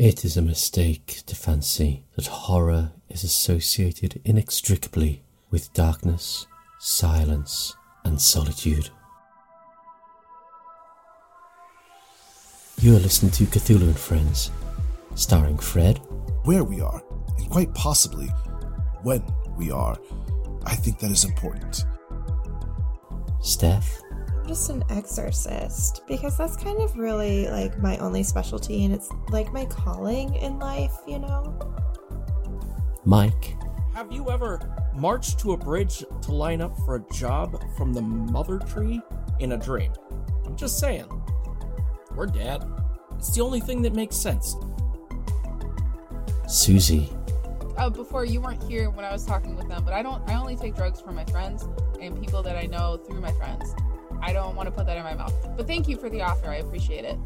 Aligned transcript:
It 0.00 0.24
is 0.24 0.38
a 0.38 0.40
mistake 0.40 1.20
to 1.26 1.36
fancy 1.36 2.06
that 2.16 2.26
horror 2.26 2.92
is 3.10 3.22
associated 3.22 4.18
inextricably 4.24 5.24
with 5.50 5.74
darkness, 5.74 6.46
silence, 6.78 7.76
and 8.06 8.18
solitude. 8.18 8.88
You 12.80 12.96
are 12.96 13.00
listening 13.00 13.32
to 13.32 13.44
Cthulhu 13.44 13.88
and 13.88 13.98
Friends, 13.98 14.50
starring 15.16 15.58
Fred, 15.58 16.00
Where 16.44 16.64
we 16.64 16.80
are, 16.80 17.02
and 17.36 17.50
quite 17.50 17.74
possibly 17.74 18.28
when 19.02 19.22
we 19.58 19.70
are, 19.70 19.98
I 20.64 20.76
think 20.76 20.98
that 21.00 21.10
is 21.10 21.26
important. 21.26 21.84
Steph, 23.42 24.00
just 24.46 24.70
an 24.70 24.84
exorcist 24.90 26.02
because 26.08 26.36
that's 26.36 26.56
kind 26.56 26.80
of 26.80 26.96
really 26.96 27.48
like 27.48 27.78
my 27.78 27.96
only 27.98 28.22
specialty 28.22 28.84
and 28.84 28.94
it's 28.94 29.08
like 29.30 29.52
my 29.52 29.64
calling 29.66 30.34
in 30.36 30.58
life, 30.58 30.94
you 31.06 31.18
know? 31.18 31.58
Mike, 33.04 33.56
Have 33.94 34.12
you 34.12 34.30
ever 34.30 34.60
marched 34.94 35.38
to 35.40 35.52
a 35.52 35.56
bridge 35.56 36.04
to 36.22 36.32
line 36.32 36.60
up 36.60 36.76
for 36.84 36.96
a 36.96 37.04
job 37.12 37.62
from 37.76 37.92
the 37.92 38.02
mother 38.02 38.58
tree 38.58 39.00
in 39.38 39.52
a 39.52 39.56
dream? 39.56 39.92
I'm 40.44 40.56
just 40.56 40.78
saying. 40.78 41.06
We're 42.14 42.26
dead. 42.26 42.62
It's 43.16 43.34
the 43.34 43.42
only 43.42 43.60
thing 43.60 43.82
that 43.82 43.94
makes 43.94 44.16
sense. 44.16 44.56
Susie, 46.46 47.08
Oh, 47.78 47.88
before 47.88 48.26
you 48.26 48.42
weren't 48.42 48.62
here 48.64 48.90
when 48.90 49.06
I 49.06 49.12
was 49.12 49.24
talking 49.24 49.56
with 49.56 49.66
them, 49.68 49.82
but 49.84 49.94
I 49.94 50.02
don't. 50.02 50.28
I 50.28 50.34
only 50.38 50.54
take 50.54 50.74
drugs 50.74 51.00
from 51.00 51.14
my 51.14 51.24
friends 51.24 51.66
and 51.98 52.20
people 52.20 52.42
that 52.42 52.54
I 52.54 52.66
know 52.66 52.98
through 52.98 53.22
my 53.22 53.32
friends. 53.32 53.74
I 54.22 54.32
don't 54.32 54.54
want 54.54 54.68
to 54.68 54.70
put 54.70 54.86
that 54.86 54.96
in 54.96 55.02
my 55.02 55.14
mouth. 55.14 55.34
But 55.56 55.66
thank 55.66 55.88
you 55.88 55.96
for 55.96 56.08
the 56.10 56.22
offer. 56.22 56.48
I 56.48 56.56
appreciate 56.56 57.04
it. 57.04 57.18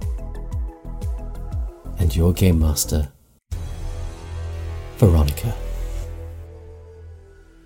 and 1.98 2.14
your 2.14 2.32
game 2.32 2.58
master, 2.58 3.12
Veronica. 4.98 5.54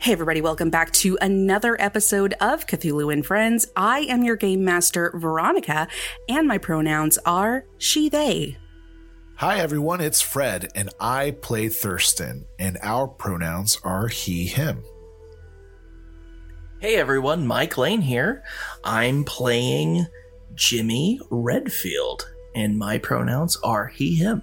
Hey, 0.00 0.12
everybody, 0.12 0.40
welcome 0.40 0.70
back 0.70 0.92
to 0.92 1.18
another 1.20 1.76
episode 1.80 2.34
of 2.40 2.66
Cthulhu 2.66 3.12
and 3.12 3.26
Friends. 3.26 3.66
I 3.74 4.00
am 4.00 4.22
your 4.22 4.36
game 4.36 4.64
master, 4.64 5.12
Veronica, 5.14 5.88
and 6.28 6.46
my 6.46 6.56
pronouns 6.56 7.18
are 7.26 7.64
she, 7.78 8.08
they. 8.08 8.56
Hi, 9.36 9.58
everyone, 9.58 10.00
it's 10.00 10.20
Fred, 10.20 10.68
and 10.74 10.90
I 11.00 11.32
play 11.32 11.68
Thurston, 11.68 12.44
and 12.58 12.78
our 12.82 13.08
pronouns 13.08 13.78
are 13.82 14.08
he, 14.08 14.46
him. 14.46 14.82
Hey 16.80 16.94
everyone, 16.94 17.44
Mike 17.44 17.76
Lane 17.76 18.02
here. 18.02 18.44
I'm 18.84 19.24
playing 19.24 20.06
Jimmy 20.54 21.18
Redfield, 21.28 22.30
and 22.54 22.78
my 22.78 22.98
pronouns 22.98 23.56
are 23.64 23.88
he, 23.88 24.14
him. 24.14 24.42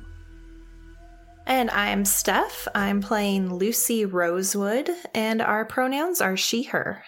And 1.45 1.69
I'm 1.71 2.03
Steph. 2.03 2.67
I'm 2.75 3.01
playing 3.01 3.55
Lucy 3.55 4.03
Rosewood, 4.03 4.89
and 5.13 5.41
our 5.41 5.63
pronouns 5.63 6.19
are 6.19 6.35
she, 6.35 6.63
her. 6.63 7.05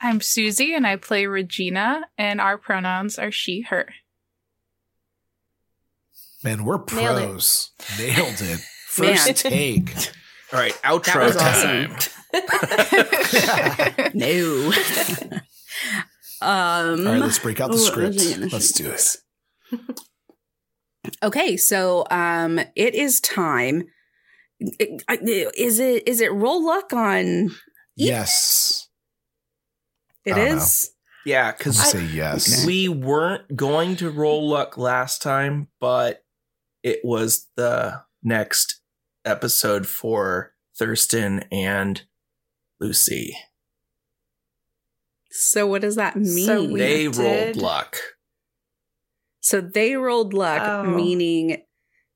I'm 0.00 0.22
Susie 0.22 0.72
and 0.72 0.86
I 0.86 0.96
play 0.96 1.26
Regina, 1.26 2.06
and 2.16 2.40
our 2.40 2.56
pronouns 2.56 3.18
are 3.18 3.30
she, 3.30 3.66
her. 3.68 3.86
Man, 6.42 6.64
we're 6.64 6.78
Nailed 6.78 7.18
it. 7.18 7.26
pros. 7.28 7.72
Nailed 7.98 8.40
it. 8.40 8.60
First 8.86 9.26
Man. 9.26 9.34
take. 9.34 9.94
All 10.54 10.58
right, 10.58 10.72
outro 10.84 11.26
was 11.26 11.36
time. 11.36 11.98
No. 14.14 14.72
um, 16.42 17.06
All 17.06 17.12
right, 17.12 17.20
let's 17.20 17.38
break 17.38 17.60
out 17.60 17.70
the 17.70 17.76
oh, 17.76 17.78
script. 17.78 18.16
what 18.16 18.24
was 18.24 18.32
I 18.32 18.38
gonna 18.38 18.52
Let's 18.52 18.72
do 18.72 18.86
it. 18.86 18.90
this? 18.90 19.18
Okay, 21.22 21.56
so 21.56 22.04
um, 22.10 22.58
it 22.76 22.94
is 22.94 23.20
time. 23.20 23.84
Is 24.58 25.78
it 25.78 26.06
is 26.06 26.20
it 26.20 26.32
roll 26.32 26.64
luck 26.64 26.92
on? 26.92 27.50
Yes. 27.96 28.88
It 30.24 30.34
I 30.34 30.48
is. 30.48 30.90
Yeah, 31.24 31.52
because 31.52 31.76
gonna 31.76 31.88
say 31.88 32.04
yes. 32.04 32.66
we 32.66 32.88
weren't 32.88 33.54
going 33.54 33.96
to 33.96 34.10
roll 34.10 34.48
luck 34.48 34.76
last 34.76 35.22
time, 35.22 35.68
but 35.80 36.24
it 36.82 37.00
was 37.04 37.48
the 37.56 38.02
next 38.22 38.80
episode 39.24 39.86
for 39.86 40.52
Thurston 40.78 41.44
and 41.52 42.02
Lucy. 42.80 43.36
So 45.30 45.66
what 45.66 45.82
does 45.82 45.96
that 45.96 46.16
mean? 46.16 46.46
So 46.46 46.66
they 46.66 47.04
did- 47.08 47.16
rolled 47.16 47.56
luck. 47.56 47.96
So 49.40 49.60
they 49.60 49.96
rolled 49.96 50.34
luck, 50.34 50.62
Oh. 50.62 50.82
meaning 50.84 51.62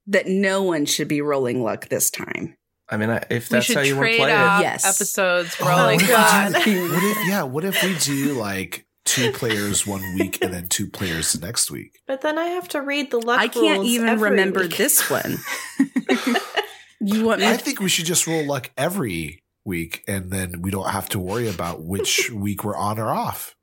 that 0.07 0.27
no 0.27 0.63
one 0.63 0.85
should 0.85 1.09
be 1.09 1.21
rolling 1.21 1.63
luck 1.63 1.89
this 1.89 2.11
time. 2.11 2.57
I 2.89 2.99
mean, 2.99 3.09
if 3.31 3.49
we 3.51 3.55
that's 3.55 3.67
should 3.67 3.77
how 3.77 3.83
you 3.83 3.97
want 3.97 4.07
to 4.09 4.17
trade 4.17 4.19
play 4.19 4.33
off 4.35 4.61
it. 4.61 4.65
Yes. 4.65 4.85
episodes 4.85 5.57
Oh, 5.61 5.67
rolling. 5.69 6.01
what 6.01 6.03
if 6.03 6.07
we 6.07 6.13
God. 6.13 6.53
what 6.93 7.03
if, 7.03 7.29
yeah, 7.29 7.43
what 7.45 7.65
if 7.65 7.83
we 7.83 7.97
do 7.99 8.35
like 8.35 8.87
two 9.07 9.33
players 9.33 9.87
one 9.87 10.03
week 10.19 10.39
and 10.43 10.53
then 10.53 10.69
two 10.69 10.91
players 10.91 11.33
the 11.33 11.47
next 11.47 11.71
week? 11.71 11.99
But 12.07 12.21
then 12.21 12.37
I 12.39 12.47
have 12.49 12.69
to 12.71 12.83
read 12.83 13.11
the 13.11 13.21
luck 13.21 13.39
I 13.41 13.49
can't 13.49 13.79
rules 13.79 13.87
even 13.89 14.09
every 14.09 14.31
remember 14.31 14.61
week. 14.61 14.77
this 14.77 15.09
one. 15.09 15.39
you 17.01 17.25
want 17.25 17.41
me? 17.41 17.47
I 17.49 17.57
think 17.57 17.81
we 17.81 17.89
should 17.89 18.05
just 18.05 18.27
roll 18.27 18.45
luck 18.45 18.71
every 18.77 19.43
week 19.65 20.03
and 20.07 20.31
then 20.31 20.61
we 20.63 20.71
don't 20.71 20.91
have 20.91 21.09
to 21.11 21.19
worry 21.19 21.49
about 21.49 21.83
which 21.83 22.31
week 22.35 22.65
we're 22.65 22.77
on 22.77 22.99
or 22.99 23.11
off. 23.11 23.55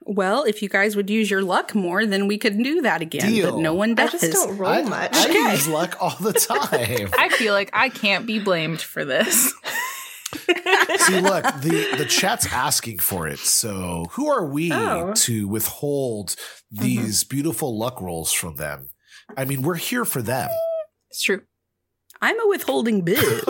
well, 0.00 0.44
if 0.44 0.62
you 0.62 0.68
guys 0.68 0.94
would 0.96 1.10
use 1.10 1.30
your 1.30 1.42
luck 1.42 1.74
more, 1.74 2.06
then 2.06 2.26
we 2.28 2.38
could 2.38 2.56
do 2.62 2.80
that 2.82 3.02
again. 3.02 3.28
Deal. 3.28 3.52
But 3.52 3.60
no 3.60 3.74
one 3.74 3.94
does. 3.94 4.08
I 4.08 4.12
does. 4.12 4.20
just 4.20 4.32
don't 4.32 4.56
roll 4.58 4.70
I, 4.72 4.82
much. 4.82 5.16
I 5.16 5.24
Okay. 5.28 5.50
use 5.52 5.66
luck 5.68 5.96
all 6.00 6.16
the 6.20 6.32
time. 6.50 7.08
I 7.18 7.28
feel 7.30 7.52
like 7.52 7.70
I 7.72 7.88
can't 7.88 8.26
be 8.26 8.38
blamed 8.38 8.80
for 8.80 9.04
this. 9.04 9.52
See, 10.98 11.20
look, 11.20 11.44
the, 11.60 11.94
the 11.98 12.04
chat's 12.04 12.46
asking 12.52 12.98
for 12.98 13.26
it. 13.26 13.38
So 13.38 14.06
who 14.12 14.28
are 14.28 14.44
we 14.46 14.72
Oh. 14.72 15.12
to 15.14 15.48
withhold 15.48 16.30
mm-hmm. 16.30 16.82
these 16.84 17.24
beautiful 17.24 17.76
luck 17.78 18.00
rolls 18.00 18.32
from 18.32 18.56
them? 18.56 18.90
I 19.36 19.44
mean, 19.44 19.62
we're 19.62 19.74
here 19.76 20.04
for 20.04 20.22
them. 20.22 20.50
It's 21.10 21.22
true. 21.22 21.42
I'm 22.22 22.38
a 22.40 22.46
withholding 22.48 23.04
bitch. 23.04 23.42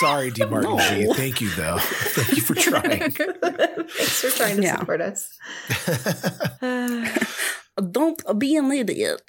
Sorry, 0.00 0.30
D. 0.30 0.44
Martin 0.44 0.78
G. 0.78 1.12
Thank 1.14 1.40
you, 1.40 1.48
though. 1.50 1.78
Thank 1.80 2.36
you 2.36 2.42
for 2.42 2.54
trying. 2.68 3.10
Thanks 3.10 4.20
for 4.20 4.30
trying 4.30 4.56
to 4.56 4.62
Yeah. 4.62 4.78
support 4.78 5.00
us. 5.00 5.28
Uh, 6.60 7.08
don't 7.90 8.22
be 8.38 8.56
an 8.56 8.70
idiot. 8.72 9.22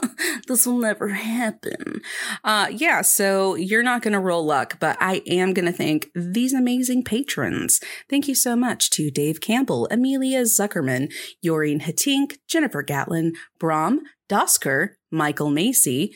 this 0.48 0.66
will 0.66 0.78
never 0.78 1.08
happen. 1.10 2.00
Uh, 2.42 2.68
yeah, 2.70 3.00
so 3.02 3.54
you're 3.54 3.82
not 3.82 4.02
going 4.02 4.12
to 4.12 4.18
roll 4.20 4.44
luck, 4.44 4.78
but 4.80 4.96
I 5.00 5.22
am 5.26 5.52
going 5.52 5.66
to 5.66 5.72
thank 5.72 6.08
these 6.14 6.52
amazing 6.52 7.04
patrons. 7.04 7.80
Thank 8.08 8.28
you 8.28 8.34
so 8.34 8.56
much 8.56 8.90
to 8.90 9.10
Dave 9.10 9.40
Campbell, 9.40 9.88
Amelia 9.90 10.42
Zuckerman, 10.42 11.12
Yoreen 11.44 11.82
Hatink, 11.82 12.36
Jennifer 12.48 12.82
Gatlin, 12.82 13.32
Brom, 13.58 14.00
Dosker, 14.28 14.90
Michael 15.10 15.50
Macy, 15.50 16.14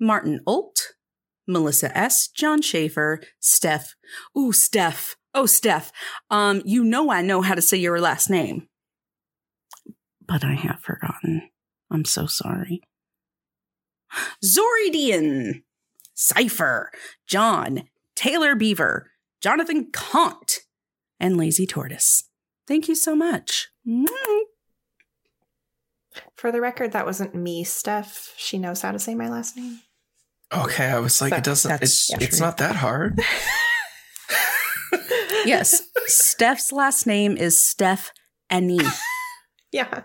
Martin 0.00 0.40
Olt, 0.46 0.92
Melissa 1.46 1.96
S., 1.96 2.28
John 2.28 2.62
Schaefer, 2.62 3.20
Steph. 3.40 3.94
Ooh, 4.36 4.52
Steph. 4.52 5.16
Oh, 5.34 5.46
Steph. 5.46 5.92
Um, 6.30 6.62
you 6.64 6.84
know 6.84 7.10
I 7.10 7.22
know 7.22 7.42
how 7.42 7.54
to 7.54 7.62
say 7.62 7.78
your 7.78 8.00
last 8.00 8.28
name 8.28 8.68
but 10.32 10.44
I 10.44 10.54
have 10.54 10.80
forgotten. 10.80 11.50
I'm 11.90 12.06
so 12.06 12.26
sorry. 12.26 12.80
Zoridian, 14.42 15.62
Cypher, 16.14 16.90
John, 17.26 17.84
Taylor 18.16 18.54
Beaver, 18.54 19.10
Jonathan 19.42 19.90
Kant, 19.92 20.60
and 21.20 21.36
Lazy 21.36 21.66
Tortoise. 21.66 22.24
Thank 22.66 22.88
you 22.88 22.94
so 22.94 23.14
much. 23.14 23.68
For 26.36 26.50
the 26.52 26.60
record, 26.60 26.92
that 26.92 27.06
wasn't 27.06 27.34
me, 27.34 27.62
Steph. 27.64 28.32
She 28.36 28.58
knows 28.58 28.82
how 28.82 28.92
to 28.92 28.98
say 28.98 29.14
my 29.14 29.28
last 29.28 29.56
name. 29.56 29.80
Okay, 30.54 30.86
I 30.86 30.98
was 30.98 31.20
like, 31.20 31.30
So 31.30 31.36
it 31.36 31.44
doesn't. 31.44 31.68
that's 31.68 31.82
It's 32.10 32.22
it's 32.22 32.36
true. 32.38 32.46
not 32.46 32.58
that 32.58 32.76
hard. 32.76 33.18
Yes, 35.44 35.82
Steph's 36.06 36.70
last 36.72 37.06
name 37.06 37.36
is 37.36 37.58
Steph 37.60 38.12
Annie. 38.50 38.78
Yeah. 39.72 39.88
I 39.90 40.04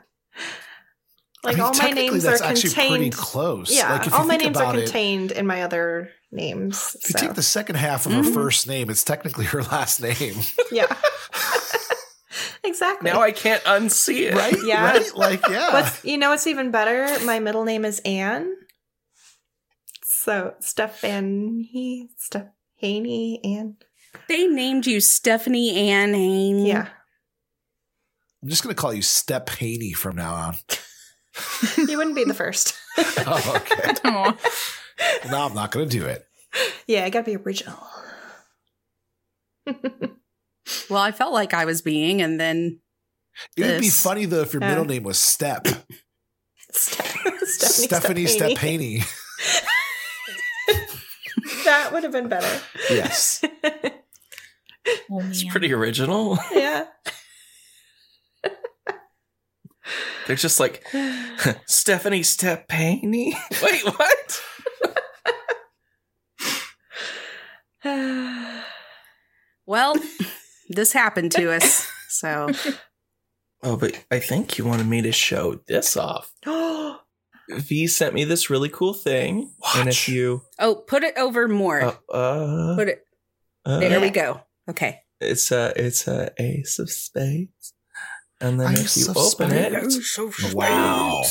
Like 1.43 1.55
mean, 1.57 1.65
all 1.65 1.73
my 1.73 1.89
names 1.91 2.23
that's 2.23 2.41
are 2.41 2.45
actually 2.45 2.73
pretty 2.73 2.89
contained. 2.89 3.13
close. 3.17 3.69
Yeah, 3.75 3.91
like, 3.91 4.07
if 4.07 4.13
all 4.13 4.21
you 4.21 4.27
my 4.29 4.37
names 4.37 4.55
are 4.57 4.63
about 4.63 4.75
it, 4.77 4.83
contained 4.85 5.31
in 5.33 5.45
my 5.45 5.63
other 5.63 6.09
names. 6.31 6.95
If 7.03 7.09
you 7.09 7.19
take 7.19 7.33
the 7.35 7.43
second 7.43 7.75
half 7.75 8.05
of 8.05 8.13
Mhm. 8.13 8.23
her 8.25 8.31
first 8.31 8.65
name, 8.65 8.89
it's 8.89 9.03
technically 9.03 9.43
her 9.45 9.61
last 9.63 10.01
name, 10.01 10.35
yeah. 10.71 10.85
exactly. 12.63 13.11
now 13.11 13.19
I 13.21 13.31
can't 13.33 13.61
unsee 13.65 14.31
it. 14.31 14.33
right? 14.35 14.55
Yeah. 14.63 14.83
Right? 14.91 15.15
Like, 15.15 15.45
yeah. 15.49 15.73
What's 15.73 16.03
you 16.05 16.17
know 16.17 16.29
what's 16.29 16.47
even 16.47 16.71
better? 16.71 17.07
My 17.25 17.39
middle 17.39 17.65
name 17.65 17.83
is 17.85 17.99
Anne. 18.05 18.51
So 20.27 20.53
Stephanie, 20.59 22.09
Steph 22.17 22.47
Haney, 22.75 23.39
Anne. 23.45 23.77
They 24.27 24.45
named 24.47 24.85
you 24.85 24.99
Stephanie 24.99 25.89
Ann 25.89 26.13
Hain. 26.13 26.65
Yeah. 26.65 26.89
I'm 28.43 28.49
just 28.49 28.61
going 28.61 28.75
to 28.75 28.79
call 28.81 28.93
you 28.93 29.01
Step 29.01 29.47
Haney 29.51 29.93
from 29.93 30.17
now 30.17 30.33
on. 30.33 30.55
You 31.77 31.97
wouldn't 31.97 32.15
be 32.15 32.25
the 32.25 32.33
first. 32.33 32.73
Oh, 32.99 33.53
okay. 33.55 33.93
Well, 34.03 34.37
no, 35.31 35.45
I'm 35.45 35.53
not 35.53 35.71
going 35.71 35.87
to 35.87 35.97
do 35.99 36.05
it. 36.05 36.25
yeah, 36.87 37.05
I 37.05 37.09
gotta 37.09 37.23
be 37.25 37.35
original. 37.37 37.77
Well, 40.89 40.99
I 41.01 41.11
felt 41.13 41.31
like 41.33 41.53
I 41.53 41.63
was 41.65 41.81
being, 41.81 42.21
and 42.21 42.37
then 42.39 42.79
It 43.55 43.65
would 43.65 43.79
be 43.81 43.89
funny 43.89 44.25
though 44.25 44.41
if 44.41 44.51
your 44.53 44.63
Uh. 44.63 44.67
middle 44.67 44.85
name 44.85 45.03
was 45.03 45.19
Step. 45.19 45.67
Stephanie, 46.71 47.37
Stephanie 47.45 48.25
Stephanie. 48.25 48.25
Stephaney. 48.99 49.03
That 51.65 51.91
would 51.93 52.03
have 52.03 52.11
been 52.11 52.29
better. 52.29 52.61
Yes. 52.89 53.43
Oh, 55.11 55.19
It's 55.19 55.43
pretty 55.43 55.73
original. 55.73 56.39
yeah. 56.53 56.85
They're 60.25 60.37
just 60.37 60.61
like 60.61 60.85
Stephanie 61.65 62.21
Stepaney. 62.21 63.33
Wait, 63.61 63.83
what? 63.83 64.41
well, 69.65 69.95
this 70.69 70.93
happened 70.93 71.33
to 71.33 71.51
us. 71.53 71.85
So 72.07 72.49
Oh, 73.61 73.75
but 73.75 74.05
I 74.09 74.19
think 74.19 74.57
you 74.57 74.63
wanted 74.63 74.87
me 74.87 75.01
to 75.01 75.11
show 75.11 75.59
this 75.67 75.97
off. 75.97 76.31
oh, 76.45 76.99
V 77.49 77.87
sent 77.87 78.13
me 78.13 78.23
this 78.25 78.49
really 78.49 78.69
cool 78.69 78.93
thing, 78.93 79.51
and 79.75 79.87
if 79.89 79.95
Watch. 79.95 80.07
you 80.09 80.41
oh, 80.59 80.75
put 80.75 81.03
it 81.03 81.17
over 81.17 81.47
more. 81.47 81.81
uh, 81.81 81.93
uh, 82.13 82.75
put 82.75 82.89
it 82.89 83.05
uh, 83.65 83.79
there. 83.79 84.01
We 84.01 84.09
go. 84.09 84.41
Okay. 84.69 85.01
It's 85.21 85.51
a 85.51 85.73
it's 85.75 86.07
a 86.07 86.31
ace 86.37 86.77
of 86.79 86.89
spades, 86.91 87.73
and 88.41 88.59
then 88.59 88.73
Ace 88.73 88.97
if 88.97 89.03
you 89.05 89.11
of 89.11 89.17
open 89.17 89.49
spades. 89.49 90.17
it, 90.19 90.53
Wow. 90.55 91.23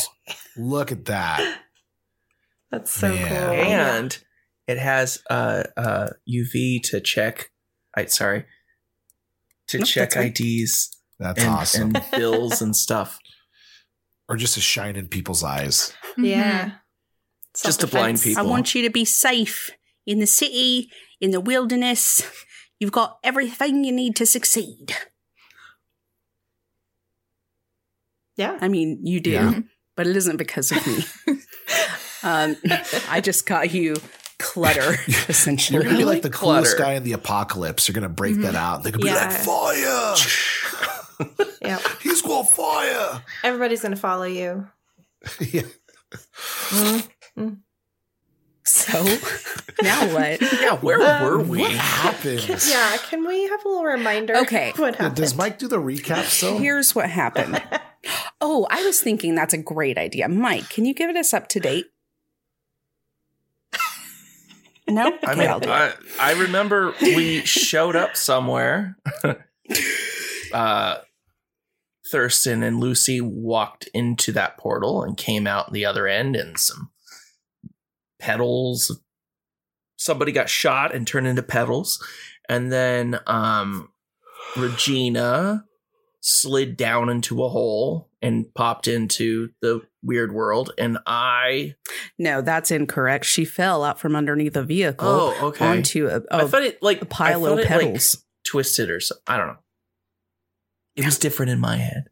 Look 0.57 0.91
at 0.91 1.05
that. 1.07 1.59
that's 2.71 2.93
so 2.93 3.09
Man. 3.11 3.29
cool. 3.29 3.73
and 3.73 4.19
it 4.67 4.79
has 4.79 5.23
uh 5.31 5.65
uh 5.77 6.09
UV 6.29 6.83
to 6.85 7.01
check. 7.01 7.51
I 7.97 8.07
sorry 8.07 8.45
to 9.69 9.79
No, 9.79 9.85
check 9.85 10.11
that's. 10.13 10.41
IDs 10.41 10.97
That's 11.19 11.41
and, 11.43 11.49
awesome. 11.51 11.95
and 11.95 12.05
bills 12.13 12.61
and 12.63 12.75
stuff. 12.75 13.19
or 14.29 14.37
just 14.37 14.57
a 14.57 14.61
shine 14.61 14.97
in 14.97 15.09
people's 15.09 15.45
eyes. 15.45 15.93
Yeah. 16.19 16.71
Just 17.63 17.81
to 17.81 17.87
blind 17.87 18.19
Self-defense. 18.19 18.25
people. 18.25 18.47
I 18.47 18.51
want 18.51 18.75
you 18.75 18.83
to 18.83 18.91
be 18.91 19.05
safe 19.05 19.71
in 20.07 20.19
the 20.19 20.27
city, 20.27 20.91
in 21.21 21.31
the 21.31 21.41
wilderness. 21.41 22.23
You've 22.79 22.93
got 22.93 23.19
everything 23.25 23.85
you 23.85 23.93
need 23.93 24.15
to 24.17 24.27
succeed. 24.27 24.95
Yeah. 28.37 28.59
I 28.61 28.69
mean, 28.69 29.01
you 29.05 29.21
do, 29.21 29.31
Yeah. 29.31 29.61
but 29.97 30.07
it 30.07 30.17
isn't 30.17 30.37
because 30.37 30.71
of 30.73 30.87
me. 30.87 31.05
um, 32.23 32.57
I 33.09 33.21
just 33.23 33.47
got 33.47 33.73
you 33.73 33.97
clutter, 34.39 34.97
essentially. 35.29 35.77
You're 35.77 35.85
gonna 35.85 35.97
be 35.97 36.05
like 36.05 36.21
the 36.23 36.29
coolest 36.31 36.77
Clutter. 36.77 36.91
guy 36.91 36.95
in 36.97 37.05
the 37.05 37.13
apocalypse. 37.13 37.89
You're 37.89 37.95
gonna 37.95 38.11
break 38.11 38.37
that 38.43 38.55
out. 38.55 38.83
They're 38.83 38.93
gonna 38.93 39.05
be 39.05 39.09
Yeah. 39.09 39.29
like, 39.29 39.33
fire! 39.33 40.15
yeah. 41.63 41.79
He's 42.03 42.21
got 42.21 42.43
fire! 42.51 43.23
Everybody's 43.43 43.81
gonna 43.81 43.97
follow 43.97 44.25
you. 44.25 44.69
yeah. 45.41 45.63
So 48.65 49.03
now 49.83 50.13
what? 50.15 50.41
Yeah, 50.61 50.77
where 50.77 51.01
Um, 51.01 51.23
were 51.23 51.39
we? 51.43 51.61
What 51.61 51.73
happens? 51.73 52.69
Yeah. 52.71 52.97
Can 53.09 53.27
we 53.27 53.47
have 53.49 53.65
a 53.65 53.69
little 53.69 53.85
reminder? 53.85 54.37
Okay. 54.39 54.73
What 54.77 54.97
happened? 54.97 55.17
Does 55.17 55.35
Mike 55.37 55.59
do 55.59 55.69
the 55.69 55.77
recap 55.79 56.25
So 56.25 56.59
Here's 56.59 56.95
what 56.95 57.09
happened. 57.11 57.63
Oh, 58.41 58.69
I 58.71 58.85
was 58.85 59.01
thinking 59.01 59.35
that's 59.35 59.53
a 59.55 59.59
great 59.59 59.99
idea. 59.99 60.29
Mike, 60.29 60.69
can 60.69 60.85
you 60.85 60.95
give 60.95 61.11
it 61.11 61.17
us 61.17 61.35
up 61.35 61.49
to 61.49 61.59
date? 61.59 61.87
No? 64.89 65.07
I 65.27 65.33
Okay, 65.33 65.41
mean, 65.41 65.51
I'll 65.51 65.59
do 65.59 65.71
it. 65.71 65.73
I, 65.73 65.93
I 66.21 66.33
remember 66.35 66.95
we 67.01 67.45
showed 67.45 67.97
up 67.97 68.17
somewhere. 68.17 68.97
uh, 70.53 70.99
Thurston 72.11 72.63
and 72.63 72.79
Lucy 72.81 73.21
walked 73.21 73.89
into 73.95 74.33
that 74.33 74.57
portal 74.59 75.03
and 75.03 75.17
came 75.17 75.47
out 75.47 75.73
the 75.73 75.85
other 75.85 76.07
end, 76.07 76.37
and 76.37 76.59
some 76.59 76.91
petals. 78.19 79.01
Somebody 79.99 80.31
got 80.33 80.49
shot 80.49 80.95
and 80.95 81.07
turned 81.07 81.27
into 81.27 81.43
petals, 81.43 82.05
and 82.49 82.71
then 82.71 83.19
um, 83.27 83.91
Regina 84.57 85.65
slid 86.21 86.77
down 86.77 87.09
into 87.09 87.43
a 87.45 87.49
hole 87.49 88.11
and 88.21 88.53
popped 88.55 88.89
into 88.89 89.51
the 89.63 89.81
weird 90.03 90.33
world, 90.35 90.73
and 90.77 90.99
I. 91.07 91.75
No, 92.19 92.43
that's 92.43 92.71
incorrect. 92.71 93.25
She 93.25 93.45
fell 93.45 93.83
out 93.85 93.99
from 93.99 94.15
underneath 94.15 94.57
a 94.57 94.63
vehicle 94.63 95.09
Oh, 95.09 95.47
okay. 95.49 95.65
onto 95.67 96.09
a, 96.09 96.21
I 96.31 96.43
a 96.43 96.49
thought 96.49 96.63
it 96.63 96.83
like 96.83 97.01
a 97.03 97.07
pile 97.07 97.47
I 97.47 97.51
of 97.51 97.59
it, 97.59 97.63
like, 97.63 97.69
petals. 97.69 98.25
twisted 98.45 98.91
or 98.91 99.01
something. 99.01 99.23
I 99.27 99.37
don't 99.39 99.49
know. 99.49 99.57
It 100.97 101.05
was 101.05 101.19
different 101.19 101.51
in 101.53 101.61
my 101.61 101.77
head. 101.77 102.09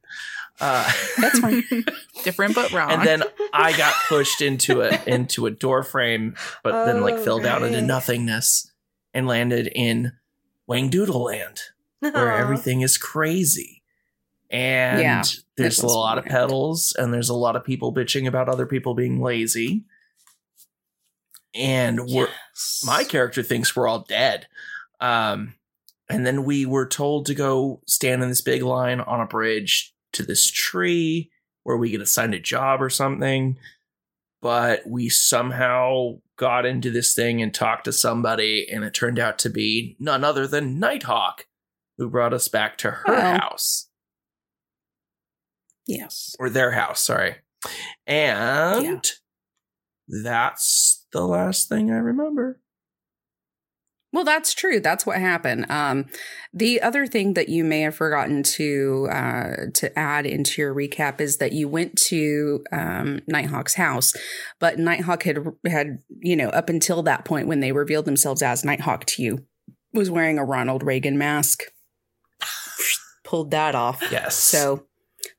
Uh, 0.61 0.91
That's 1.19 1.39
fine. 1.41 1.65
Different 2.23 2.55
but 2.55 2.71
wrong. 2.73 2.91
and 2.93 3.03
then 3.03 3.25
I 3.53 3.77
got 3.77 3.93
pushed 4.09 4.41
into 4.41 4.83
a 4.83 5.01
into 5.07 5.47
a 5.47 5.51
door 5.51 5.83
frame, 5.83 6.37
but 6.63 6.85
then 6.87 7.01
like 7.01 7.15
Oh, 7.15 7.25
fell 7.25 7.39
down 7.41 7.65
into 7.65 7.83
nothingness 7.83 8.71
and 9.13 9.27
landed 9.27 9.67
in 9.75 10.13
Wang 10.69 10.91
Doodle 10.91 11.25
Land, 11.25 11.61
where 11.99 12.33
everything 12.33 12.83
is 12.83 12.97
crazy. 12.97 13.83
And 14.49 15.01
Yeah, 15.01 15.23
there's 15.57 15.81
a 15.83 15.87
was 15.87 15.95
lot 15.95 16.19
of 16.19 16.25
weird. 16.25 16.31
petals, 16.33 16.95
and 16.97 17.13
there's 17.13 17.29
a 17.31 17.35
lot 17.35 17.57
of 17.57 17.65
people 17.65 17.93
bitching 17.93 18.29
about 18.29 18.49
other 18.49 18.65
people 18.67 18.95
being 18.95 19.21
lazy. 19.21 19.85
And 21.55 22.01
we're 22.09 22.29
my 22.85 23.05
character 23.05 23.43
thinks 23.43 23.75
we're 23.75 23.89
all 23.89 24.01
dead. 24.01 24.47
Um, 25.01 25.55
and 26.09 26.27
then 26.27 26.45
we 26.45 26.67
were 26.67 26.87
told 26.87 27.27
to 27.27 27.35
go 27.35 27.81
stand 27.87 28.23
in 28.23 28.29
this 28.29 28.41
big 28.43 28.63
line 28.63 29.01
on 29.01 29.21
a 29.21 29.27
bridge 29.27 29.93
to 30.13 30.23
this 30.23 30.51
tree 30.51 31.31
where 31.63 31.77
we 31.77 31.91
get 31.91 32.01
assigned 32.01 32.35
a 32.35 32.39
job 32.41 32.83
or 32.83 32.91
something. 32.91 33.57
But 34.43 34.83
we 34.87 35.09
somehow 35.09 36.19
got 36.37 36.67
into 36.67 36.91
this 36.91 37.15
thing 37.15 37.41
and 37.41 37.55
talked 37.55 37.87
to 37.87 37.93
somebody, 37.93 38.69
and 38.71 38.85
it 38.85 38.93
turned 38.93 39.19
out 39.19 39.39
to 39.39 39.49
be 39.51 39.97
none 39.99 40.23
other 40.25 40.47
than 40.47 40.79
Nighthawk, 40.79 41.47
who 41.97 42.11
brought 42.11 42.35
us 42.35 42.49
back 42.49 42.77
to 42.79 42.91
her 42.91 43.05
Oh. 43.07 43.39
house 43.39 43.89
Yes. 45.87 46.35
or 46.39 46.51
their 46.51 46.73
house, 46.73 47.03
sorry. 47.03 47.37
And 48.07 49.11
that's 50.09 51.07
the 51.13 51.23
last 51.27 51.69
thing 51.71 51.91
I 51.91 51.97
remember. 51.97 52.61
Well, 54.15 54.23
that's 54.23 54.55
true. 54.55 54.79
That's 54.79 55.05
what 55.05 55.19
happened. 55.19 55.69
Um, 55.69 56.07
the 56.53 56.81
other 56.81 57.05
thing 57.05 57.35
that 57.35 57.49
you 57.49 57.65
may 57.65 57.81
have 57.81 57.97
forgotten 57.97 58.45
to 58.45 59.09
uh, 59.11 59.57
to 59.75 59.99
add 59.99 60.25
into 60.25 60.63
your 60.63 60.73
recap 60.73 61.21
is 61.21 61.39
that 61.39 61.51
you 61.51 61.69
went 61.69 61.99
to 62.03 62.63
um, 62.71 63.23
Nighthawk's 63.27 63.75
house, 63.75 64.15
but 64.61 64.79
Nighthawk 64.79 65.25
had 65.25 65.45
had 65.67 65.99
you 66.21 66.37
know 66.37 66.51
up 66.51 66.69
until 66.69 67.03
that 67.03 67.25
point 67.25 67.49
when 67.49 67.59
they 67.59 67.73
revealed 67.73 68.05
themselves 68.05 68.41
as 68.41 68.65
Nighthawk 68.65 69.05
to 69.07 69.23
you 69.23 69.47
was 69.93 70.13
wearing 70.13 70.39
a 70.39 70.45
Ronald 70.45 70.85
Reagan 70.85 71.19
mask. 71.19 71.65
Pulled 73.25 73.51
that 73.51 73.75
off. 73.75 74.01
Yes. 74.13 74.37
So 74.37 74.87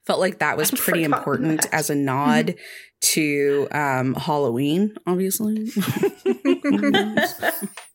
felt 0.05 0.19
like 0.19 0.39
that 0.39 0.57
was 0.57 0.73
I'd 0.73 0.79
pretty 0.79 1.05
important 1.05 1.61
that. 1.61 1.73
as 1.73 1.89
a 1.89 1.95
nod 1.95 2.55
to 3.03 3.69
um, 3.71 4.15
Halloween, 4.15 4.97
obviously. 5.07 5.69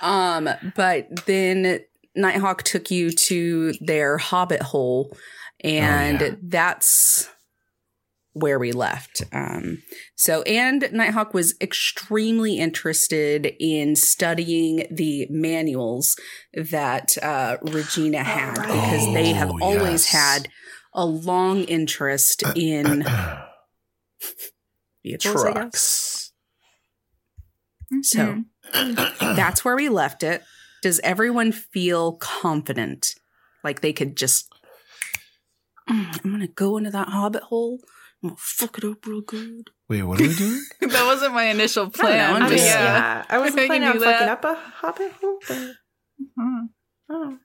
um, 0.00 0.48
but 0.74 1.26
then 1.26 1.80
Nighthawk 2.14 2.62
took 2.62 2.90
you 2.90 3.10
to 3.10 3.72
their 3.80 4.18
hobbit 4.18 4.62
hole, 4.62 5.16
and 5.62 6.20
yeah. 6.20 6.34
that's 6.42 7.28
where 8.32 8.58
we 8.58 8.72
left. 8.72 9.22
Um, 9.32 9.82
so, 10.14 10.42
and 10.42 10.88
Nighthawk 10.92 11.34
was 11.34 11.54
extremely 11.60 12.58
interested 12.58 13.52
in 13.58 13.96
studying 13.96 14.86
the 14.90 15.26
manuals 15.30 16.16
that 16.54 17.16
uh, 17.22 17.56
Regina 17.62 18.22
had 18.22 18.54
because 18.54 19.12
they 19.12 19.32
have 19.32 19.50
Oh, 19.50 19.58
always 19.60 20.12
yes. 20.12 20.12
had 20.12 20.48
a 20.94 21.04
long 21.04 21.64
interest 21.64 22.42
in 22.54 23.04
vehicles, 25.04 25.44
I 25.44 25.52
guess. 25.52 25.52
Trucks. 25.52 26.32
So 28.02 28.44
that's 28.72 29.64
where 29.64 29.76
we 29.76 29.88
left 29.88 30.22
it. 30.22 30.42
Does 30.82 31.00
everyone 31.00 31.52
feel 31.52 32.12
confident? 32.14 33.14
Like 33.64 33.80
they 33.80 33.92
could 33.92 34.16
just, 34.16 34.48
"Mm, 35.90 36.20
I'm 36.24 36.30
going 36.30 36.40
to 36.40 36.46
go 36.48 36.76
into 36.76 36.90
that 36.90 37.08
hobbit 37.08 37.42
hole. 37.44 37.80
I'm 38.22 38.30
going 38.30 38.36
to 38.36 38.42
fuck 38.42 38.78
it 38.78 38.84
up 38.84 39.04
real 39.06 39.20
good. 39.20 39.70
Wait, 39.88 40.02
what 40.02 40.20
are 40.20 40.24
we 40.26 40.34
doing? 40.34 40.60
that 40.80 41.04
wasn't 41.06 41.34
my 41.34 41.44
initial 41.44 41.88
plan. 41.90 42.34
I'm 42.36 42.42
I 42.42 42.48
mean, 42.48 42.58
just- 42.58 42.66
yeah. 42.70 42.82
yeah. 42.84 43.24
I 43.28 43.38
wasn't 43.38 43.60
I 43.60 43.66
planning 43.66 43.88
on 43.88 43.94
do 43.98 44.04
fucking 44.04 44.28
up 44.28 44.44
a 44.44 44.54
hobbit 44.54 45.12
hole, 45.20 45.38
but 45.48 45.56
Mhm. 46.38 46.68
oh. 47.10 47.38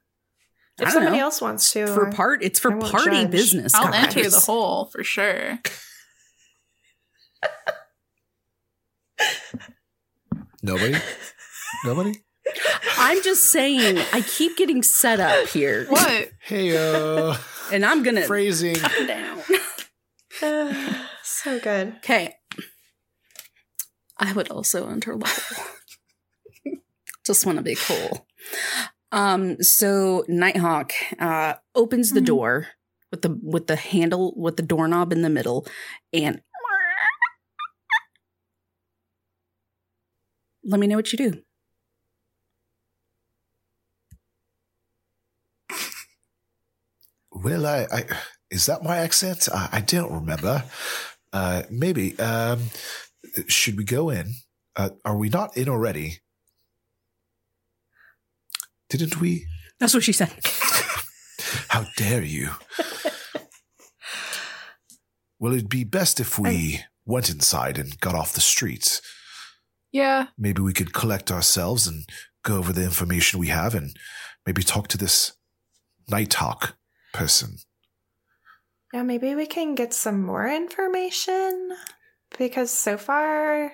If 0.79 0.85
don't 0.85 0.91
somebody 0.91 1.17
know. 1.17 1.23
else 1.23 1.39
wants 1.41 1.71
to, 1.73 1.85
For 1.87 2.09
part, 2.11 2.41
it's 2.43 2.59
for 2.59 2.75
party 2.79 3.11
judge. 3.23 3.31
business. 3.31 3.75
I'll 3.75 3.91
guys. 3.91 4.15
enter 4.15 4.27
the 4.29 4.39
hole 4.39 4.85
for 4.85 5.03
sure. 5.03 5.59
Nobody? 10.63 10.95
Nobody? 11.85 12.13
I'm 12.97 13.21
just 13.21 13.43
saying, 13.45 13.97
I 14.13 14.21
keep 14.21 14.55
getting 14.57 14.81
set 14.81 15.19
up 15.19 15.47
here. 15.49 15.85
What? 15.89 16.29
Hey, 16.41 16.75
uh, 16.77 17.35
And 17.71 17.85
I'm 17.85 18.01
gonna 18.03 18.23
phrasing. 18.23 18.75
calm 18.75 19.07
down. 19.07 19.41
so 21.23 21.59
good. 21.59 21.95
Okay. 21.97 22.35
I 24.17 24.33
would 24.33 24.49
also 24.49 24.89
enter 24.89 25.15
level. 25.15 25.63
just 27.25 27.45
want 27.45 27.57
to 27.57 27.63
be 27.63 27.75
cool. 27.75 28.27
Um, 29.11 29.61
so 29.61 30.25
Nighthawk 30.27 30.91
uh 31.19 31.53
opens 31.75 32.11
the 32.11 32.19
Mhm. 32.19 32.25
door 32.25 32.67
with 33.11 33.21
the 33.21 33.39
with 33.41 33.67
the 33.67 33.75
handle 33.77 34.33
with 34.35 34.57
the 34.57 34.63
doorknob 34.63 35.11
in 35.13 35.21
the 35.21 35.29
middle 35.29 35.65
and 36.11 36.41
let 40.63 40.79
me 40.79 40.87
know 40.87 40.95
what 40.95 41.11
you 41.11 41.17
do. 41.17 41.41
Well, 47.31 47.65
I, 47.65 47.87
I 47.91 48.05
is 48.49 48.67
that 48.67 48.83
my 48.83 48.97
accent? 48.97 49.49
I, 49.53 49.69
I 49.73 49.81
don't 49.81 50.11
remember. 50.11 50.63
Uh, 51.33 51.63
maybe. 51.69 52.17
Um, 52.19 52.61
should 53.47 53.77
we 53.77 53.83
go 53.83 54.09
in? 54.09 54.33
Uh, 54.75 54.89
are 55.03 55.17
we 55.17 55.29
not 55.29 55.57
in 55.57 55.67
already? 55.67 56.19
Didn't 58.89 59.19
we? 59.19 59.47
That's 59.79 59.93
what 59.93 60.03
she 60.03 60.13
said. 60.13 60.31
How 61.69 61.85
dare 61.97 62.23
you? 62.23 62.51
well, 65.39 65.53
it'd 65.53 65.69
be 65.69 65.83
best 65.83 66.19
if 66.19 66.37
we 66.37 66.81
went 67.05 67.29
inside 67.29 67.79
and 67.79 67.99
got 67.99 68.15
off 68.15 68.33
the 68.33 68.41
streets. 68.41 69.01
Yeah. 69.93 70.27
Maybe 70.37 70.61
we 70.61 70.73
could 70.73 70.91
collect 70.91 71.31
ourselves 71.31 71.87
and 71.87 72.03
go 72.43 72.57
over 72.57 72.73
the 72.73 72.83
information 72.83 73.39
we 73.39 73.47
have 73.47 73.73
and 73.75 73.95
maybe 74.45 74.63
talk 74.63 74.89
to 74.89 74.97
this 74.97 75.33
Nighthawk 76.09 76.75
person. 77.13 77.57
Yeah, 78.91 79.03
maybe 79.03 79.33
we 79.35 79.45
can 79.45 79.75
get 79.75 79.93
some 79.93 80.23
more 80.25 80.47
information 80.47 81.69
because 82.37 82.71
so 82.71 82.97
far 82.97 83.73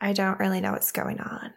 I 0.00 0.12
don't 0.12 0.38
really 0.38 0.60
know 0.60 0.72
what's 0.72 0.92
going 0.92 1.20
on. 1.20 1.52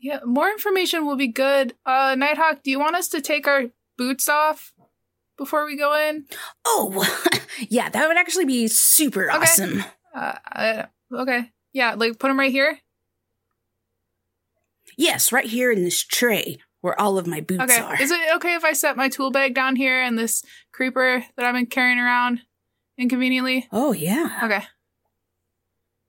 Yeah. 0.00 0.20
More 0.24 0.48
information 0.48 1.06
will 1.06 1.16
be 1.16 1.28
good. 1.28 1.74
Uh, 1.84 2.14
Nighthawk, 2.16 2.62
do 2.62 2.70
you 2.70 2.78
want 2.78 2.94
us 2.96 3.08
to 3.08 3.20
take 3.20 3.48
our 3.48 3.64
boots 3.96 4.28
off 4.28 4.72
before 5.36 5.64
we 5.66 5.76
go 5.76 5.94
in? 6.08 6.26
Oh, 6.64 7.04
yeah, 7.68 7.88
that 7.88 8.06
would 8.06 8.16
actually 8.16 8.44
be 8.44 8.68
super 8.68 9.30
Okay. 9.30 9.38
awesome. 9.38 9.84
Uh, 10.14 10.34
uh 10.52 10.86
okay. 11.12 11.50
Yeah, 11.72 11.94
like 11.94 12.18
put 12.18 12.28
them 12.28 12.38
right 12.38 12.52
here. 12.52 12.78
Yes, 14.96 15.32
right 15.32 15.46
here 15.46 15.70
in 15.70 15.84
this 15.84 16.02
tray 16.02 16.58
where 16.80 16.98
all 17.00 17.18
of 17.18 17.26
my 17.26 17.40
boots 17.40 17.62
Okay. 17.62 17.78
are. 17.80 18.00
Is 18.00 18.10
it 18.10 18.20
okay 18.36 18.54
if 18.54 18.64
I 18.64 18.72
set 18.72 18.96
my 18.96 19.08
tool 19.08 19.30
bag 19.30 19.54
down 19.54 19.76
here 19.76 20.00
and 20.00 20.18
this 20.18 20.42
creeper 20.72 21.24
that 21.36 21.44
I've 21.44 21.54
been 21.54 21.66
carrying 21.66 21.98
around 21.98 22.40
inconveniently? 22.96 23.68
oh, 23.72 23.92
yeah. 23.92 24.40
Okay. 24.42 24.64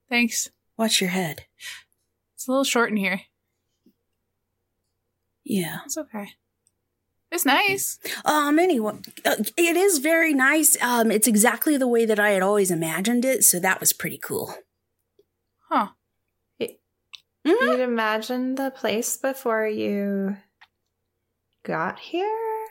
Thanks. 0.08 0.50
Watch 0.76 1.00
your 1.00 1.10
head. 1.10 1.46
It's 2.34 2.48
a 2.48 2.50
little 2.50 2.64
short 2.64 2.90
in 2.90 2.96
here. 2.96 3.20
Yeah. 5.44 5.80
It's 5.84 5.98
okay. 5.98 6.30
It's 7.32 7.44
nice. 7.46 7.98
Um. 8.24 8.58
Anyway, 8.58 8.94
uh, 9.24 9.36
it 9.56 9.76
is 9.76 9.98
very 9.98 10.34
nice. 10.34 10.80
Um. 10.82 11.10
It's 11.10 11.28
exactly 11.28 11.76
the 11.76 11.86
way 11.88 12.04
that 12.04 12.18
I 12.18 12.30
had 12.30 12.42
always 12.42 12.70
imagined 12.70 13.24
it, 13.24 13.44
so 13.44 13.60
that 13.60 13.78
was 13.80 13.92
pretty 13.92 14.18
cool. 14.18 14.54
Huh. 15.68 15.88
Mhm. 16.60 16.76
You'd 17.44 17.80
imagine 17.80 18.54
the 18.56 18.70
place 18.70 19.16
before 19.16 19.66
you 19.66 20.36
got 21.62 21.98
here? 21.98 22.66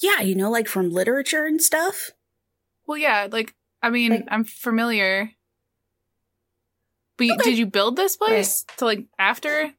Yeah, 0.00 0.20
you 0.20 0.34
know, 0.34 0.50
like 0.50 0.66
from 0.66 0.90
literature 0.90 1.46
and 1.46 1.62
stuff. 1.62 2.10
Well, 2.86 2.98
yeah, 2.98 3.28
like, 3.30 3.54
I 3.82 3.90
mean, 3.90 4.10
Like- 4.10 4.26
I'm 4.28 4.44
familiar. 4.44 5.30
But 7.16 7.30
Okay. 7.30 7.50
did 7.50 7.58
you 7.58 7.66
build 7.66 7.94
this 7.96 8.16
place 8.16 8.64
to 8.78 8.84
like 8.84 9.06
after? 9.18 9.72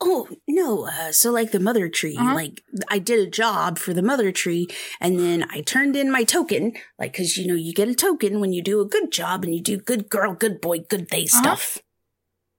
Oh 0.00 0.28
no! 0.46 0.86
Uh, 0.86 1.12
so 1.12 1.30
like 1.30 1.52
the 1.52 1.60
mother 1.60 1.88
tree, 1.88 2.16
Uh-huh. 2.18 2.34
like 2.34 2.62
I 2.90 2.98
did 2.98 3.26
a 3.26 3.30
job 3.30 3.78
for 3.78 3.94
the 3.94 4.02
mother 4.02 4.30
tree, 4.32 4.68
and 5.00 5.18
then 5.18 5.46
I 5.50 5.62
turned 5.62 5.96
in 5.96 6.10
my 6.10 6.24
token, 6.24 6.74
like 6.98 7.12
because 7.12 7.36
you 7.36 7.46
know 7.46 7.54
you 7.54 7.72
get 7.72 7.88
a 7.88 7.94
token 7.94 8.40
when 8.40 8.52
you 8.52 8.62
do 8.62 8.80
a 8.80 8.84
good 8.88 9.10
job 9.10 9.44
and 9.44 9.54
you 9.54 9.62
do 9.62 9.78
good 9.78 10.08
girl, 10.08 10.34
good 10.34 10.60
boy, 10.60 10.80
good 10.80 11.08
day 11.08 11.26
Uh-huh. 11.26 11.56
stuff. 11.56 11.82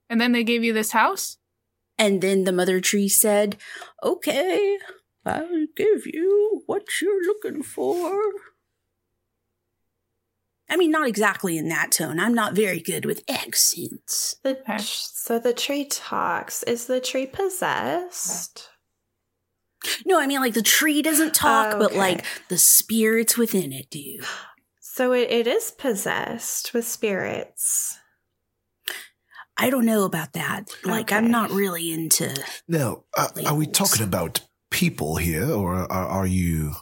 And 0.09 0.19
then 0.21 0.31
they 0.31 0.43
gave 0.43 0.63
you 0.63 0.73
this 0.73 0.91
house? 0.91 1.37
And 1.97 2.21
then 2.21 2.43
the 2.43 2.51
mother 2.51 2.79
tree 2.79 3.09
said, 3.09 3.57
"Okay, 4.03 4.77
I'll 5.25 5.65
give 5.75 6.05
you 6.05 6.63
what 6.65 6.85
you're 7.01 7.23
looking 7.25 7.63
for." 7.63 8.19
I 10.69 10.75
mean, 10.75 10.91
not 10.91 11.07
exactly 11.07 11.57
in 11.57 11.69
that 11.69 11.91
tone. 11.91 12.19
I'm 12.19 12.33
not 12.33 12.53
very 12.53 12.79
good 12.79 13.05
with 13.05 13.23
accents. 13.29 14.35
The, 14.43 14.59
Okay. 14.59 14.77
So 14.79 15.39
the 15.39 15.53
tree 15.53 15.85
talks. 15.85 16.63
Is 16.63 16.87
the 16.87 16.99
tree 16.99 17.25
possessed? 17.25 18.69
No, 20.05 20.19
I 20.19 20.27
mean 20.27 20.41
like 20.41 20.53
the 20.53 20.61
tree 20.61 21.01
doesn't 21.01 21.33
talk, 21.33 21.75
Oh, 21.75 21.79
but 21.79 21.95
like 21.95 22.25
the 22.49 22.57
spirits 22.57 23.37
within 23.37 23.71
it 23.71 23.89
do. 23.89 24.19
So 24.79 25.13
it, 25.13 25.29
it 25.29 25.47
is 25.47 25.71
possessed 25.71 26.73
with 26.73 26.87
spirits. 26.87 27.99
I 29.57 29.69
don't 29.69 29.85
know 29.85 30.03
about 30.05 30.33
that. 30.33 30.69
Like, 30.83 31.11
I'm 31.11 31.31
not 31.31 31.49
really 31.49 31.91
into. 31.91 32.33
Now, 32.67 33.05
uh, 33.17 33.29
are 33.47 33.55
we 33.55 33.65
talking 33.65 34.03
about 34.03 34.41
people 34.69 35.15
here, 35.15 35.49
or 35.49 35.73
are, 35.73 35.91
are 35.91 36.27
you 36.27 36.73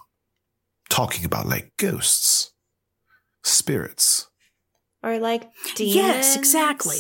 talking 0.90 1.26
about 1.26 1.46
like 1.46 1.72
ghosts, 1.78 2.52
spirits? 3.46 4.28
Or 5.04 5.20
like 5.20 5.50
demons? 5.76 5.96
Yes, 5.96 6.36
exactly. 6.36 7.00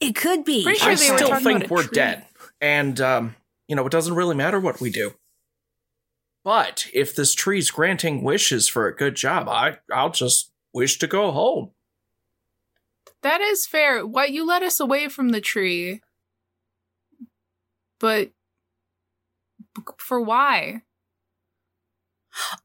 It 0.00 0.14
could 0.14 0.44
be. 0.44 0.64
Pretty 0.64 0.78
sure 0.78 0.92
I 0.92 0.94
they 0.94 1.10
were 1.10 1.18
still 1.18 1.28
talking 1.28 1.44
think 1.44 1.70
we're 1.70 1.82
tree. 1.82 1.94
dead. 1.94 2.26
And, 2.60 3.00
um, 3.00 3.36
you 3.68 3.76
know, 3.76 3.86
it 3.86 3.92
doesn't 3.92 4.14
really 4.14 4.34
matter 4.34 4.58
what 4.58 4.80
we 4.80 4.90
do. 4.90 5.14
But 6.42 6.86
if 6.92 7.14
this 7.14 7.34
tree's 7.34 7.70
granting 7.70 8.22
wishes 8.22 8.68
for 8.68 8.86
a 8.86 8.96
good 8.96 9.14
job, 9.14 9.48
I, 9.48 9.78
I'll 9.92 10.10
just 10.10 10.50
wish 10.72 10.98
to 10.98 11.06
go 11.06 11.30
home. 11.30 11.70
That 13.22 13.40
is 13.40 13.66
fair. 13.66 14.06
What 14.06 14.32
you 14.32 14.46
led 14.46 14.62
us 14.62 14.80
away 14.80 15.08
from 15.08 15.30
the 15.30 15.40
tree. 15.40 16.02
But 17.98 18.30
for 19.96 20.20
why? 20.20 20.82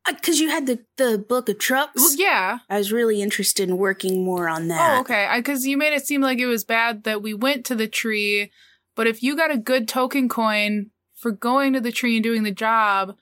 Uh, 0.08 0.14
because 0.14 0.40
you 0.40 0.50
had 0.50 0.66
the, 0.66 0.80
the 0.98 1.18
book 1.18 1.50
of 1.50 1.60
trucks. 1.60 1.94
Well, 1.96 2.16
yeah. 2.16 2.60
I 2.70 2.78
was 2.78 2.92
really 2.92 3.22
interested 3.22 3.70
in 3.70 3.78
working 3.78 4.24
more 4.24 4.50
on 4.50 4.68
that. 4.70 4.98
Oh, 4.98 5.02
okay. 5.02 5.30
Because 5.36 5.66
you 5.66 5.78
made 5.78 5.94
it 5.94 6.06
seem 6.06 6.22
like 6.22 6.40
it 6.40 6.48
was 6.48 6.64
bad 6.64 7.04
that 7.04 7.22
we 7.22 7.34
went 7.34 7.66
to 7.68 7.76
the 7.76 7.88
tree, 7.88 8.52
but 8.96 9.08
if 9.08 9.22
you 9.22 9.36
got 9.36 9.52
a 9.52 9.58
good 9.58 9.88
token 9.88 10.28
coin 10.28 10.92
for 11.16 11.32
going 11.32 11.74
to 11.74 11.82
the 11.82 11.92
tree 11.92 12.16
and 12.16 12.24
doing 12.24 12.44
the 12.44 12.52
job, 12.52 13.16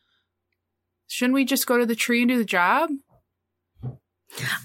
shouldn't 1.08 1.36
we 1.36 1.46
just 1.46 1.68
go 1.68 1.78
to 1.78 1.86
the 1.86 1.96
tree 1.96 2.22
and 2.22 2.30
do 2.30 2.38
the 2.38 2.46
job? 2.46 2.90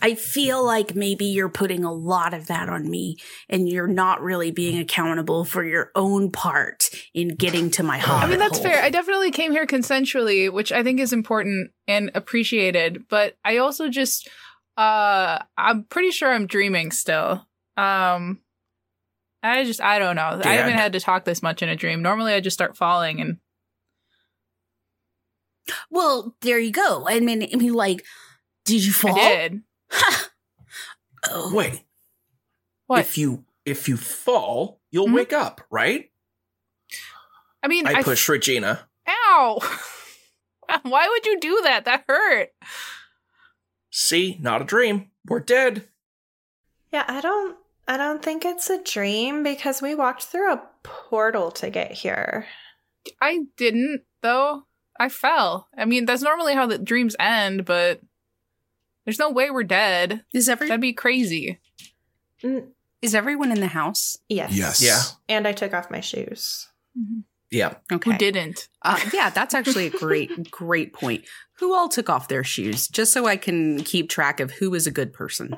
I 0.02 0.14
feel 0.14 0.64
like 0.64 0.95
maybe 0.95 1.25
you're 1.26 1.49
putting 1.49 1.85
a 1.85 1.92
lot 1.92 2.35
of 2.35 2.47
that 2.49 2.69
on 2.69 2.90
me 2.90 3.16
and 3.49 3.69
you're 3.69 3.87
not 3.87 4.21
really 4.21 4.50
being 4.50 4.78
accountable 4.78 5.45
for 5.45 5.64
your 5.64 5.90
own 5.95 6.31
part 6.31 6.90
in 7.14 7.28
getting 7.37 7.71
to 7.73 7.83
my 7.83 7.99
heart. 7.99 8.25
I 8.25 8.26
mean, 8.26 8.38
that's 8.38 8.59
fair. 8.59 8.83
I 8.83 8.90
definitely 8.90 9.31
came 9.31 9.52
here 9.52 9.66
consensually, 9.66 10.52
which 10.52 10.73
I 10.73 10.83
think 10.83 11.00
is 11.00 11.12
important 11.12 11.71
and 11.87 12.11
appreciated, 12.14 13.04
but 13.09 13.37
I 13.45 13.59
also 13.59 13.88
just 13.88 14.28
uh 14.76 15.38
I'm 15.57 15.85
pretty 15.85 16.11
sure 16.11 16.33
I'm 16.33 16.47
dreaming 16.47 16.90
still. 16.90 17.47
Um 17.76 18.40
I 19.42 19.64
just 19.64 19.81
I 19.81 19.99
don't 19.99 20.16
know. 20.16 20.40
I 20.45 20.54
haven't 20.54 20.75
had 20.75 20.92
to 20.92 21.00
talk 21.00 21.25
this 21.25 21.42
much 21.42 21.62
in 21.62 21.69
a 21.69 21.76
dream. 21.76 22.02
Normally 22.02 22.35
I 22.35 22.40
just 22.40 22.54
start 22.54 22.76
falling 22.76 23.21
and 23.21 23.38
Well, 25.90 26.37
there 26.40 26.59
you 26.59 26.73
go. 26.73 27.07
I 27.09 27.21
mean, 27.21 27.49
I 27.52 27.57
mean, 27.57 27.73
like, 27.73 28.04
did 28.64 28.85
you 28.85 28.92
fall? 28.92 29.16
I 29.19 29.49
did. 29.49 29.62
Oh, 31.31 31.54
Wait, 31.54 31.85
What? 32.88 32.99
if 33.00 33.16
you 33.16 33.45
if 33.64 33.88
you 33.88 33.97
fall, 33.97 34.81
you'll 34.90 35.07
Mhm. 35.07 35.14
wake 35.14 35.33
up, 35.33 35.61
right? 35.71 36.11
I 37.62 37.69
mean, 37.69 37.87
I 37.87 37.92
I 37.99 38.02
push 38.02 38.28
Regina. 38.28 38.88
Ow! 39.07 39.61
Why 40.83 41.09
would 41.09 41.25
you 41.26 41.38
do 41.38 41.61
that? 41.62 41.85
That 41.85 42.04
hurt. 42.09 42.49
See, 43.90 44.37
not 44.40 44.62
a 44.62 44.64
dream. 44.64 45.11
We're 45.26 45.38
dead. 45.40 45.88
Yeah, 46.92 47.04
I 47.07 47.21
don't 47.21 47.57
I 47.87 47.97
don't 47.97 48.21
think 48.23 48.45
it's 48.45 48.69
a 48.69 48.83
dream 48.83 49.45
because 49.45 49.81
we 49.81 49.95
walked 49.95 50.25
through 50.25 50.52
a 50.52 50.62
portal 50.83 51.52
to 51.52 51.71
get 51.71 51.92
here. 51.92 52.47
I 53.21 53.42
didn't 53.57 54.02
though. 54.23 54.64
I 54.99 55.09
fell. 55.09 55.69
I 55.76 55.85
mean, 55.85 56.04
that's 56.04 56.23
normally 56.23 56.54
how 56.54 56.66
the 56.66 56.78
dreams 56.78 57.14
end, 57.21 57.64
but 57.64 58.00
there's 59.04 59.18
no 59.18 59.30
way 59.30 59.50
we're 59.50 59.62
dead. 59.64 60.25
Is 60.32 60.49
every 60.49 60.68
That'd 60.68 60.80
be 60.80 60.92
crazy. 60.92 61.59
Mm, 62.42 62.68
is 63.00 63.14
everyone 63.14 63.50
in 63.52 63.61
the 63.61 63.66
house? 63.68 64.16
yes. 64.28 64.52
Yes. 64.56 64.82
Yeah. 64.82 65.00
And 65.28 65.47
I 65.47 65.52
took 65.52 65.75
off 65.75 65.90
my 65.90 66.00
shoes. 66.00 66.68
Yeah. 67.50 67.75
Okay. 67.92 68.12
Who 68.12 68.18
didn't? 68.18 68.68
Uh, 68.82 68.99
yeah, 69.12 69.28
that's 69.30 69.54
actually 69.54 69.87
a 69.87 69.90
great, 69.90 70.50
great 70.50 70.92
point. 70.92 71.25
Who 71.59 71.75
all 71.75 71.88
took 71.88 72.09
off 72.09 72.28
their 72.28 72.44
shoes? 72.44 72.88
Just 72.88 73.12
so 73.12 73.26
I 73.26 73.37
can 73.37 73.82
keep 73.85 74.09
track 74.09 74.40
of 74.40 74.50
who 74.52 74.75
is 74.75 74.87
a 74.87 74.90
good 74.90 75.12
person. 75.12 75.54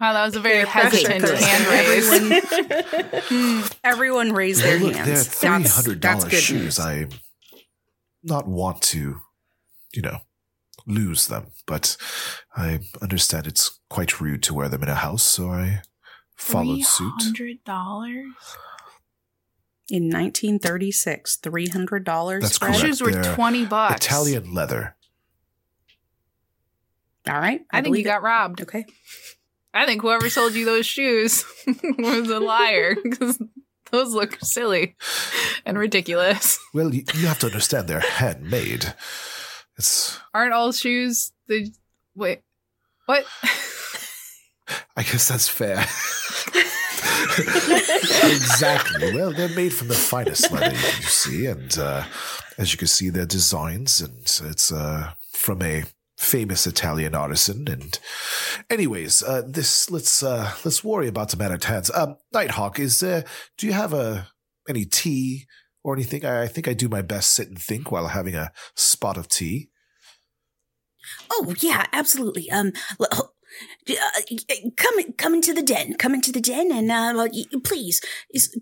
Wow, 0.00 0.12
that 0.12 0.24
was 0.24 0.36
a 0.36 0.40
very 0.40 0.64
Peer 0.64 0.66
hesitant 0.84 1.24
Okay, 1.24 1.42
hand 1.44 1.66
raise. 1.66 3.30
Everyone, 3.32 3.64
Everyone 3.84 4.32
raised 4.32 4.62
their 4.62 4.78
Look, 4.78 4.94
hands. 4.94 5.08
they're 5.08 5.16
three 5.24 5.48
That's- 5.50 5.74
that's 5.84 5.94
dollars 5.98 6.24
good 6.24 6.40
shoes. 6.42 6.62
news. 6.62 6.78
I 6.78 7.06
not 8.22 8.46
want 8.46 8.80
to, 8.82 9.16
you 9.92 10.02
know, 10.02 10.18
lose 10.88 11.28
them, 11.28 11.52
but 11.66 11.96
I 12.56 12.80
understand 13.00 13.46
it's 13.46 13.78
quite 13.88 14.20
rude 14.20 14.42
to 14.44 14.54
wear 14.54 14.68
them 14.68 14.82
in 14.82 14.88
a 14.88 14.94
house, 14.94 15.22
so 15.22 15.50
I 15.50 15.82
followed 16.36 16.82
suit. 16.82 17.12
Hundred 17.18 17.62
dollars. 17.64 18.26
In 19.90 20.04
1936, 20.10 21.38
$300 21.42 22.40
That's 22.42 22.58
correct. 22.58 22.78
Shoes 22.78 23.00
were 23.00 23.10
They're 23.10 23.34
twenty 23.34 23.64
bucks. 23.64 24.04
Italian 24.04 24.52
leather. 24.52 24.96
All 27.26 27.38
right. 27.38 27.62
I 27.70 27.78
think 27.78 27.86
you 27.86 27.92
believe 27.92 28.04
got 28.04 28.22
robbed. 28.22 28.60
Okay. 28.60 28.84
I 29.72 29.86
think 29.86 30.02
whoever 30.02 30.28
sold 30.28 30.54
you 30.54 30.64
those 30.64 30.86
shoes 30.86 31.44
was 31.98 32.28
a 32.28 32.40
liar 32.40 32.96
because 33.02 33.40
those 33.90 34.12
look 34.12 34.38
silly 34.42 34.96
and 35.64 35.78
ridiculous. 35.78 36.58
Well, 36.74 36.94
you, 36.94 37.04
you 37.14 37.26
have 37.26 37.38
to 37.40 37.46
understand 37.46 37.88
they're 37.88 38.00
handmade. 38.00 38.94
It's. 39.78 40.18
Aren't 40.34 40.52
all 40.52 40.72
shoes 40.72 41.32
the 41.46 41.72
wait? 42.14 42.42
What? 43.06 43.24
I 44.96 45.02
guess 45.02 45.28
that's 45.28 45.48
fair. 45.48 45.78
exactly. 48.28 49.14
Well, 49.14 49.32
they're 49.32 49.48
made 49.48 49.72
from 49.72 49.88
the 49.88 49.94
finest 49.94 50.50
leather 50.50 50.74
you 50.74 51.02
see, 51.04 51.46
and 51.46 51.78
uh, 51.78 52.04
as 52.58 52.72
you 52.72 52.78
can 52.78 52.88
see, 52.88 53.08
they're 53.08 53.24
designs, 53.24 54.00
and 54.00 54.18
it's 54.50 54.72
uh, 54.72 55.12
from 55.32 55.62
a 55.62 55.84
famous 56.16 56.66
Italian 56.66 57.14
artisan. 57.14 57.68
And, 57.68 57.98
anyways, 58.68 59.22
uh, 59.22 59.42
this 59.46 59.90
let's 59.90 60.22
uh, 60.22 60.52
let's 60.64 60.82
worry 60.82 61.08
about 61.08 61.30
the 61.30 61.36
matter 61.36 61.54
at 61.54 61.64
hand. 61.64 61.88
Um, 61.94 62.16
Nighthawk, 62.32 62.78
is 62.78 63.00
there? 63.00 63.24
Do 63.56 63.66
you 63.66 63.72
have 63.72 63.94
a 63.94 64.28
any 64.68 64.84
tea 64.84 65.46
or 65.82 65.94
anything? 65.94 66.24
I, 66.24 66.42
I 66.42 66.48
think 66.48 66.68
I 66.68 66.74
do 66.74 66.88
my 66.88 67.02
best 67.02 67.30
sit 67.30 67.48
and 67.48 67.58
think 67.58 67.90
while 67.90 68.08
having 68.08 68.34
a 68.34 68.52
spot 68.74 69.16
of 69.16 69.28
tea. 69.28 69.70
Oh 71.30 71.54
yeah, 71.60 71.86
absolutely. 71.92 72.50
Um, 72.50 72.72
uh, 73.00 73.22
come 74.76 75.12
come 75.16 75.34
into 75.34 75.54
the 75.54 75.62
den. 75.62 75.94
Come 75.94 76.14
into 76.14 76.32
the 76.32 76.40
den, 76.40 76.70
and 76.70 76.90
uh, 76.90 77.28
please, 77.64 78.00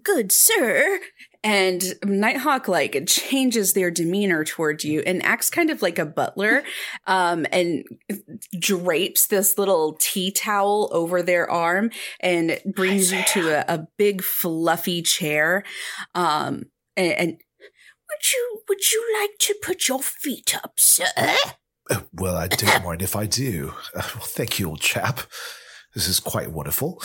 good 0.03 0.33
sir. 0.33 1.01
And 1.43 1.95
Nighthawk 2.05 2.67
like 2.67 3.07
changes 3.07 3.73
their 3.73 3.91
demeanor 3.91 4.43
towards 4.45 4.85
you 4.85 5.03
and 5.07 5.25
acts 5.25 5.49
kind 5.49 5.71
of 5.71 5.81
like 5.81 5.99
a 5.99 6.07
butler, 6.07 6.65
um, 7.07 7.47
and 7.53 7.85
drapes 8.59 9.29
this 9.29 9.57
little 9.57 9.97
tea 10.01 10.33
towel 10.33 10.89
over 10.93 11.23
their 11.23 11.49
arm 11.49 11.91
and 12.21 12.59
brings 12.75 13.13
you 13.13 13.23
to 13.35 13.51
a, 13.51 13.75
a 13.75 13.87
big 13.97 14.23
fluffy 14.23 15.03
chair. 15.03 15.63
Um, 16.15 16.65
and, 16.97 17.13
and 17.13 17.29
Would 17.29 18.33
you 18.33 18.61
would 18.69 18.91
you 18.93 19.19
like 19.21 19.39
to 19.41 19.55
put 19.63 19.89
your 19.89 20.01
feet 20.03 20.57
up, 20.57 20.75
sir? 20.79 21.05
Uh, 21.89 22.01
well, 22.13 22.37
I 22.37 22.49
don't 22.49 22.85
mind 22.85 23.03
if 23.03 23.15
I 23.15 23.27
do. 23.27 23.75
Uh, 23.95 24.03
well, 24.15 24.25
thank 24.25 24.59
you, 24.59 24.69
old 24.69 24.81
chap. 24.81 25.21
This 25.95 26.09
is 26.09 26.21
quite 26.21 26.51
wonderful. 26.51 27.01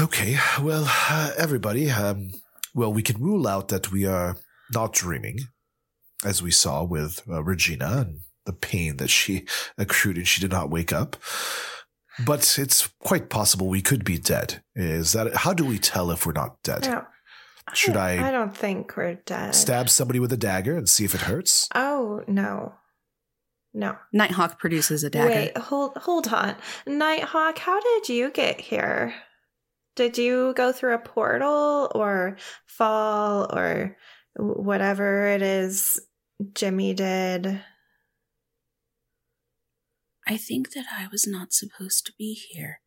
Okay, 0.00 0.38
well, 0.62 0.86
uh, 0.88 1.32
everybody, 1.36 1.90
um, 1.90 2.30
well, 2.74 2.92
we 2.92 3.02
can 3.02 3.20
rule 3.20 3.46
out 3.46 3.68
that 3.68 3.92
we 3.92 4.06
are 4.06 4.36
not 4.72 4.94
dreaming, 4.94 5.40
as 6.24 6.42
we 6.42 6.50
saw 6.50 6.82
with 6.82 7.22
uh, 7.28 7.42
Regina 7.44 7.98
and 7.98 8.20
the 8.46 8.54
pain 8.54 8.96
that 8.96 9.10
she 9.10 9.44
accrued 9.78 10.16
and 10.16 10.26
she 10.26 10.40
did 10.40 10.50
not 10.50 10.70
wake 10.70 10.92
up. 10.92 11.16
But 12.24 12.58
it's 12.58 12.88
quite 13.00 13.28
possible 13.30 13.68
we 13.68 13.82
could 13.82 14.04
be 14.04 14.18
dead. 14.18 14.62
Is 14.74 15.12
that 15.12 15.34
how 15.34 15.54
do 15.54 15.64
we 15.64 15.78
tell 15.78 16.10
if 16.10 16.26
we're 16.26 16.32
not 16.32 16.62
dead? 16.62 16.82
No. 16.82 17.06
Should 17.74 17.96
I- 17.96 18.28
I 18.28 18.30
don't 18.30 18.56
think 18.56 18.96
we're 18.96 19.14
dead. 19.14 19.54
Stab 19.54 19.88
somebody 19.88 20.18
with 20.20 20.32
a 20.32 20.36
dagger 20.36 20.76
and 20.76 20.88
see 20.88 21.04
if 21.04 21.14
it 21.14 21.22
hurts? 21.22 21.68
Oh 21.74 22.22
no, 22.26 22.74
no. 23.72 23.96
Nighthawk 24.12 24.58
produces 24.58 25.04
a 25.04 25.10
dagger. 25.10 25.28
Wait, 25.30 25.56
hold 25.56 25.96
hold 25.96 26.28
on. 26.28 26.56
Nighthawk, 26.86 27.58
how 27.58 27.80
did 27.80 28.08
you 28.08 28.30
get 28.30 28.60
here? 28.60 29.14
Did 29.96 30.18
you 30.18 30.52
go 30.56 30.72
through 30.72 30.94
a 30.94 30.98
portal 30.98 31.90
or 31.94 32.36
fall 32.66 33.46
or 33.54 33.96
whatever 34.36 35.26
it 35.28 35.42
is 35.42 35.98
Jimmy 36.54 36.92
did? 36.94 37.62
I 40.26 40.36
think 40.36 40.72
that 40.72 40.86
I 40.92 41.08
was 41.10 41.26
not 41.26 41.52
supposed 41.52 42.06
to 42.06 42.12
be 42.18 42.34
here. 42.34 42.80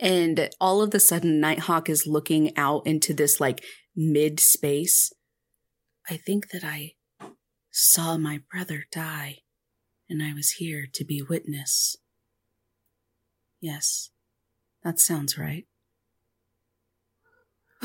And 0.00 0.50
all 0.60 0.82
of 0.82 0.92
a 0.94 1.00
sudden, 1.00 1.40
Nighthawk 1.40 1.88
is 1.88 2.06
looking 2.06 2.56
out 2.56 2.86
into 2.86 3.14
this 3.14 3.40
like 3.40 3.64
mid 3.94 4.40
space. 4.40 5.12
I 6.08 6.16
think 6.16 6.50
that 6.50 6.64
I 6.64 6.94
saw 7.70 8.16
my 8.16 8.40
brother 8.50 8.84
die, 8.92 9.38
and 10.08 10.22
I 10.22 10.34
was 10.34 10.52
here 10.52 10.86
to 10.92 11.04
be 11.04 11.22
witness. 11.22 11.96
Yes, 13.60 14.10
that 14.82 14.98
sounds 14.98 15.38
right. 15.38 15.66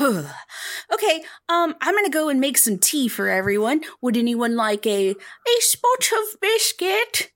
okay, 0.00 1.24
um, 1.48 1.74
I'm 1.80 1.94
gonna 1.94 2.10
go 2.10 2.28
and 2.28 2.40
make 2.40 2.58
some 2.58 2.78
tea 2.78 3.08
for 3.08 3.28
everyone. 3.28 3.82
Would 4.00 4.16
anyone 4.16 4.56
like 4.56 4.86
a 4.86 5.10
a 5.10 5.60
spot 5.60 6.10
of 6.12 6.40
biscuit? 6.40 7.32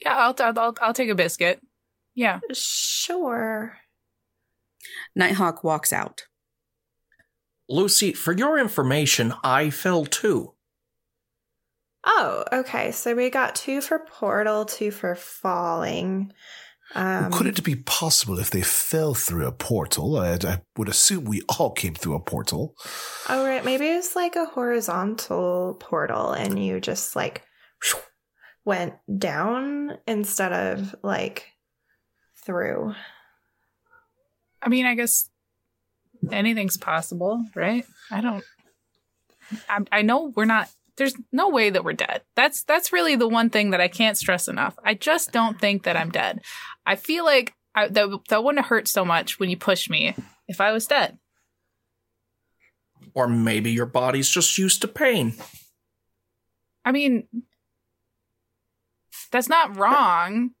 Yeah, 0.00 0.14
I'll 0.16 0.34
I'll 0.38 0.58
I'll, 0.58 0.74
I'll 0.80 0.94
take 0.94 1.10
a 1.10 1.14
biscuit. 1.14 1.60
Yeah. 2.18 2.40
Sure. 2.52 3.76
Nighthawk 5.14 5.62
walks 5.62 5.92
out. 5.92 6.24
Lucy, 7.68 8.12
for 8.12 8.32
your 8.32 8.58
information, 8.58 9.34
I 9.44 9.70
fell 9.70 10.04
too. 10.04 10.54
Oh, 12.02 12.44
okay. 12.52 12.90
So 12.90 13.14
we 13.14 13.30
got 13.30 13.54
two 13.54 13.80
for 13.80 14.00
portal, 14.00 14.64
two 14.64 14.90
for 14.90 15.14
falling. 15.14 16.32
Um, 16.96 17.30
Could 17.30 17.46
it 17.46 17.62
be 17.62 17.76
possible 17.76 18.40
if 18.40 18.50
they 18.50 18.62
fell 18.62 19.14
through 19.14 19.46
a 19.46 19.52
portal? 19.52 20.16
I, 20.16 20.38
I 20.42 20.62
would 20.76 20.88
assume 20.88 21.24
we 21.24 21.42
all 21.56 21.70
came 21.70 21.94
through 21.94 22.16
a 22.16 22.20
portal. 22.20 22.74
Oh, 23.28 23.46
right. 23.46 23.64
Maybe 23.64 23.86
it's 23.86 24.16
like 24.16 24.34
a 24.34 24.44
horizontal 24.44 25.76
portal 25.78 26.32
and 26.32 26.58
you 26.58 26.80
just 26.80 27.14
like 27.14 27.42
went 28.64 28.94
down 29.20 29.98
instead 30.08 30.52
of 30.52 30.96
like 31.04 31.46
through. 32.48 32.94
I 34.62 34.70
mean, 34.70 34.86
I 34.86 34.94
guess 34.94 35.28
anything's 36.32 36.78
possible, 36.78 37.44
right? 37.54 37.84
I 38.10 38.22
don't. 38.22 38.42
I, 39.68 39.80
I 39.92 40.02
know 40.02 40.32
we're 40.34 40.46
not. 40.46 40.70
There's 40.96 41.14
no 41.30 41.50
way 41.50 41.70
that 41.70 41.84
we're 41.84 41.92
dead. 41.92 42.22
That's 42.34 42.64
that's 42.64 42.92
really 42.92 43.16
the 43.16 43.28
one 43.28 43.50
thing 43.50 43.70
that 43.70 43.82
I 43.82 43.88
can't 43.88 44.16
stress 44.16 44.48
enough. 44.48 44.76
I 44.82 44.94
just 44.94 45.30
don't 45.30 45.60
think 45.60 45.84
that 45.84 45.96
I'm 45.96 46.10
dead. 46.10 46.40
I 46.86 46.96
feel 46.96 47.24
like 47.24 47.54
I, 47.74 47.88
that 47.88 48.08
that 48.30 48.42
wouldn't 48.42 48.66
hurt 48.66 48.88
so 48.88 49.04
much 49.04 49.38
when 49.38 49.50
you 49.50 49.56
push 49.56 49.90
me 49.90 50.16
if 50.48 50.60
I 50.60 50.72
was 50.72 50.86
dead. 50.86 51.18
Or 53.14 53.28
maybe 53.28 53.70
your 53.70 53.86
body's 53.86 54.30
just 54.30 54.56
used 54.56 54.80
to 54.80 54.88
pain. 54.88 55.34
I 56.84 56.92
mean, 56.92 57.28
that's 59.30 59.48
not 59.48 59.76
wrong. 59.76 60.52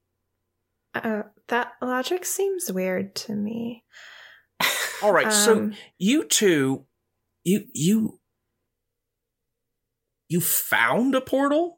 Uh, 1.04 1.22
that 1.48 1.72
logic 1.82 2.24
seems 2.24 2.70
weird 2.72 3.14
to 3.16 3.34
me. 3.34 3.84
All 5.02 5.12
right, 5.12 5.32
so 5.32 5.56
Um, 5.58 5.74
you 5.98 6.24
two, 6.24 6.84
you 7.44 7.64
you 7.72 8.20
you 10.28 10.40
found 10.40 11.14
a 11.14 11.20
portal? 11.20 11.76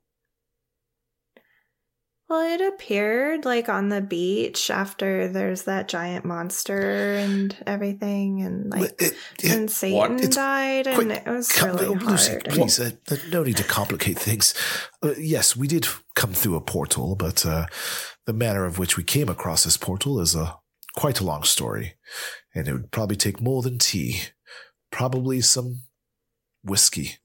Well, 2.28 2.42
it 2.54 2.60
appeared 2.60 3.44
like 3.44 3.68
on 3.68 3.88
the 3.88 4.00
beach 4.00 4.70
after 4.70 5.26
there's 5.26 5.64
that 5.64 5.88
giant 5.88 6.24
monster 6.24 7.14
and 7.16 7.56
everything, 7.66 8.42
and 8.42 8.70
like 8.70 9.02
It- 9.02 9.16
it- 9.42 9.50
and 9.50 9.68
Satan 9.70 10.20
It's 10.20 10.36
died, 10.36 10.86
and 10.86 11.10
it 11.10 11.26
was 11.26 11.50
com- 11.50 11.70
really 11.76 11.86
oh, 11.86 11.92
Lucy, 11.94 12.30
hard. 12.30 12.44
please, 12.44 12.78
uh, 12.78 12.92
uh, 13.10 13.16
no 13.30 13.42
need 13.42 13.56
to 13.56 13.64
complicate 13.64 14.16
things. 14.16 14.54
Uh, 15.02 15.14
yes, 15.18 15.56
we 15.56 15.66
did 15.66 15.88
come 16.14 16.32
through 16.32 16.54
a 16.54 16.60
portal, 16.60 17.16
but 17.16 17.44
uh, 17.44 17.66
the 18.30 18.38
manner 18.38 18.64
of 18.64 18.78
which 18.78 18.96
we 18.96 19.02
came 19.02 19.28
across 19.28 19.64
this 19.64 19.76
portal 19.76 20.20
is 20.20 20.36
a 20.36 20.54
quite 20.96 21.18
a 21.18 21.24
long 21.24 21.42
story, 21.42 21.94
and 22.54 22.68
it 22.68 22.72
would 22.72 22.92
probably 22.92 23.16
take 23.16 23.40
more 23.40 23.60
than 23.60 23.76
tea, 23.76 24.20
probably 24.92 25.40
some 25.40 25.80
whiskey. 26.62 27.16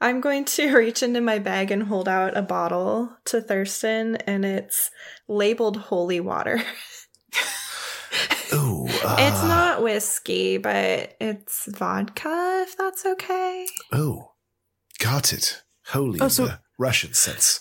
I'm 0.00 0.20
going 0.20 0.44
to 0.46 0.76
reach 0.76 1.00
into 1.04 1.20
my 1.20 1.38
bag 1.38 1.70
and 1.70 1.84
hold 1.84 2.08
out 2.08 2.36
a 2.36 2.42
bottle 2.42 3.16
to 3.26 3.40
Thurston, 3.40 4.16
and 4.26 4.44
it's 4.44 4.90
labeled 5.28 5.76
holy 5.76 6.18
water. 6.18 6.60
Oh, 8.52 8.88
uh, 9.04 9.16
it's 9.20 9.44
not 9.44 9.80
whiskey, 9.80 10.58
but 10.58 11.14
it's 11.20 11.66
vodka, 11.70 12.64
if 12.66 12.76
that's 12.76 13.06
okay. 13.06 13.68
Oh, 13.92 14.32
got 14.98 15.32
it. 15.32 15.62
Holy 15.86 16.20
Oh, 16.20 16.26
so- 16.26 16.42
in 16.42 16.48
the 16.48 16.60
Russian 16.80 17.14
sense. 17.14 17.60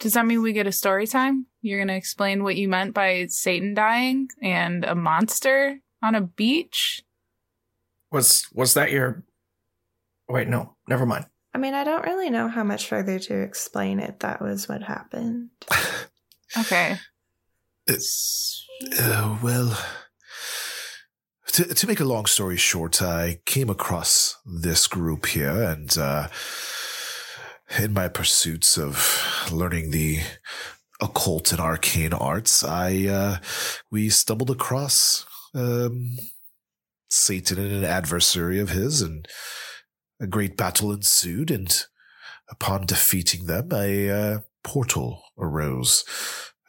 Does 0.00 0.14
that 0.14 0.26
mean 0.26 0.42
we 0.42 0.52
get 0.52 0.66
a 0.66 0.72
story 0.72 1.06
time? 1.06 1.46
You're 1.60 1.78
going 1.78 1.88
to 1.88 1.94
explain 1.94 2.44
what 2.44 2.56
you 2.56 2.68
meant 2.68 2.94
by 2.94 3.26
Satan 3.28 3.74
dying 3.74 4.28
and 4.40 4.84
a 4.84 4.94
monster 4.94 5.80
on 6.02 6.14
a 6.14 6.20
beach? 6.20 7.02
Was 8.12 8.46
was 8.54 8.74
that 8.74 8.90
your? 8.90 9.24
Wait, 10.28 10.48
no, 10.48 10.76
never 10.88 11.04
mind. 11.04 11.26
I 11.54 11.58
mean, 11.58 11.74
I 11.74 11.84
don't 11.84 12.04
really 12.04 12.30
know 12.30 12.48
how 12.48 12.62
much 12.62 12.86
further 12.86 13.18
to 13.18 13.40
explain 13.40 13.98
it. 13.98 14.20
That 14.20 14.40
was 14.40 14.68
what 14.68 14.82
happened. 14.82 15.50
Okay. 16.56 16.96
Uh, 17.88 19.38
well, 19.42 19.78
to, 21.52 21.74
to 21.74 21.86
make 21.86 22.00
a 22.00 22.04
long 22.04 22.26
story 22.26 22.56
short, 22.56 23.02
I 23.02 23.40
came 23.44 23.68
across 23.68 24.36
this 24.46 24.86
group 24.86 25.26
here, 25.26 25.62
and 25.62 25.96
uh, 25.98 26.28
in 27.76 27.92
my 27.92 28.08
pursuits 28.08 28.78
of 28.78 29.48
learning 29.52 29.90
the 29.90 30.20
occult 31.00 31.52
and 31.52 31.60
arcane 31.60 32.12
arts, 32.12 32.64
I 32.64 33.06
uh, 33.06 33.36
we 33.90 34.08
stumbled 34.08 34.50
across 34.50 35.26
um, 35.54 36.16
Satan 37.10 37.58
and 37.58 37.72
an 37.72 37.84
adversary 37.84 38.58
of 38.58 38.70
his, 38.70 39.02
and 39.02 39.26
a 40.20 40.26
great 40.26 40.56
battle 40.56 40.92
ensued. 40.92 41.50
And 41.50 41.74
upon 42.50 42.86
defeating 42.86 43.46
them, 43.46 43.70
a 43.72 44.10
uh, 44.10 44.38
portal 44.64 45.22
arose. 45.36 46.04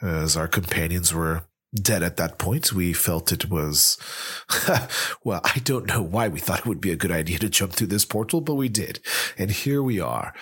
As 0.02 0.38
our 0.38 0.48
companions 0.48 1.14
were 1.14 1.44
dead 1.76 2.04
at 2.04 2.16
that 2.18 2.38
point, 2.38 2.72
we 2.72 2.94
felt 2.94 3.34
it 3.34 3.50
was. 3.50 3.98
well, 5.24 5.42
I 5.44 5.60
don't 5.64 5.88
know 5.88 6.02
why 6.02 6.30
we 6.30 6.40
thought 6.40 6.60
it 6.60 6.66
would 6.66 6.80
be 6.80 6.92
a 6.92 6.98
good 6.98 7.12
idea 7.12 7.38
to 7.40 7.50
jump 7.50 7.74
through 7.74 7.88
this 7.88 8.06
portal, 8.06 8.40
but 8.40 8.56
we 8.56 8.70
did. 8.70 9.02
And 9.38 9.52
here 9.52 9.84
we 9.84 10.00
are 10.00 10.34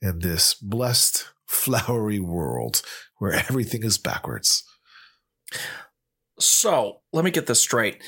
in 0.00 0.20
this 0.20 0.54
blessed, 0.54 1.26
flowery 1.46 2.20
world 2.20 2.82
where 3.18 3.32
everything 3.32 3.82
is 3.82 3.98
backwards. 3.98 4.64
So 6.38 7.00
let 7.12 7.24
me 7.24 7.30
get 7.30 7.46
this 7.46 7.60
straight. 7.60 8.02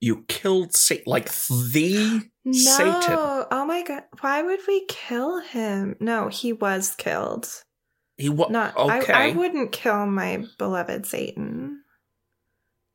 You 0.00 0.24
killed 0.28 0.74
Satan, 0.74 1.04
like 1.06 1.30
the 1.32 2.22
No. 2.44 2.52
Satan. 2.52 3.18
Oh 3.50 3.64
my 3.66 3.82
god. 3.82 4.02
Why 4.20 4.42
would 4.42 4.60
we 4.66 4.84
kill 4.88 5.40
him? 5.40 5.96
No, 6.00 6.28
he 6.28 6.52
was 6.52 6.94
killed. 6.96 7.48
He 8.16 8.28
was 8.28 8.50
Not 8.50 8.76
okay. 8.76 9.12
I, 9.12 9.28
I 9.28 9.32
wouldn't 9.32 9.72
kill 9.72 10.06
my 10.06 10.44
beloved 10.58 11.06
Satan. 11.06 11.82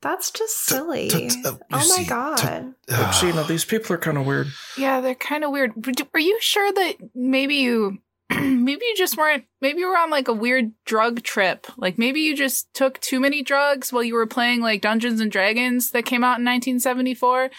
That's 0.02 0.32
just 0.32 0.66
silly. 0.66 1.10
t- 1.10 1.30
t- 1.30 1.42
uh, 1.44 1.52
you 1.54 1.58
oh 1.74 1.78
my 1.78 1.82
see, 1.82 2.04
t- 2.04 2.10
god. 2.10 2.74
Look, 2.90 3.12
Gina, 3.20 3.44
these 3.46 3.66
people 3.66 3.96
are 3.96 4.00
kind 4.00 4.18
of 4.18 4.26
weird. 4.28 4.48
Yeah, 4.78 5.02
they're 5.02 5.16
kind 5.16 5.44
of 5.44 5.52
weird. 5.52 5.72
Are 6.14 6.20
you 6.20 6.38
sure 6.40 6.72
that 6.72 6.96
maybe 7.16 7.56
you 7.56 7.98
maybe 8.40 8.86
you 8.86 8.96
just 8.98 9.18
weren't 9.18 9.46
maybe 9.62 9.80
you 9.80 9.88
were 9.88 9.98
on 9.98 10.10
like 10.10 10.28
a 10.28 10.34
weird 10.34 10.72
drug 10.86 11.24
trip? 11.24 11.68
Like 11.78 11.98
maybe 11.98 12.22
you 12.22 12.36
just 12.36 12.74
took 12.74 13.00
too 13.00 13.20
many 13.20 13.42
drugs 13.44 13.92
while 13.94 14.04
you 14.04 14.16
were 14.16 14.28
playing 14.28 14.62
like 14.62 14.82
Dungeons 14.82 15.22
and 15.22 15.32
Dragons 15.32 15.92
that 15.92 16.06
came 16.06 16.24
out 16.24 16.40
in 16.40 16.46
1974? 16.46 17.50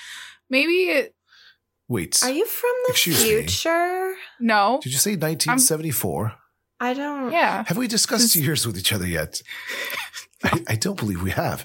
Maybe 0.50 0.72
it, 0.90 1.14
Wait, 1.88 2.20
Are 2.22 2.31
you 2.31 2.44
from 2.44 2.72
the 2.87 2.92
Excuse 2.92 3.22
me. 3.22 3.28
future? 3.31 4.14
no. 4.40 4.78
did 4.83 4.92
you 4.92 4.98
say 4.98 5.12
1974? 5.12 6.35
I 6.81 6.94
don't 6.94 7.33
Yeah. 7.33 7.64
Have 7.66 7.76
we 7.78 7.88
discussed 7.88 8.35
This- 8.35 8.37
years 8.37 8.66
with 8.66 8.76
each 8.78 8.92
other 8.92 9.07
yet? 9.07 9.42
I, 10.44 10.62
I 10.68 10.76
don't 10.76 10.98
believe 10.98 11.22
we 11.22 11.31
have. 11.33 11.64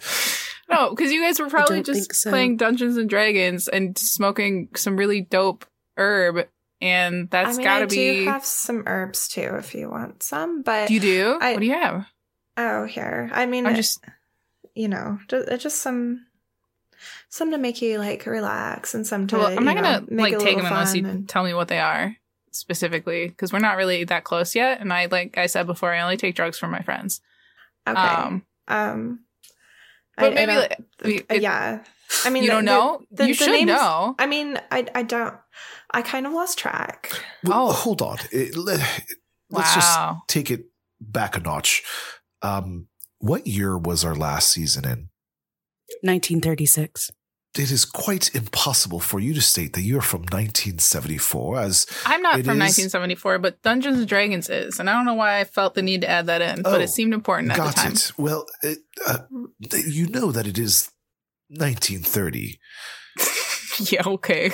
No, 0.70 0.90
because 0.90 1.12
you 1.12 1.22
guys 1.22 1.40
were 1.40 1.50
probably 1.50 1.84
just 1.84 2.16
so. 2.16 2.30
playing 2.32 2.58
Dungeons 2.58 2.98
and 2.98 3.10
Dragons 3.10 3.68
and 3.68 3.96
smoking 3.98 4.70
some 4.76 4.96
really 4.98 5.22
dope 5.22 5.66
herb, 5.98 6.48
and 6.84 7.30
that's 7.30 7.56
I 7.56 7.58
mean, 7.58 7.64
gotta 7.66 7.84
I 7.86 7.88
be. 7.88 7.96
do 8.20 8.26
have 8.26 8.46
some 8.46 8.84
herbs 8.86 9.28
too 9.28 9.56
if 9.58 9.74
you 9.74 9.90
want 9.90 10.22
some, 10.22 10.62
but 10.62 10.90
you 10.92 11.00
do? 11.00 11.38
I- 11.42 11.54
what 11.54 11.60
do 11.62 11.66
you 11.66 11.74
have? 11.74 12.06
oh 12.58 12.86
here. 12.86 13.30
I 13.34 13.46
mean 13.48 13.66
I'm 13.66 13.76
just. 13.76 14.04
you 14.76 14.88
know, 14.88 15.20
just, 15.30 15.82
some 15.82 16.26
some 17.30 17.52
to 17.52 17.58
make 17.58 17.82
you 17.82 17.98
like 18.00 18.26
relax 18.26 18.94
and 18.94 19.06
some 19.08 19.26
to 19.28 19.38
Well, 19.38 19.48
I'm 19.58 19.64
not 19.66 19.76
you 19.78 19.82
gonna 19.82 20.06
like 20.12 20.38
take 20.40 20.58
them 20.58 20.66
unless 20.68 20.94
you 20.96 21.06
and- 21.08 21.28
tell 21.28 21.44
me 21.44 21.54
what 21.54 21.68
they 21.68 21.80
are 21.80 22.16
specifically, 22.52 23.28
because 23.28 23.52
we're 23.52 23.58
not 23.60 23.78
really 23.78 24.04
that 24.04 24.24
close 24.24 24.54
yet. 24.54 24.80
And 24.80 24.94
I, 24.94 25.08
like 25.08 25.38
I 25.40 25.48
said 25.48 25.66
before, 25.66 25.92
I 25.92 26.02
only 26.02 26.18
take 26.18 26.36
drugs 26.36 26.60
from 26.60 26.70
my 26.70 26.82
friends. 26.84 27.20
Okay. 27.88 28.00
Um, 28.00 28.46
Um, 28.68 29.20
but 30.16 30.26
I- 30.26 30.28
I 30.28 30.34
maybe 30.46 30.54
don't- 30.54 30.86
like, 31.04 31.26
it- 31.32 31.42
yeah. 31.42 31.84
I 32.26 32.30
mean, 32.30 32.44
you 32.44 32.50
the- 32.50 32.56
don't 32.58 32.66
know. 32.66 33.02
the- 33.12 33.28
you 33.28 33.34
the 33.34 33.44
should 33.44 33.52
names- 33.52 33.68
know. 33.68 34.14
I 34.20 34.28
mean, 34.28 34.60
I 34.72 34.86
I 34.94 35.02
don't. 35.02 35.34
I 35.94 36.02
kind 36.02 36.26
of 36.26 36.34
lost 36.34 36.58
track. 36.58 37.12
Well, 37.44 37.70
Oh. 37.70 37.72
hold 37.72 38.02
on. 38.02 38.18
It- 38.32 38.56
le- 38.56 38.84
let's 39.50 39.74
just 39.76 40.00
take 40.28 40.50
it 40.52 40.66
back 41.00 41.38
a 41.38 41.40
notch. 41.40 41.84
Um, 42.42 42.88
what 43.20 43.46
year 43.48 43.78
was 43.78 44.04
our 44.04 44.16
last 44.16 44.50
season 44.50 44.86
in? 44.86 45.10
1936. 46.02 47.12
It 47.56 47.72
is 47.72 47.86
quite 47.86 48.34
impossible 48.34 49.00
for 49.00 49.20
you 49.20 49.34
to 49.36 49.42
state 49.42 49.74
that 49.74 49.84
you're 49.84 50.02
from 50.02 50.22
1974, 50.24 51.60
as 51.60 51.86
I'm 52.04 52.22
not 52.24 52.34
from 52.34 52.40
is- 52.40 52.48
1974, 52.88 53.38
but 53.38 53.62
Dungeons 53.62 54.00
and 54.00 54.08
Dragons 54.08 54.50
is, 54.50 54.80
and 54.80 54.90
I 54.90 54.94
don't 54.94 55.06
know 55.06 55.14
why 55.14 55.40
I 55.40 55.44
felt 55.44 55.76
the 55.76 55.84
need 55.84 56.02
to 56.02 56.10
add 56.10 56.26
that 56.26 56.42
in, 56.42 56.64
but 56.64 56.74
Oh, 56.74 56.80
it 56.84 56.88
seemed 56.90 57.14
important 57.14 57.52
at 57.52 57.58
got 57.58 57.76
the 57.76 57.82
time. 57.82 57.92
it. 57.92 58.12
Well, 58.18 58.48
it, 58.64 58.80
uh, 59.06 59.20
you 59.86 60.08
know 60.08 60.32
that 60.32 60.48
it 60.48 60.58
is 60.58 60.90
1930. 61.50 62.60
yeah, 63.92 64.02
okay. 64.08 64.52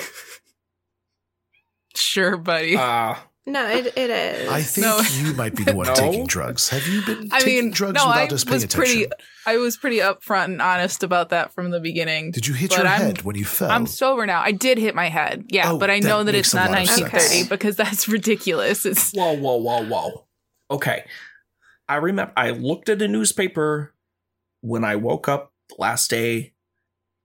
Sure, 1.96 2.36
buddy. 2.36 2.76
Uh, 2.76 3.14
No, 3.46 3.66
it 3.68 3.86
it 3.96 4.10
is. 4.10 4.48
I 4.48 4.62
think 4.62 4.86
No. 4.86 5.00
you 5.00 5.32
might 5.34 5.54
be 5.56 5.64
the 5.64 5.74
one 5.74 5.86
No. 5.86 5.94
taking 5.94 6.26
drugs. 6.26 6.68
Have 6.68 6.86
you 6.86 7.02
been 7.04 7.28
I 7.32 7.40
taking 7.40 7.64
mean, 7.64 7.70
drugs 7.72 7.94
no, 7.94 8.06
without 8.06 8.30
I 8.30 8.34
us 8.34 8.44
paying 8.44 8.54
was 8.62 8.66
pretty- 8.66 8.92
attention? 9.04 9.10
I 9.46 9.56
was 9.56 9.76
pretty 9.78 9.96
upfront 9.98 10.44
and 10.44 10.62
honest 10.62 11.02
about 11.02 11.30
that 11.30 11.52
from 11.54 11.70
the 11.70 11.80
beginning. 11.80 12.30
Did 12.32 12.46
you 12.46 12.54
hit 12.54 12.70
your 12.76 12.86
I'm- 12.86 13.00
head 13.00 13.22
when 13.22 13.36
you 13.36 13.44
fell? 13.46 13.70
I'm 13.70 13.86
sober 13.86 14.26
now. 14.26 14.40
I 14.42 14.52
did 14.52 14.78
hit 14.78 14.94
my 14.94 15.08
head. 15.08 15.46
Yeah, 15.48 15.72
Oh, 15.72 15.78
but 15.78 15.90
I 15.90 16.00
that 16.00 16.06
know 16.08 16.22
that 16.22 16.34
it's 16.34 16.52
not 16.54 16.70
lot 16.70 16.86
sense. 16.86 17.00
1930 17.00 17.48
because 17.48 17.76
that's 17.76 18.06
ridiculous. 18.18 18.84
It's 18.86 19.10
whoa, 19.12 19.32
whoa, 19.32 19.56
whoa, 19.56 19.84
whoa. 19.84 20.26
Okay, 20.70 21.04
I 21.88 21.96
remember. 21.96 22.32
I 22.36 22.50
looked 22.50 22.88
at 22.88 23.02
a 23.02 23.08
newspaper 23.08 23.94
when 24.60 24.84
I 24.84 24.94
woke 24.96 25.26
up 25.28 25.52
last 25.78 26.10
day 26.10 26.52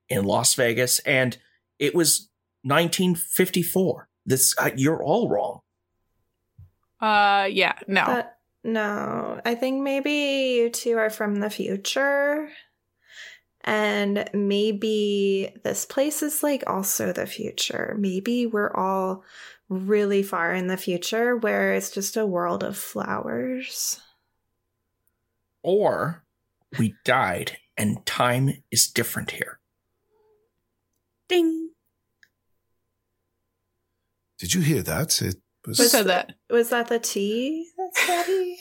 in 0.10 0.24
Las 0.24 0.56
Vegas, 0.56 1.00
and 1.00 1.38
it 1.78 1.94
was 1.94 2.30
1954. 2.64 4.08
This 4.26 4.56
uh, 4.58 4.72
you're 4.76 5.04
all 5.04 5.30
wrong. 5.30 5.60
uh 7.02 7.48
yeah, 7.52 7.78
no. 7.88 8.06
But 8.06 8.38
no, 8.64 9.40
I 9.46 9.54
think 9.56 9.84
maybe 9.84 10.58
you 10.58 10.70
two 10.70 10.98
are 10.98 11.12
from 11.12 11.36
the 11.36 11.50
future. 11.50 12.50
And 13.68 14.30
maybe 14.34 15.52
this 15.64 15.86
place 15.86 16.22
is 16.22 16.44
like 16.44 16.64
also 16.68 17.12
the 17.12 17.26
future. 17.26 17.96
Maybe 17.98 18.46
we're 18.46 18.74
all 18.74 19.24
really 19.70 20.22
far 20.22 20.54
in 20.54 20.68
the 20.68 20.78
future 20.78 21.36
where 21.36 21.74
it's 21.74 21.90
just 21.90 22.16
a 22.18 22.26
world 22.26 22.64
of 22.64 22.78
flowers. 22.78 24.00
Or 25.64 26.24
we 26.78 26.94
died, 27.04 27.58
and 27.76 28.06
time 28.06 28.64
is 28.70 28.88
different 28.88 29.32
here. 29.32 29.60
Ding. 31.28 31.65
Did 34.46 34.54
you 34.54 34.62
hear 34.62 34.84
that? 34.84 35.20
It 35.24 35.38
was. 35.66 35.80
Who 35.80 35.86
said 35.86 36.06
that? 36.06 36.34
Was 36.52 36.70
that 36.70 36.88
the 36.88 37.00
tea 37.00 37.68
that's 37.76 38.08
ready? 38.08 38.58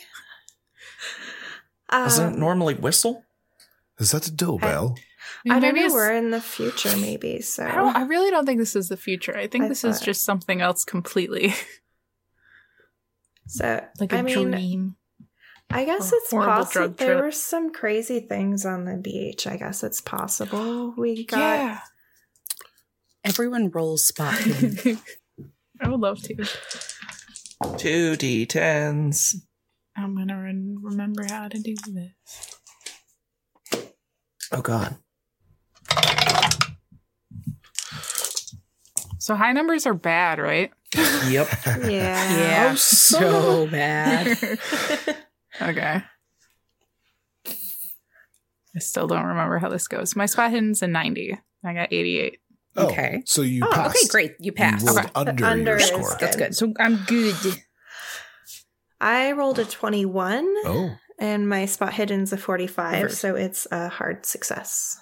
Doesn't 1.91 2.27
it 2.27 2.33
Um, 2.37 2.41
normally 2.41 2.73
whistle? 2.75 3.23
Is 3.99 4.13
that 4.13 4.23
the 4.23 4.31
doorbell? 4.31 4.97
I 5.45 5.61
don't 5.61 5.61
Maybe 5.61 5.81
know. 5.81 5.87
it's- 5.89 5.93
We're 5.93 6.15
in 6.15 6.31
the 6.31 6.41
future, 6.41 6.97
maybe. 6.97 7.43
So 7.43 7.67
I 7.67 7.75
don't. 7.75 7.95
I 7.95 8.05
really 8.07 8.31
don't 8.31 8.47
think 8.47 8.61
this 8.61 8.75
is 8.75 8.89
the 8.89 8.97
future. 8.97 9.37
I 9.37 9.47
think 9.47 9.67
I 9.67 9.69
this 9.69 9.85
is 9.85 10.01
just 10.01 10.25
something 10.25 10.63
else 10.63 10.87
completely. 10.87 11.53
so 13.47 13.85
like 14.01 14.15
a 14.15 14.17
I 14.17 14.23
mean, 14.23 14.51
dream. 14.53 14.97
I 15.69 15.85
guess 15.85 16.11
A 16.11 16.17
it's 16.17 16.31
possible. 16.31 16.95
There 16.97 17.23
were 17.23 17.31
some 17.31 17.75
crazy 17.75 18.21
things 18.21 18.65
on 18.65 18.87
the 18.87 18.97
beach. 18.97 19.47
I 19.47 19.59
guess 19.59 19.83
it's 19.85 20.01
possible 20.01 20.95
we 20.97 21.27
got. 21.27 21.39
Yeah. 21.41 21.81
Everyone 23.25 23.69
rolls 23.69 24.07
spot 24.07 24.39
hidden. 24.39 24.99
I 25.81 25.89
would 25.89 26.01
love 26.01 26.23
to. 26.23 26.35
Two 27.77 28.17
d10s. 28.17 29.37
I'm 29.97 30.17
gonna 30.17 30.41
re- 30.41 30.77
remember 30.83 31.25
how 31.29 31.49
to 31.49 31.59
do 31.59 31.75
this. 31.87 32.59
Oh 34.53 34.61
God. 34.63 34.97
So 39.19 39.35
high 39.35 39.53
numbers 39.53 39.87
are 39.87 39.95
bad, 39.95 40.39
right? 40.39 40.71
Yep. 41.29 41.49
Yeah. 41.85 42.39
Yeah, 42.39 42.69
oh, 42.73 42.75
so 42.77 43.67
bad. 43.71 44.37
okay. 45.63 46.03
I 48.77 48.79
still 48.81 49.07
don't 49.07 49.25
remember 49.25 49.59
how 49.59 49.69
this 49.71 49.89
goes. 49.89 50.15
My 50.17 50.27
spot 50.27 50.51
hidden's 50.51 50.83
a 50.83 50.89
90. 50.89 51.39
I 51.65 51.73
got 51.73 51.93
88. 51.93 52.39
Oh, 52.77 52.87
Okay. 52.89 53.23
So 53.27 53.43
you 53.43 53.65
Oh, 53.65 53.71
passed. 53.73 53.97
Okay, 53.97 54.09
great. 54.09 54.35
You 54.41 54.53
passed. 54.53 54.85
You 54.85 54.89
rolled 54.93 54.99
Okay. 55.01 55.11
under, 55.15 55.45
Under 55.45 55.71
your 55.73 55.81
score. 55.81 56.11
good. 56.11 56.19
That's 56.21 56.37
good. 56.37 56.57
So 56.57 56.73
I'm 56.79 56.97
good. 57.07 57.37
I 59.01 59.33
rolled 59.33 59.59
a 59.59 59.65
21 59.65 60.45
Oh, 60.65 60.97
and 61.19 61.49
my 61.49 61.67
spot 61.67 61.93
hidden's 61.93 62.33
a 62.33 62.37
45, 62.37 63.03
Perfect. 63.03 63.21
so 63.21 63.35
it's 63.37 63.67
a 63.71 63.89
hard 63.89 64.25
success. 64.27 64.97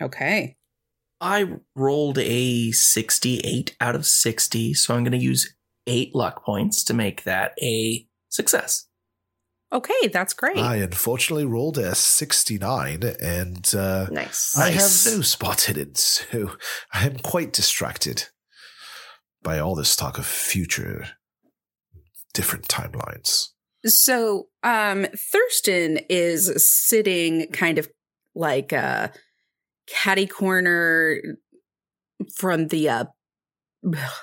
Okay. 0.00 0.56
I 1.20 1.58
rolled 1.76 2.18
a 2.18 2.70
68 2.72 3.76
out 3.80 3.94
of 3.94 4.06
60, 4.06 4.72
so 4.74 4.94
I'm 4.94 5.04
going 5.04 5.12
to 5.12 5.18
use 5.18 5.54
eight 5.86 6.14
luck 6.14 6.42
points 6.44 6.82
to 6.84 6.94
make 6.94 7.24
that 7.24 7.52
a 7.62 8.06
success. 8.30 8.86
Okay, 9.72 10.08
that's 10.12 10.34
great. 10.34 10.56
I 10.56 10.76
unfortunately 10.76 11.44
rolled 11.44 11.78
a 11.78 11.94
69 11.94 13.02
and 13.20 13.72
uh, 13.74 14.06
Nice. 14.10 14.58
I 14.58 14.70
Nice. 14.72 15.04
have 15.04 15.14
no 15.16 15.22
spot 15.22 15.60
hidden, 15.62 15.94
so 15.94 16.56
I 16.92 17.06
am 17.06 17.18
quite 17.18 17.52
distracted 17.52 18.24
by 19.42 19.58
all 19.58 19.74
this 19.74 19.94
talk 19.94 20.18
of 20.18 20.26
future 20.26 21.06
different 22.34 22.68
timelines. 22.68 23.48
So, 23.86 24.48
um, 24.62 25.06
Thurston 25.16 26.00
is 26.10 26.52
sitting 26.88 27.46
kind 27.52 27.78
of 27.78 27.88
like 28.34 28.72
a 28.72 29.12
catty 29.88 30.26
corner 30.26 31.16
from 32.36 32.68
the, 32.68 32.88
uh, 32.88 33.04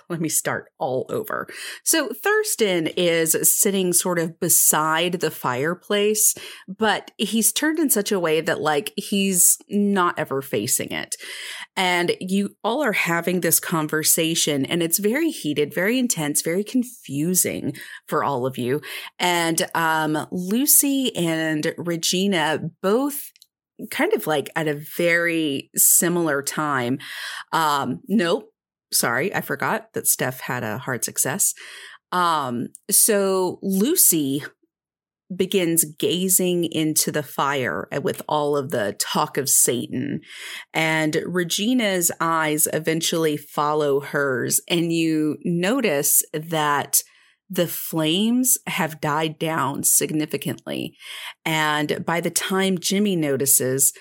let 0.09 0.21
me 0.21 0.29
start 0.29 0.71
all 0.77 1.05
over. 1.09 1.47
So, 1.83 2.09
Thurston 2.09 2.87
is 2.95 3.35
sitting 3.59 3.93
sort 3.93 4.19
of 4.19 4.39
beside 4.39 5.13
the 5.13 5.31
fireplace, 5.31 6.35
but 6.67 7.11
he's 7.17 7.51
turned 7.51 7.79
in 7.79 7.89
such 7.89 8.11
a 8.11 8.19
way 8.19 8.41
that, 8.41 8.61
like, 8.61 8.93
he's 8.95 9.57
not 9.69 10.17
ever 10.19 10.41
facing 10.41 10.91
it. 10.91 11.15
And 11.75 12.15
you 12.19 12.55
all 12.63 12.83
are 12.83 12.93
having 12.93 13.41
this 13.41 13.59
conversation, 13.59 14.65
and 14.65 14.83
it's 14.83 14.99
very 14.99 15.29
heated, 15.29 15.73
very 15.73 15.97
intense, 15.97 16.41
very 16.41 16.63
confusing 16.63 17.75
for 18.07 18.23
all 18.23 18.45
of 18.45 18.57
you. 18.57 18.81
And 19.19 19.67
um, 19.73 20.27
Lucy 20.31 21.15
and 21.15 21.73
Regina 21.77 22.69
both 22.81 23.31
kind 23.91 24.13
of 24.13 24.25
like 24.25 24.49
at 24.55 24.67
a 24.67 24.81
very 24.97 25.69
similar 25.75 26.41
time. 26.41 26.97
Um, 27.51 28.01
nope, 28.07 28.51
sorry, 28.91 29.33
I 29.33 29.41
forgot 29.41 29.93
that 29.93 30.07
Steph 30.07 30.41
had 30.41 30.63
a 30.63 30.77
hard 30.77 31.03
success. 31.03 31.53
Um, 32.11 32.67
so 32.89 33.59
Lucy 33.61 34.43
begins 35.35 35.83
gazing 35.83 36.63
into 36.65 37.11
the 37.11 37.23
fire 37.23 37.87
with 38.01 38.21
all 38.29 38.55
of 38.55 38.71
the 38.71 38.95
talk 38.97 39.37
of 39.37 39.49
Satan. 39.49 40.21
And 40.73 41.21
Regina's 41.25 42.11
eyes 42.21 42.67
eventually 42.71 43.35
follow 43.35 43.99
hers, 43.99 44.61
and 44.69 44.93
you 44.93 45.37
notice 45.43 46.23
that 46.31 47.01
the 47.49 47.67
flames 47.67 48.57
have 48.67 49.01
died 49.01 49.39
down 49.39 49.83
significantly. 49.83 50.95
And 51.45 52.05
by 52.05 52.21
the 52.21 52.29
time 52.29 52.77
Jimmy 52.77 53.15
notices, 53.15 53.93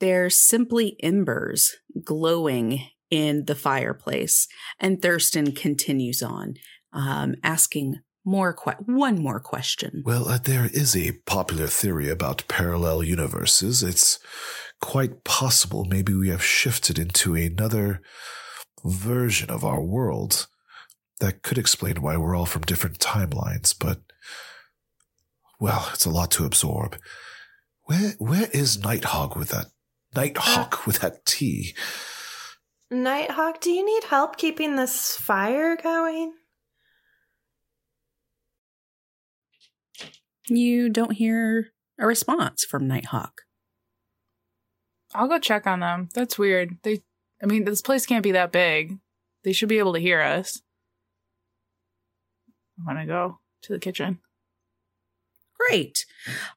they're 0.00 0.30
simply 0.30 0.96
embers 1.02 1.76
glowing 2.04 2.88
in 3.10 3.44
the 3.46 3.54
fireplace. 3.54 4.48
And 4.78 5.02
Thurston 5.02 5.52
continues 5.52 6.22
on, 6.22 6.54
um, 6.92 7.34
asking 7.42 7.96
more 8.24 8.52
que- 8.52 8.84
one 8.86 9.20
more 9.20 9.40
question. 9.40 10.02
Well, 10.04 10.28
uh, 10.28 10.38
there 10.38 10.68
is 10.72 10.94
a 10.94 11.12
popular 11.26 11.66
theory 11.66 12.08
about 12.08 12.44
parallel 12.48 13.02
universes. 13.02 13.82
It's 13.82 14.18
quite 14.80 15.24
possible 15.24 15.84
maybe 15.84 16.14
we 16.14 16.28
have 16.28 16.42
shifted 16.42 16.98
into 16.98 17.34
another 17.34 18.00
version 18.84 19.50
of 19.50 19.64
our 19.64 19.82
world. 19.82 20.46
That 21.20 21.42
could 21.42 21.58
explain 21.58 22.00
why 22.00 22.16
we're 22.16 22.34
all 22.34 22.46
from 22.46 22.62
different 22.62 22.98
timelines, 22.98 23.74
but 23.78 24.00
well, 25.58 25.90
it's 25.92 26.06
a 26.06 26.10
lot 26.10 26.30
to 26.32 26.46
absorb. 26.46 26.98
Where 27.84 28.14
where 28.18 28.48
is 28.52 28.82
Nighthawk 28.82 29.36
with 29.36 29.50
that 29.50 29.66
Nighthawk 30.14 30.86
with 30.86 31.00
that 31.00 31.26
tea? 31.26 31.74
Nighthawk, 32.90 33.60
do 33.60 33.70
you 33.70 33.84
need 33.84 34.04
help 34.04 34.36
keeping 34.36 34.74
this 34.74 35.16
fire 35.16 35.76
going? 35.76 36.32
You 40.48 40.88
don't 40.88 41.12
hear 41.12 41.68
a 42.00 42.06
response 42.06 42.64
from 42.64 42.88
Nighthawk. 42.88 43.42
I'll 45.14 45.28
go 45.28 45.38
check 45.38 45.66
on 45.66 45.80
them. 45.80 46.08
That's 46.14 46.38
weird. 46.38 46.78
They 46.82 47.02
I 47.42 47.46
mean, 47.46 47.64
this 47.64 47.80
place 47.80 48.06
can't 48.06 48.24
be 48.24 48.32
that 48.32 48.52
big. 48.52 48.98
They 49.44 49.52
should 49.52 49.68
be 49.68 49.78
able 49.78 49.94
to 49.94 50.00
hear 50.00 50.20
us. 50.20 50.60
I'm 52.78 52.86
gonna 52.86 53.06
go 53.06 53.38
to 53.62 53.72
the 53.72 53.78
kitchen. 53.78 54.18
Great. 55.68 56.06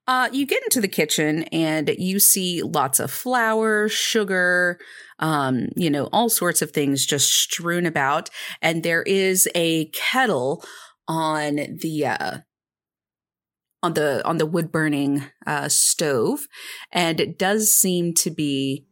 Uh, 0.08 0.30
you 0.32 0.46
get 0.46 0.64
into 0.64 0.82
the 0.82 0.88
kitchen 0.88 1.44
and 1.52 1.90
you 1.98 2.20
see 2.20 2.62
lots 2.62 3.00
of 3.00 3.12
flour, 3.12 3.90
sugar, 3.90 4.80
um, 5.20 5.68
you 5.76 5.90
know, 5.90 6.10
all 6.12 6.30
sorts 6.30 6.62
of 6.62 6.72
things 6.72 7.06
just 7.06 7.34
strewn 7.34 7.86
about. 7.86 8.30
And 8.62 8.84
there 8.84 9.04
is 9.04 9.48
a 9.56 9.86
kettle 9.88 10.64
on 11.08 11.56
the 11.82 12.06
uh, 12.06 12.38
on 13.82 13.94
the 13.94 14.26
on 14.26 14.38
the 14.38 14.46
wood 14.46 14.72
burning 14.72 15.26
uh, 15.46 15.68
stove, 15.70 16.48
and 16.92 17.20
it 17.20 17.38
does 17.38 17.74
seem 17.74 18.14
to 18.16 18.32
be 18.32 18.86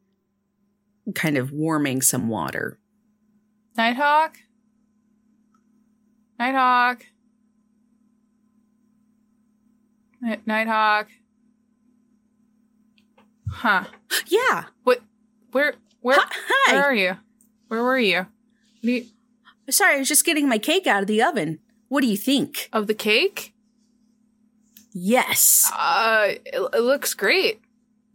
kind 1.15 1.37
of 1.37 1.51
warming 1.51 2.01
some 2.01 2.27
water. 2.27 2.79
Nighthawk? 3.77 4.37
Nighthawk? 6.37 7.05
Nighthawk? 10.45 11.07
Huh. 13.49 13.83
Yeah. 14.27 14.65
What? 14.83 15.01
Where? 15.51 15.73
Where? 16.01 16.17
Hi. 16.19 16.73
Where 16.73 16.83
are 16.83 16.93
you? 16.93 17.17
Where 17.67 17.83
were 17.83 17.99
you? 17.99 18.27
You- 18.81 19.05
Sorry, 19.69 19.95
I 19.95 19.99
was 19.99 20.07
just 20.09 20.25
getting 20.25 20.49
my 20.49 20.57
cake 20.57 20.85
out 20.87 21.01
of 21.01 21.07
the 21.07 21.21
oven. 21.23 21.59
What 21.87 22.01
do 22.01 22.07
you 22.07 22.17
think? 22.17 22.67
Of 22.73 22.87
the 22.87 22.93
cake? 22.93 23.53
Yes. 24.93 25.71
Uh, 25.73 26.33
it, 26.45 26.59
it 26.73 26.81
looks 26.81 27.13
great. 27.13 27.61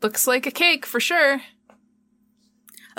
Looks 0.02 0.26
like 0.26 0.44
a 0.46 0.50
cake 0.50 0.84
for 0.84 1.00
sure. 1.00 1.40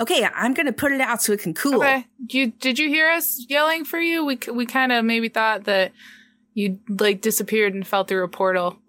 Okay, 0.00 0.28
I'm 0.34 0.54
gonna 0.54 0.72
put 0.72 0.90
it 0.92 1.00
out 1.00 1.22
so 1.22 1.32
it 1.32 1.40
can 1.40 1.54
cool. 1.54 1.76
Okay. 1.76 2.06
You 2.28 2.48
did 2.48 2.78
you 2.78 2.88
hear 2.88 3.08
us 3.10 3.44
yelling 3.48 3.84
for 3.84 3.98
you? 4.00 4.24
We 4.24 4.38
we 4.52 4.66
kind 4.66 4.90
of 4.92 5.04
maybe 5.04 5.28
thought 5.28 5.64
that 5.64 5.92
you 6.58 6.78
like 6.88 7.20
disappeared 7.20 7.74
and 7.74 7.86
fell 7.86 8.04
through 8.04 8.24
a 8.24 8.28
portal. 8.28 8.78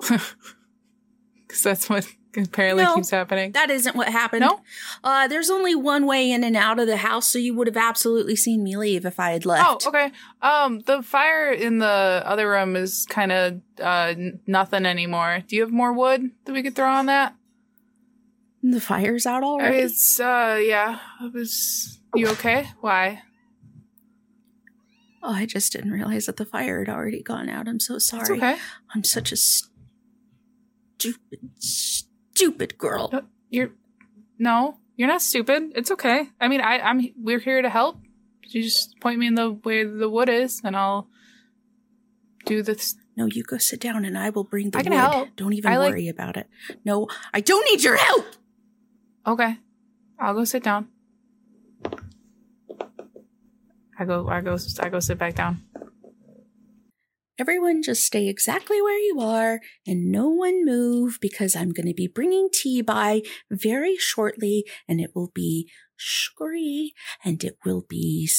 Cuz 1.47 1.63
that's 1.63 1.89
what 1.89 2.07
apparently 2.37 2.83
No. 2.83 2.95
keeps 2.95 3.09
happening. 3.09 3.51
That 3.53 3.69
isn't 3.71 3.95
what 3.95 4.07
happened. 4.09 4.41
No? 4.41 4.61
Uh, 5.03 5.27
there's 5.27 5.49
only 5.49 5.73
one 5.75 6.05
way 6.05 6.31
in 6.31 6.43
and 6.43 6.55
out 6.55 6.79
of 6.79 6.85
the 6.87 6.97
house, 6.97 7.27
so 7.27 7.39
you 7.39 7.53
would 7.55 7.65
have 7.67 7.75
absolutely 7.77 8.35
seen 8.35 8.63
me 8.63 8.77
leave 8.77 9.03
if 9.05 9.19
I 9.19 9.31
had 9.31 9.45
left. 9.45 9.85
Oh, 9.85 9.89
okay. 9.89 10.11
Um 10.41 10.79
the 10.81 11.01
fire 11.01 11.51
in 11.51 11.79
the 11.79 12.21
other 12.25 12.49
room 12.49 12.75
is 12.75 13.05
kind 13.09 13.31
of 13.31 13.61
uh 13.81 14.13
n- 14.17 14.39
nothing 14.47 14.85
anymore. 14.85 15.43
Do 15.47 15.55
you 15.55 15.61
have 15.63 15.71
more 15.71 15.93
wood 15.93 16.31
that 16.45 16.53
we 16.53 16.61
could 16.63 16.75
throw 16.75 16.89
on 16.91 17.07
that? 17.07 17.35
The 18.61 18.81
fire's 18.81 19.25
out 19.25 19.43
already. 19.43 19.77
It's 19.77 20.19
uh 20.19 20.59
yeah. 20.61 20.99
It 21.23 21.33
was 21.33 21.99
you 22.15 22.27
okay? 22.29 22.67
Why? 22.81 23.23
Oh, 25.23 25.33
I 25.33 25.45
just 25.45 25.71
didn't 25.73 25.91
realize 25.91 26.25
that 26.27 26.37
the 26.37 26.45
fire 26.45 26.79
had 26.83 26.89
already 26.93 27.21
gone 27.21 27.49
out. 27.49 27.67
I'm 27.67 27.79
so 27.79 27.97
sorry. 27.99 28.21
It's 28.21 28.31
okay. 28.31 28.57
I'm 28.93 29.03
such 29.03 29.31
a 29.31 29.37
stupid, 30.97 31.39
stupid 31.57 32.77
girl. 32.77 33.09
No, 33.11 33.21
You're 33.49 33.71
no, 34.37 34.77
you're 34.95 35.07
not 35.07 35.21
stupid. 35.21 35.71
It's 35.75 35.91
okay. 35.91 36.29
I 36.39 36.47
mean, 36.47 36.61
I, 36.61 36.79
I'm 36.79 37.01
we're 37.17 37.39
here 37.39 37.61
to 37.61 37.69
help. 37.69 37.97
You 38.47 38.63
just 38.63 38.99
point 38.99 39.19
me 39.19 39.27
in 39.27 39.35
the 39.35 39.51
way 39.51 39.83
the 39.83 40.09
wood 40.09 40.29
is, 40.29 40.61
and 40.63 40.75
I'll 40.75 41.07
do 42.45 42.63
this. 42.63 42.95
No, 43.15 43.25
you 43.25 43.43
go 43.43 43.57
sit 43.57 43.81
down 43.81 44.05
and 44.05 44.17
I 44.17 44.29
will 44.29 44.45
bring 44.45 44.71
the 44.71 44.79
I 44.79 44.83
can 44.83 44.93
wood. 44.93 44.99
help. 44.99 45.29
Don't 45.35 45.53
even 45.53 45.71
I 45.71 45.77
like- 45.77 45.91
worry 45.91 46.07
about 46.07 46.37
it. 46.37 46.47
No, 46.85 47.07
I 47.33 47.41
don't 47.41 47.65
need 47.69 47.83
your 47.83 47.97
help. 47.97 48.25
Okay, 49.27 49.57
I'll 50.17 50.33
go 50.33 50.45
sit 50.45 50.63
down. 50.63 50.87
I 53.99 54.05
go. 54.05 54.27
I 54.29 54.39
go. 54.39 54.57
I 54.79 54.89
go 54.89 54.99
sit 55.01 55.17
back 55.17 55.35
down. 55.35 55.61
Everyone 57.37 57.83
just 57.83 58.03
stay 58.05 58.27
exactly 58.27 58.81
where 58.81 58.97
you 58.97 59.19
are 59.21 59.61
and 59.87 60.11
no 60.11 60.29
one 60.29 60.65
move 60.65 61.19
because 61.21 61.55
I'm 61.55 61.71
going 61.71 61.87
to 61.87 61.93
be 61.93 62.07
bringing 62.07 62.49
tea 62.51 62.81
by 62.81 63.21
very 63.49 63.95
shortly 63.97 64.65
and 64.89 64.99
it 64.99 65.11
will 65.15 65.31
be 65.33 65.69
sugary 65.95 66.93
and 67.23 67.41
it 67.43 67.57
will 67.63 67.85
be 67.87 68.29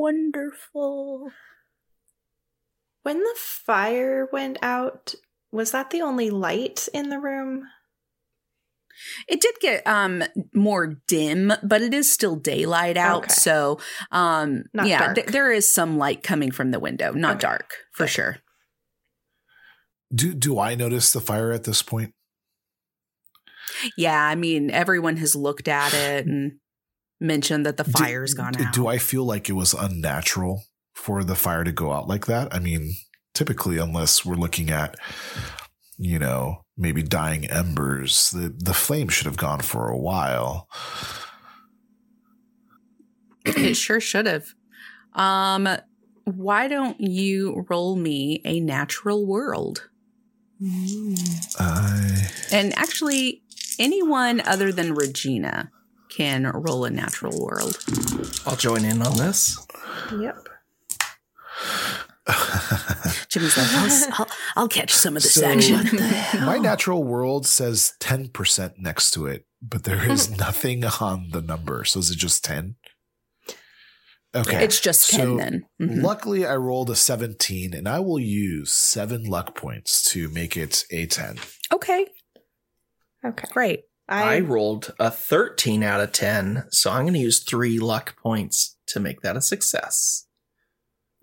Wonderful. 0.00 1.30
When 3.02 3.18
the 3.18 3.34
fire 3.36 4.28
went 4.32 4.58
out, 4.62 5.14
was 5.50 5.72
that 5.72 5.90
the 5.90 6.02
only 6.02 6.30
light 6.30 6.88
in 6.94 7.08
the 7.08 7.18
room? 7.18 7.64
It 9.28 9.40
did 9.40 9.54
get 9.60 9.86
um 9.86 10.22
more 10.54 10.96
dim, 11.06 11.52
but 11.62 11.82
it 11.82 11.94
is 11.94 12.10
still 12.12 12.36
daylight 12.36 12.96
out. 12.96 13.24
Okay. 13.24 13.32
So 13.34 13.78
um 14.10 14.64
Not 14.74 14.86
yeah, 14.86 15.12
th- 15.14 15.26
there 15.28 15.52
is 15.52 15.72
some 15.72 15.98
light 15.98 16.22
coming 16.22 16.50
from 16.50 16.70
the 16.70 16.80
window. 16.80 17.12
Not 17.12 17.32
Okay. 17.36 17.40
dark, 17.40 17.70
for 17.92 18.04
Good. 18.04 18.10
sure. 18.10 18.36
Do 20.14 20.34
do 20.34 20.58
I 20.58 20.74
notice 20.74 21.12
the 21.12 21.20
fire 21.20 21.52
at 21.52 21.64
this 21.64 21.82
point? 21.82 22.14
Yeah, 23.96 24.22
I 24.24 24.34
mean 24.34 24.70
everyone 24.70 25.16
has 25.18 25.36
looked 25.36 25.68
at 25.68 25.92
it 25.94 26.26
and 26.26 26.52
mentioned 27.20 27.66
that 27.66 27.76
the 27.76 27.84
Do- 27.84 27.92
fire's 27.92 28.34
gone 28.34 28.56
out. 28.56 28.72
Do 28.72 28.86
I 28.86 28.98
feel 28.98 29.24
like 29.24 29.48
it 29.48 29.52
was 29.54 29.74
unnatural 29.74 30.64
for 30.94 31.22
the 31.24 31.34
fire 31.34 31.64
to 31.64 31.72
go 31.72 31.92
out 31.92 32.08
like 32.08 32.26
that? 32.26 32.52
I 32.54 32.58
mean, 32.58 32.94
typically, 33.34 33.76
unless 33.78 34.24
we're 34.24 34.34
looking 34.36 34.70
at, 34.70 34.96
you 35.98 36.18
know, 36.18 36.64
maybe 36.76 37.02
dying 37.02 37.46
embers, 37.46 38.30
the 38.30 38.54
the 38.56 38.74
flame 38.74 39.08
should 39.08 39.26
have 39.26 39.36
gone 39.36 39.60
for 39.60 39.88
a 39.88 39.98
while. 39.98 40.68
it 43.44 43.74
sure 43.74 44.00
should 44.00 44.26
have. 44.26 44.54
Um 45.14 45.68
why 46.24 46.68
don't 46.68 47.00
you 47.00 47.64
roll 47.70 47.96
me 47.96 48.42
a 48.44 48.60
natural 48.60 49.26
world? 49.26 49.88
I 51.58 52.30
And 52.52 52.76
actually 52.76 53.42
anyone 53.78 54.40
other 54.40 54.72
than 54.72 54.94
Regina 54.94 55.70
can 56.10 56.44
roll 56.46 56.84
a 56.84 56.90
natural 56.90 57.40
world. 57.40 57.78
I'll 58.46 58.56
join 58.56 58.84
in 58.84 59.02
on 59.02 59.16
this. 59.16 59.66
Yep. 60.18 60.48
Jimmy's 63.28 63.56
like, 63.56 63.66
I'll, 63.74 63.86
s- 63.86 64.08
I'll, 64.12 64.28
I'll 64.56 64.68
catch 64.68 64.92
some 64.92 65.16
of 65.16 65.22
this 65.22 65.34
So- 65.34 65.46
action. 65.46 65.86
my 66.44 66.58
natural 66.58 67.04
world 67.04 67.46
says 67.46 67.94
ten 68.00 68.28
percent 68.28 68.74
next 68.78 69.10
to 69.12 69.26
it, 69.26 69.46
but 69.62 69.84
there 69.84 70.10
is 70.10 70.30
nothing 70.38 70.84
on 70.84 71.28
the 71.30 71.42
number. 71.42 71.84
So 71.84 72.00
is 72.00 72.10
it 72.10 72.16
just 72.18 72.44
ten? 72.44 72.76
Okay, 74.34 74.62
It's 74.62 74.78
just 74.78 75.08
10 75.10 75.20
So, 75.20 75.36
then. 75.38 75.64
Mhm. 75.80 76.02
Luckily, 76.02 76.44
I 76.44 76.54
rolled 76.56 76.90
a 76.90 76.94
17, 76.94 77.72
and 77.72 77.88
I 77.88 77.98
will 78.00 78.18
use 78.20 78.70
seven 78.70 79.24
luck 79.24 79.54
points 79.56 80.02
to 80.12 80.28
make 80.28 80.54
it 80.54 80.84
a 80.90 81.06
10. 81.06 81.38
Okay, 81.72 82.06
Okay. 83.24 83.48
great. 83.50 83.84
I, 84.06 84.36
I, 84.36 84.40
rolled 84.40 84.94
a 84.98 85.10
13 85.10 85.82
out 85.82 86.02
of 86.02 86.12
10, 86.12 86.64
so 86.70 86.90
I'm 86.90 87.04
going 87.04 87.14
to 87.14 87.18
use 87.20 87.42
three 87.42 87.78
luck 87.78 88.16
points 88.22 88.76
to 88.88 89.00
make 89.00 89.22
that 89.22 89.36
a 89.36 89.40
success. 89.40 90.26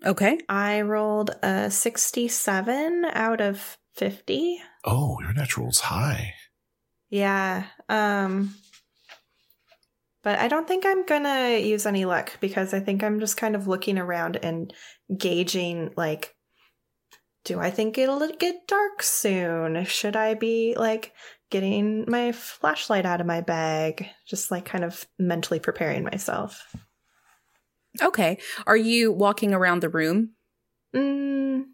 Okay. 0.06 0.38
I 0.48 0.82
rolled 0.82 1.32
a 1.42 1.70
67 1.70 3.04
out 3.12 3.40
of 3.40 3.76
50. 3.94 4.60
Oh, 4.84 5.18
your 5.20 5.32
natural's 5.32 5.80
high. 5.80 6.34
Yeah. 7.10 7.64
Um 7.88 8.54
but 10.22 10.38
I 10.40 10.48
don't 10.48 10.66
think 10.66 10.84
I'm 10.84 11.06
going 11.06 11.22
to 11.22 11.60
use 11.60 11.86
any 11.86 12.04
luck 12.04 12.32
because 12.40 12.74
I 12.74 12.80
think 12.80 13.04
I'm 13.04 13.20
just 13.20 13.36
kind 13.36 13.54
of 13.54 13.68
looking 13.68 13.96
around 13.96 14.36
and 14.42 14.74
gauging 15.16 15.92
like 15.96 16.34
do 17.44 17.60
I 17.60 17.70
think 17.70 17.96
it'll 17.96 18.26
get 18.32 18.66
dark 18.66 19.04
soon? 19.04 19.84
Should 19.84 20.16
I 20.16 20.34
be 20.34 20.74
like 20.76 21.12
getting 21.50 22.04
my 22.08 22.32
flashlight 22.32 23.06
out 23.06 23.20
of 23.20 23.26
my 23.28 23.40
bag? 23.40 24.08
Just 24.26 24.50
like 24.50 24.64
kind 24.64 24.82
of 24.82 25.06
mentally 25.16 25.60
preparing 25.60 26.02
myself. 26.02 26.66
Okay. 28.02 28.38
Are 28.66 28.76
you 28.76 29.12
walking 29.12 29.52
around 29.54 29.80
the 29.80 29.88
room 29.88 30.30
Mm, 30.94 31.64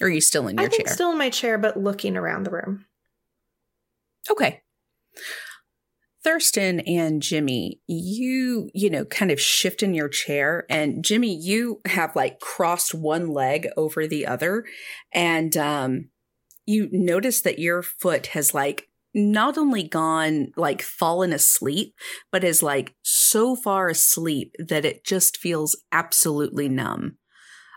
or 0.00 0.06
are 0.06 0.10
you 0.10 0.20
still 0.20 0.46
in 0.46 0.56
your 0.56 0.66
I 0.66 0.68
think 0.68 0.86
chair? 0.86 0.94
still 0.94 1.10
in 1.12 1.18
my 1.18 1.30
chair 1.30 1.58
but 1.58 1.76
looking 1.76 2.16
around 2.16 2.44
the 2.44 2.50
room. 2.52 2.86
Okay. 4.30 4.62
Thurston 6.22 6.80
and 6.80 7.20
Jimmy, 7.20 7.80
you, 7.88 8.70
you 8.74 8.88
know, 8.90 9.04
kind 9.04 9.32
of 9.32 9.40
shift 9.40 9.82
in 9.82 9.92
your 9.92 10.08
chair. 10.08 10.64
And 10.70 11.04
Jimmy, 11.04 11.34
you 11.34 11.80
have 11.86 12.14
like 12.14 12.38
crossed 12.38 12.94
one 12.94 13.26
leg 13.26 13.66
over 13.76 14.06
the 14.06 14.24
other. 14.26 14.64
And 15.12 15.56
um, 15.56 16.10
you 16.64 16.88
notice 16.92 17.40
that 17.40 17.58
your 17.58 17.82
foot 17.82 18.28
has 18.28 18.54
like 18.54 18.88
not 19.14 19.58
only 19.58 19.82
gone 19.82 20.48
like 20.56 20.82
fallen 20.82 21.32
asleep, 21.32 21.94
but 22.30 22.44
is 22.44 22.62
like 22.62 22.94
so 23.02 23.54
far 23.54 23.88
asleep 23.88 24.54
that 24.58 24.84
it 24.84 25.04
just 25.04 25.36
feels 25.36 25.76
absolutely 25.92 26.68
numb. 26.68 27.18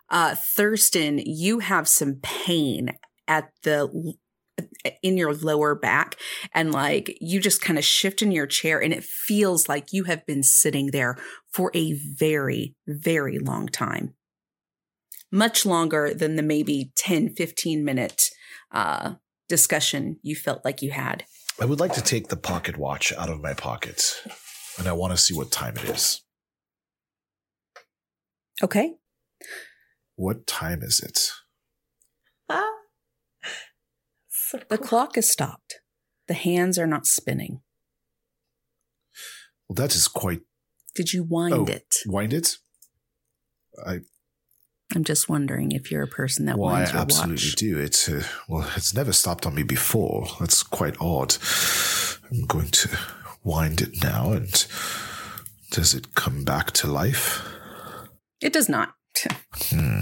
Uh, 0.10 0.36
Thurston, 0.36 1.20
you 1.20 1.60
have 1.60 1.88
some 1.88 2.20
pain 2.22 2.92
at 3.28 3.50
the 3.64 4.16
in 5.02 5.18
your 5.18 5.34
lower 5.34 5.76
back 5.76 6.16
and 6.54 6.72
like 6.72 7.18
you 7.20 7.42
just 7.42 7.62
kind 7.62 7.78
of 7.78 7.84
shift 7.84 8.22
in 8.22 8.32
your 8.32 8.48
chair 8.48 8.82
and 8.82 8.94
it 8.94 9.04
feels 9.04 9.68
like 9.68 9.92
you 9.92 10.06
have 10.06 10.26
been 10.26 10.44
sitting 10.44 10.92
there 10.92 11.18
for 11.52 11.72
a 11.74 11.94
very 11.94 12.76
very 12.88 13.38
long 13.38 13.68
time 13.68 14.14
much 15.32 15.66
longer 15.66 16.14
than 16.14 16.36
the 16.36 16.44
maybe 16.44 16.92
10 16.96 17.36
15 17.36 17.84
minute 17.84 18.24
uh 18.72 19.16
discussion 19.48 20.18
you 20.24 20.36
felt 20.36 20.64
like 20.66 20.82
you 20.82 20.92
had 20.92 21.26
I 21.60 21.66
would 21.66 21.80
like 21.80 21.94
to 21.94 22.02
take 22.02 22.28
the 22.28 22.36
pocket 22.38 22.76
watch 22.78 23.14
out 23.14 23.30
of 23.30 23.42
my 23.42 23.54
pocket, 23.54 24.22
and 24.78 24.88
I 24.90 24.92
want 24.92 25.12
to 25.14 25.18
see 25.18 25.34
what 25.34 25.52
time 25.52 25.78
it 25.78 25.86
is. 25.86 26.22
okay 28.64 28.94
What 30.16 30.48
time 30.48 30.82
is 30.82 31.00
it? 31.00 31.32
Ah. 32.50 32.64
So 34.30 34.60
the 34.70 34.78
clock 34.78 35.18
is 35.18 35.30
stopped 35.32 35.76
the 36.28 36.34
hands 36.34 36.78
are 36.80 36.88
not 36.88 37.06
spinning 37.06 37.62
Well, 39.68 39.76
that 39.76 39.96
is 39.96 40.08
quite 40.08 40.42
did 40.96 41.14
you 41.14 41.24
wind 41.24 41.54
Oh. 41.54 41.66
it 41.66 41.96
wind 42.06 42.34
it. 42.34 42.58
I 43.86 44.00
i'm 44.96 45.04
just 45.04 45.30
wondering 45.30 45.72
if 45.72 45.92
you're 45.92 46.04
a 46.04 46.08
person 46.08 46.46
that 46.46 46.58
well, 46.58 46.70
I 46.70 46.80
winds 46.80 46.94
your 46.94 47.02
absolutely 47.02 47.36
watch 47.36 47.56
do. 47.56 47.80
It's 47.80 48.10
uh, 48.10 48.24
well, 48.48 48.70
it's 48.76 48.94
never 48.94 49.14
stopped 49.14 49.46
on 49.46 49.56
me 49.56 49.64
before. 49.64 50.28
That's 50.40 50.64
quite 50.64 50.96
odd. 51.00 51.36
I'm 52.32 52.46
going 52.46 52.70
to 52.70 52.90
wind 53.44 53.82
it 53.82 54.02
now, 54.04 54.32
and 54.32 54.66
does 55.72 55.94
it 55.94 56.16
come 56.16 56.44
back 56.44 56.72
to 56.72 56.88
life? 56.88 57.44
it 58.42 58.54
does 58.54 58.70
not 58.70 58.94
Hmm. 59.70 60.00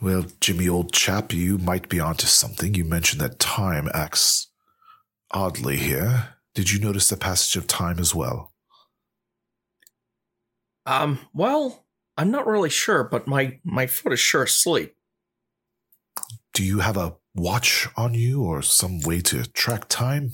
Well, 0.00 0.26
Jimmy, 0.40 0.68
old 0.68 0.92
chap, 0.92 1.32
you 1.32 1.58
might 1.58 1.88
be 1.88 1.98
onto 2.00 2.26
something. 2.26 2.74
You 2.74 2.84
mentioned 2.84 3.20
that 3.22 3.38
time 3.38 3.88
acts 3.94 4.48
oddly 5.30 5.76
here. 5.76 6.34
Did 6.54 6.70
you 6.70 6.78
notice 6.78 7.08
the 7.08 7.16
passage 7.16 7.56
of 7.56 7.66
time 7.66 7.98
as 7.98 8.14
well? 8.14 8.52
Um, 10.84 11.18
well, 11.32 11.85
I'm 12.16 12.30
not 12.30 12.46
really 12.46 12.70
sure, 12.70 13.04
but 13.04 13.26
my, 13.26 13.58
my 13.64 13.86
foot 13.86 14.12
is 14.12 14.20
sure 14.20 14.44
asleep. 14.44 14.94
Do 16.54 16.64
you 16.64 16.78
have 16.78 16.96
a 16.96 17.16
watch 17.34 17.86
on 17.96 18.14
you 18.14 18.42
or 18.42 18.62
some 18.62 19.00
way 19.00 19.20
to 19.22 19.44
track 19.52 19.86
time? 19.88 20.32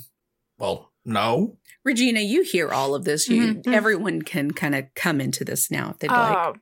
Well, 0.57 0.91
no. 1.05 1.57
regina 1.83 2.21
you 2.21 2.43
hear 2.43 2.71
all 2.71 2.95
of 2.95 3.03
this 3.03 3.27
you 3.27 3.55
Mhm. 3.55 3.73
everyone 3.73 4.21
can 4.21 4.51
kind 4.51 4.73
of 4.73 4.85
come 4.95 5.19
into 5.19 5.43
this 5.43 5.69
now 5.69 5.89
if 5.89 5.99
they'd 5.99 6.09
like 6.09 6.37
Uh, 6.37 6.53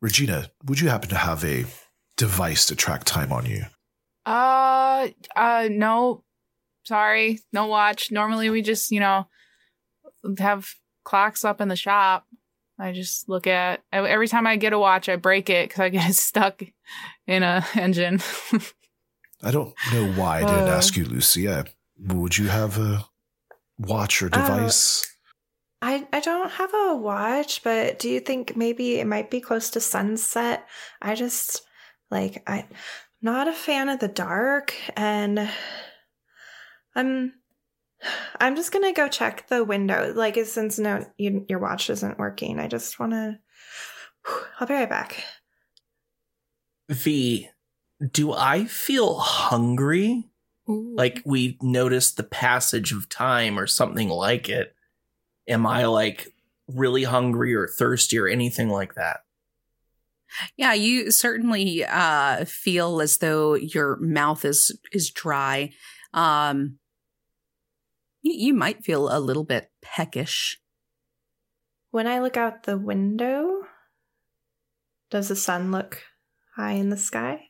Regina, 0.00 0.50
would 0.64 0.78
you 0.78 0.88
happen 0.88 1.08
to 1.08 1.16
have 1.16 1.44
a 1.44 1.64
device 2.16 2.66
to 2.66 2.76
track 2.76 3.02
time 3.04 3.32
on 3.32 3.46
you? 3.46 3.64
Uh, 4.24 5.08
uh, 5.34 5.68
no. 5.70 6.22
Sorry, 6.84 7.40
no 7.52 7.66
watch. 7.66 8.10
Normally 8.12 8.48
we 8.48 8.62
just, 8.62 8.90
you 8.92 9.00
know, 9.00 9.28
have 10.38 10.68
clocks 11.04 11.44
up 11.44 11.60
in 11.60 11.66
the 11.68 11.76
shop. 11.76 12.26
I 12.80 12.92
just 12.92 13.28
look 13.28 13.46
at 13.46 13.82
every 13.92 14.26
time 14.28 14.46
I 14.46 14.56
get 14.56 14.72
a 14.72 14.78
watch, 14.78 15.08
I 15.08 15.16
break 15.16 15.50
it 15.50 15.68
because 15.68 15.80
I 15.80 15.88
get 15.90 16.08
it 16.10 16.14
stuck 16.30 16.62
in 17.26 17.42
a 17.42 17.64
engine. 17.74 18.20
I 19.42 19.50
don't 19.50 19.74
know 19.92 20.04
why 20.06 20.38
I 20.38 20.44
didn't 20.44 20.68
Uh. 20.68 20.76
ask 20.76 20.96
you, 20.96 21.04
Lucy. 21.04 21.46
Uh, 21.48 21.64
would 21.98 22.36
you 22.38 22.48
have 22.48 22.78
a 22.78 23.04
watch 23.78 24.22
or 24.22 24.26
Uh, 24.26 24.30
device? 24.40 25.06
I 25.82 26.06
I 26.12 26.20
don't 26.20 26.50
have 26.52 26.72
a 26.74 26.96
watch, 26.96 27.62
but 27.62 27.98
do 27.98 28.08
you 28.08 28.20
think 28.20 28.56
maybe 28.56 28.98
it 29.00 29.06
might 29.06 29.30
be 29.30 29.40
close 29.40 29.70
to 29.70 29.80
sunset? 29.80 30.66
I 31.00 31.14
just 31.14 31.62
like 32.10 32.42
I 32.46 32.60
am 32.60 32.68
not 33.22 33.48
a 33.48 33.52
fan 33.52 33.88
of 33.88 33.98
the 34.00 34.08
dark 34.08 34.74
and 34.96 35.48
I'm 36.94 37.32
I'm 38.40 38.56
just 38.56 38.72
going 38.72 38.84
to 38.84 38.98
go 38.98 39.08
check 39.08 39.48
the 39.48 39.62
window 39.64 40.12
like 40.14 40.36
since 40.46 40.78
no 40.78 41.06
you, 41.18 41.44
your 41.48 41.58
watch 41.58 41.90
isn't 41.90 42.18
working. 42.18 42.58
I 42.58 42.66
just 42.66 42.98
want 42.98 43.12
to 43.12 43.38
I'll 44.58 44.66
be 44.66 44.74
right 44.74 44.88
back. 44.88 45.22
V, 46.88 47.48
do 48.10 48.32
I 48.32 48.64
feel 48.64 49.18
hungry? 49.18 50.26
Like 50.66 51.22
we 51.24 51.58
noticed 51.60 52.16
the 52.16 52.22
passage 52.22 52.92
of 52.92 53.08
time 53.08 53.58
or 53.58 53.66
something 53.66 54.08
like 54.08 54.48
it? 54.48 54.74
Am 55.48 55.66
I 55.66 55.86
like 55.86 56.32
really 56.74 57.04
hungry 57.04 57.54
or 57.54 57.66
thirsty 57.66 58.18
or 58.18 58.28
anything 58.28 58.68
like 58.68 58.94
that. 58.94 59.20
Yeah, 60.56 60.74
you 60.74 61.10
certainly 61.10 61.84
uh, 61.84 62.44
feel 62.44 63.00
as 63.00 63.18
though 63.18 63.54
your 63.54 63.96
mouth 63.96 64.44
is 64.44 64.78
is 64.92 65.10
dry. 65.10 65.72
Um, 66.14 66.78
you, 68.22 68.32
you 68.48 68.54
might 68.54 68.84
feel 68.84 69.08
a 69.14 69.18
little 69.20 69.44
bit 69.44 69.70
peckish. 69.82 70.60
When 71.90 72.06
I 72.06 72.20
look 72.20 72.36
out 72.36 72.62
the 72.64 72.78
window, 72.78 73.62
does 75.10 75.28
the 75.28 75.36
sun 75.36 75.72
look 75.72 76.02
high 76.56 76.72
in 76.72 76.90
the 76.90 76.96
sky? 76.96 77.48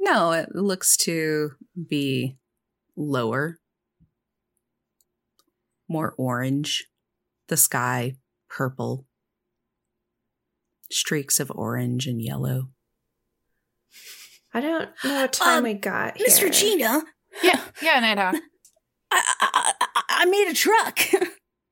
No, 0.00 0.32
it 0.32 0.54
looks 0.54 0.96
to 0.98 1.50
be 1.88 2.36
lower, 2.96 3.58
more 5.88 6.14
orange. 6.16 6.86
The 7.48 7.56
sky 7.56 8.16
purple, 8.48 9.06
streaks 10.90 11.38
of 11.38 11.50
orange 11.54 12.06
and 12.08 12.20
yellow. 12.20 12.70
I 14.52 14.60
don't 14.60 14.90
know 15.04 15.14
what 15.22 15.32
time 15.32 15.58
Um, 15.58 15.64
we 15.64 15.74
got 15.74 16.18
Miss 16.18 16.38
here. 16.38 16.48
Regina, 16.48 17.02
Yeah, 17.42 17.60
yeah, 17.82 18.00
Nighthawk. 18.00 18.36
I, 19.10 19.22
I, 19.40 19.72
I, 19.80 20.02
I 20.08 20.24
made 20.26 20.48
a 20.48 20.54
truck. 20.54 20.98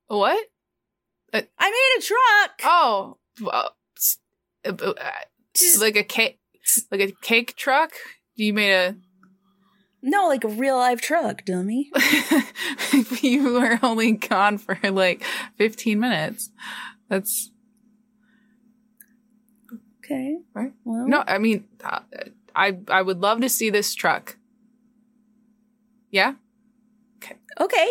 what? 0.07 0.47
I 1.33 1.41
made 1.61 1.99
a 1.99 2.03
truck. 2.03 2.61
Oh, 2.65 3.17
well, 3.41 3.75
uh, 4.65 4.73
uh, 4.73 4.93
like 5.81 5.97
a 5.97 6.05
cake, 6.05 6.39
like 6.91 7.01
a 7.01 7.13
cake 7.23 7.57
truck. 7.57 7.93
You 8.37 8.53
made 8.53 8.73
a. 8.73 8.97
no, 10.03 10.29
like 10.29 10.45
a 10.45 10.49
real 10.49 10.77
life 10.77 11.01
truck, 11.01 11.45
dummy. 11.45 11.91
you 13.23 13.53
were 13.55 13.79
only 13.83 14.13
gone 14.13 14.59
for 14.59 14.79
like 14.85 15.25
fifteen 15.57 15.99
minutes. 16.01 16.51
That's 17.09 17.51
Okay. 20.05 20.37
Right. 20.53 20.73
Well, 20.85 21.09
no. 21.09 21.25
I 21.27 21.39
mean, 21.39 21.65
uh, 21.83 22.01
I 22.55 22.79
I 22.89 23.03
would 23.03 23.21
love 23.21 23.41
to 23.41 23.49
see 23.49 23.71
this 23.71 23.95
truck. 23.95 24.37
Yeah. 26.15 26.35
Okay. 27.61 27.89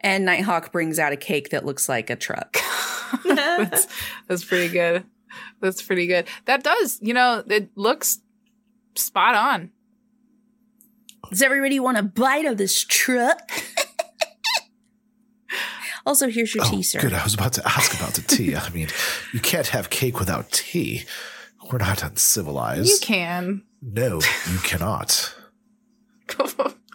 And 0.00 0.24
Nighthawk 0.24 0.72
brings 0.72 0.98
out 0.98 1.12
a 1.12 1.18
cake 1.18 1.50
that 1.50 1.66
looks 1.66 1.86
like 1.86 2.08
a 2.08 2.16
truck. 2.16 2.56
that's 3.24 3.86
that's 4.26 4.42
pretty 4.44 4.72
good. 4.72 5.04
That's 5.60 5.82
pretty 5.82 6.06
good. 6.06 6.26
That 6.46 6.62
does, 6.64 6.98
you 7.02 7.12
know, 7.12 7.44
it 7.46 7.70
looks 7.76 8.20
spot 8.94 9.34
on. 9.34 9.70
Does 11.28 11.42
everybody 11.42 11.78
want 11.78 11.98
a 11.98 12.02
bite 12.02 12.46
of 12.46 12.56
this 12.56 12.84
truck? 12.86 13.50
also, 16.06 16.28
here's 16.30 16.54
your 16.54 16.64
Oh, 16.64 16.70
tea, 16.70 16.82
sir. 16.82 17.00
good. 17.00 17.12
I 17.12 17.22
was 17.22 17.34
about 17.34 17.52
to 17.54 17.68
ask 17.68 17.94
about 17.94 18.14
the 18.14 18.22
tea. 18.22 18.56
I 18.56 18.70
mean, 18.70 18.88
you 19.34 19.40
can't 19.40 19.66
have 19.68 19.90
cake 19.90 20.18
without 20.18 20.50
tea. 20.52 21.04
We're 21.70 21.78
not 21.78 22.02
uncivilized. 22.02 22.88
You 22.88 22.98
can. 23.02 23.62
No, 23.82 24.20
you 24.50 24.58
cannot. 24.62 25.34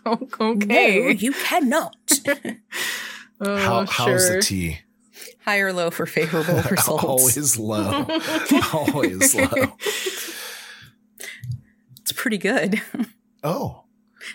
okay. 0.39 0.99
No, 1.01 1.09
you 1.09 1.31
cannot. 1.33 1.95
Oh, 3.45 3.57
How, 3.57 3.85
how's 3.85 4.29
the 4.29 4.41
tea? 4.41 4.79
High 5.43 5.57
or 5.59 5.73
low 5.73 5.89
for 5.91 6.05
favorable 6.05 6.61
results. 6.71 7.03
Always 7.03 7.57
low. 7.59 8.05
Always 8.71 9.35
low. 9.35 9.75
It's 11.99 12.11
pretty 12.15 12.37
good. 12.37 12.81
Oh, 13.43 13.83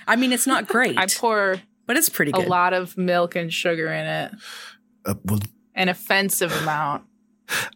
I 0.07 0.17
mean, 0.17 0.33
it's 0.33 0.47
not 0.47 0.67
great, 0.69 0.99
I 0.99 1.07
pour 1.07 1.61
but 1.87 1.97
it's 1.97 2.11
pretty 2.11 2.33
good. 2.33 2.45
a 2.45 2.49
lot 2.51 2.75
of 2.75 2.99
milk 2.99 3.35
and 3.35 3.51
sugar 3.51 3.87
in 3.91 4.07
it. 4.07 4.33
uh, 5.07 5.15
well, 5.25 5.41
An 5.75 5.89
offensive 5.89 6.53
amount. 6.63 7.05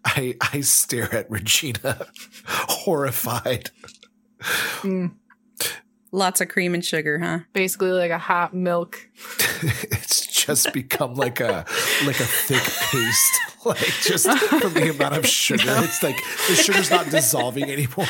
I 0.04 0.34
I 0.40 0.60
stare 0.60 1.14
at 1.14 1.30
Regina, 1.30 2.08
horrified. 2.44 3.70
Mm, 4.82 5.12
Lots 6.14 6.42
of 6.42 6.48
cream 6.48 6.74
and 6.74 6.84
sugar, 6.84 7.18
huh? 7.18 7.38
basically 7.54 7.90
like 7.90 8.10
a 8.10 8.18
hot 8.18 8.52
milk. 8.52 9.08
it's 9.62 10.26
just 10.26 10.72
become 10.74 11.14
like 11.14 11.40
a 11.40 11.64
like 12.04 12.20
a 12.20 12.24
thick 12.24 12.62
paste, 12.62 13.40
like 13.64 13.78
just 14.02 14.26
from 14.30 14.74
the 14.74 14.90
amount 14.90 15.16
of 15.16 15.26
sugar. 15.26 15.62
It's 15.78 16.02
like 16.02 16.16
the 16.48 16.54
sugar's 16.54 16.90
not 16.90 17.08
dissolving 17.08 17.64
anymore. 17.70 18.04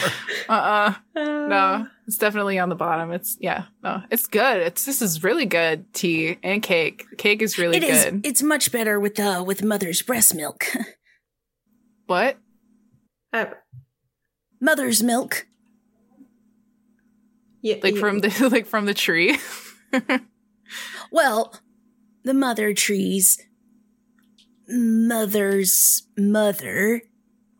Uh 0.48 0.52
uh 0.52 0.94
No. 1.14 1.86
It's 2.08 2.18
definitely 2.18 2.58
on 2.58 2.70
the 2.70 2.74
bottom. 2.74 3.12
It's 3.12 3.36
yeah. 3.40 3.66
No. 3.84 4.02
It's 4.10 4.26
good. 4.26 4.56
It's 4.62 4.84
this 4.84 5.00
is 5.00 5.22
really 5.22 5.46
good 5.46 5.92
tea 5.94 6.38
and 6.42 6.60
cake. 6.60 7.04
Cake 7.18 7.40
is 7.40 7.56
really 7.56 7.76
It 7.76 7.84
is. 7.84 8.04
good. 8.04 8.26
It's 8.26 8.42
much 8.42 8.72
better 8.72 8.98
with 8.98 9.20
uh 9.20 9.44
with 9.46 9.62
mother's 9.62 10.02
breast 10.02 10.34
milk. 10.34 10.64
what? 12.06 12.36
Uh, 13.32 13.46
mother's 14.60 15.02
milk. 15.04 15.46
Y- 17.62 17.80
Like 17.82 17.94
y- 17.94 18.00
from 18.00 18.20
the 18.20 18.48
like 18.52 18.66
from 18.66 18.86
the 18.86 18.94
tree. 18.94 19.38
Well, 21.10 21.54
the 22.24 22.34
mother 22.34 22.72
trees. 22.74 23.38
Mother's 24.68 26.06
mother. 26.16 27.02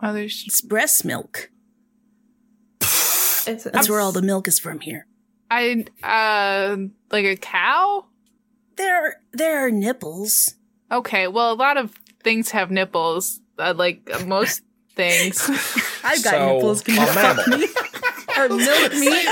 mother's 0.00 0.44
It's 0.46 0.60
breast 0.60 1.04
milk. 1.04 1.50
it's, 2.80 3.64
That's 3.64 3.88
where 3.90 4.00
all 4.00 4.12
the 4.12 4.22
milk 4.22 4.48
is 4.48 4.58
from 4.58 4.80
here. 4.80 5.06
I 5.50 5.84
uh 6.02 6.76
like 7.10 7.24
a 7.26 7.36
cow? 7.36 8.06
There, 8.76 9.20
there 9.32 9.66
are 9.66 9.70
nipples. 9.70 10.54
Okay, 10.90 11.28
well 11.28 11.52
a 11.52 11.54
lot 11.54 11.76
of 11.76 11.92
things 12.22 12.50
have 12.52 12.70
nipples. 12.70 13.40
Uh, 13.58 13.74
like 13.76 14.08
most 14.26 14.62
things. 14.96 15.42
I've 16.02 16.22
got 16.24 16.30
So, 16.32 16.54
nipples. 16.54 16.80
Can 16.82 16.94
you 16.94 17.02
a 17.02 17.06
fuck 17.06 17.46
me? 17.48 17.66
or 18.38 18.48
milk 18.56 18.92
me? 18.94 19.24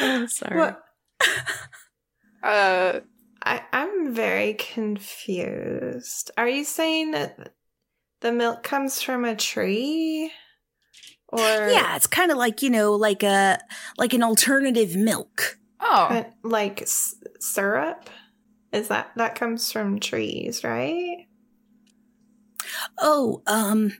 oh, 0.00 0.26
sorry. 0.28 0.58
What? 0.58 0.80
uh 2.42 3.00
I, 3.46 3.60
I'm 3.74 4.14
very 4.14 4.54
confused. 4.54 6.30
Are 6.38 6.48
you 6.48 6.64
saying 6.64 7.10
that 7.10 7.52
the 8.22 8.32
milk 8.32 8.62
comes 8.62 9.02
from 9.02 9.26
a 9.26 9.36
tree? 9.36 10.32
Or 11.28 11.38
Yeah, 11.40 11.94
it's 11.96 12.06
kind 12.06 12.30
of 12.30 12.38
like 12.38 12.62
you 12.62 12.70
know, 12.70 12.92
like 12.94 13.22
a 13.22 13.58
like 13.98 14.14
an 14.14 14.22
alternative 14.22 14.96
milk. 14.96 15.58
oh. 15.80 16.06
uh, 16.10 16.24
like 16.42 16.82
s- 16.82 17.16
syrup? 17.38 18.08
Is 18.72 18.88
that 18.88 19.10
that 19.16 19.34
comes 19.34 19.70
from 19.70 20.00
trees, 20.00 20.64
right? 20.64 21.26
Oh, 22.98 23.42
um, 23.46 23.92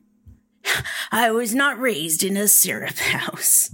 I 1.12 1.30
was 1.30 1.54
not 1.54 1.78
raised 1.78 2.22
in 2.22 2.36
a 2.36 2.48
syrup 2.48 2.96
house. 2.98 3.70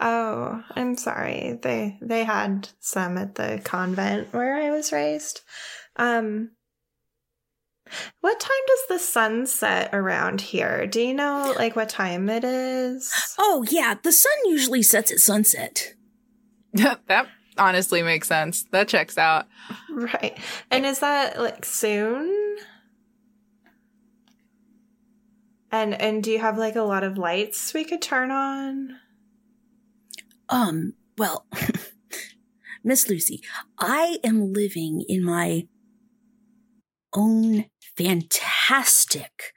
Oh, 0.00 0.62
I'm 0.74 0.96
sorry. 0.96 1.58
They 1.62 1.98
they 2.02 2.24
had 2.24 2.68
some 2.80 3.16
at 3.16 3.36
the 3.36 3.60
convent 3.64 4.32
where 4.32 4.56
I 4.56 4.70
was 4.70 4.92
raised. 4.92 5.40
Um 5.96 6.50
What 8.20 8.38
time 8.38 8.50
does 8.66 8.88
the 8.88 8.98
sun 8.98 9.46
set 9.46 9.94
around 9.94 10.42
here? 10.42 10.86
Do 10.86 11.00
you 11.00 11.14
know 11.14 11.54
like 11.56 11.76
what 11.76 11.88
time 11.88 12.28
it 12.28 12.44
is? 12.44 13.10
Oh 13.38 13.64
yeah, 13.70 13.94
the 14.02 14.12
sun 14.12 14.36
usually 14.44 14.82
sets 14.82 15.10
at 15.10 15.18
sunset. 15.18 15.94
that 16.74 17.26
honestly 17.56 18.02
makes 18.02 18.28
sense. 18.28 18.64
That 18.72 18.88
checks 18.88 19.16
out. 19.16 19.46
Right. 19.90 20.36
And 20.70 20.84
is 20.84 20.98
that 20.98 21.40
like 21.40 21.64
soon? 21.64 22.56
And 25.70 26.00
and 26.00 26.22
do 26.22 26.30
you 26.30 26.38
have 26.38 26.58
like 26.58 26.76
a 26.76 26.82
lot 26.82 27.04
of 27.04 27.18
lights 27.18 27.74
we 27.74 27.84
could 27.84 28.02
turn 28.02 28.30
on? 28.30 28.98
Um, 30.48 30.94
well, 31.18 31.46
Miss 32.84 33.08
Lucy, 33.08 33.42
I 33.78 34.18
am 34.22 34.52
living 34.52 35.04
in 35.08 35.24
my 35.24 35.66
own 37.12 37.66
fantastic 37.96 39.54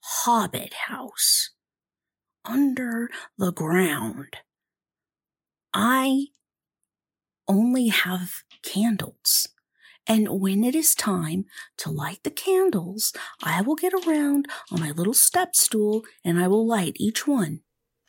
hobbit 0.00 0.72
house 0.88 1.50
under 2.44 3.10
the 3.36 3.52
ground. 3.52 4.36
I 5.74 6.26
only 7.46 7.88
have 7.88 8.42
candles. 8.62 9.48
And 10.10 10.28
when 10.40 10.64
it 10.64 10.74
is 10.74 10.94
time 10.96 11.44
to 11.78 11.90
light 11.90 12.24
the 12.24 12.32
candles, 12.32 13.12
I 13.44 13.62
will 13.62 13.76
get 13.76 13.92
around 13.94 14.46
on 14.72 14.80
my 14.80 14.90
little 14.90 15.14
step 15.14 15.54
stool 15.54 16.02
and 16.24 16.40
I 16.40 16.48
will 16.48 16.66
light 16.66 16.96
each 16.98 17.28
one. 17.28 17.60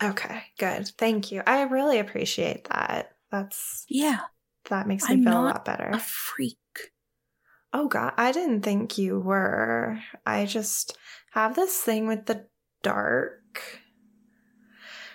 Okay, 0.02 0.46
good. 0.58 0.88
Thank 0.98 1.32
you. 1.32 1.44
I 1.46 1.62
really 1.62 2.00
appreciate 2.00 2.64
that. 2.70 3.16
That's 3.30 3.86
Yeah, 3.88 4.22
that 4.66 4.88
makes 4.88 5.08
me 5.08 5.16
I'm 5.16 5.24
feel 5.24 5.34
a 5.34 5.46
lot 5.46 5.64
better. 5.64 5.90
a 5.90 6.00
freak. 6.00 6.58
Oh 7.72 7.88
god, 7.88 8.14
I 8.18 8.32
didn't 8.32 8.62
think 8.64 8.98
you 8.98 9.20
were. 9.20 10.00
I 10.26 10.46
just 10.46 10.98
have 11.32 11.56
this 11.56 11.80
thing 11.82 12.08
with 12.08 12.26
the 12.26 12.48
dark. 12.82 13.62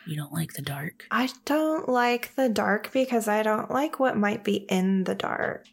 You 0.06 0.16
don't 0.16 0.32
like 0.32 0.52
the 0.52 0.62
dark? 0.62 1.04
I 1.10 1.30
don't 1.44 1.88
like 1.88 2.34
the 2.36 2.48
dark 2.48 2.92
because 2.92 3.26
I 3.28 3.42
don't 3.42 3.70
like 3.70 3.98
what 3.98 4.16
might 4.16 4.44
be 4.44 4.56
in 4.56 5.04
the 5.04 5.16
dark. 5.16 5.66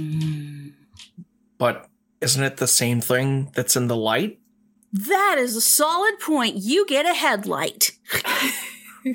Mm. 0.00 0.72
But 1.58 1.88
isn't 2.20 2.42
it 2.42 2.56
the 2.56 2.66
same 2.66 3.00
thing 3.00 3.50
that's 3.54 3.76
in 3.76 3.88
the 3.88 3.96
light? 3.96 4.38
That 4.92 5.36
is 5.38 5.54
a 5.56 5.60
solid 5.60 6.18
point. 6.20 6.56
You 6.56 6.84
get 6.86 7.06
a 7.06 7.14
headlight. 7.14 7.92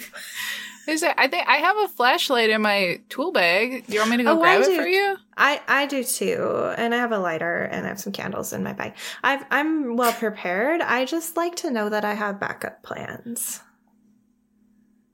Is 0.87 1.01
it, 1.01 1.15
I 1.17 1.27
think 1.27 1.47
I 1.47 1.55
have 1.57 1.75
a 1.77 1.87
flashlight 1.87 2.51
in 2.51 2.61
my 2.61 3.01
tool 3.09 3.31
bag. 3.31 3.87
Do 3.87 3.93
you 3.93 3.99
want 3.99 4.11
me 4.11 4.17
to 4.17 4.23
go 4.23 4.33
Oh, 4.33 4.43
I 4.43 4.57
grab 4.57 4.61
it 4.61 4.65
do. 4.67 4.77
for 4.77 4.87
you? 4.87 5.17
I 5.35 5.59
I 5.67 5.85
do 5.87 6.03
too, 6.03 6.73
and 6.77 6.93
I 6.93 6.97
have 6.97 7.11
a 7.11 7.17
lighter 7.17 7.63
and 7.63 7.85
I 7.85 7.89
have 7.89 7.99
some 7.99 8.13
candles 8.13 8.53
in 8.53 8.61
my 8.61 8.71
bag. 8.73 8.93
I've, 9.23 9.43
I'm 9.49 9.95
well 9.97 10.13
prepared. 10.13 10.81
I 10.81 11.05
just 11.05 11.35
like 11.35 11.55
to 11.57 11.71
know 11.71 11.89
that 11.89 12.05
I 12.05 12.13
have 12.13 12.39
backup 12.39 12.83
plans. 12.83 13.61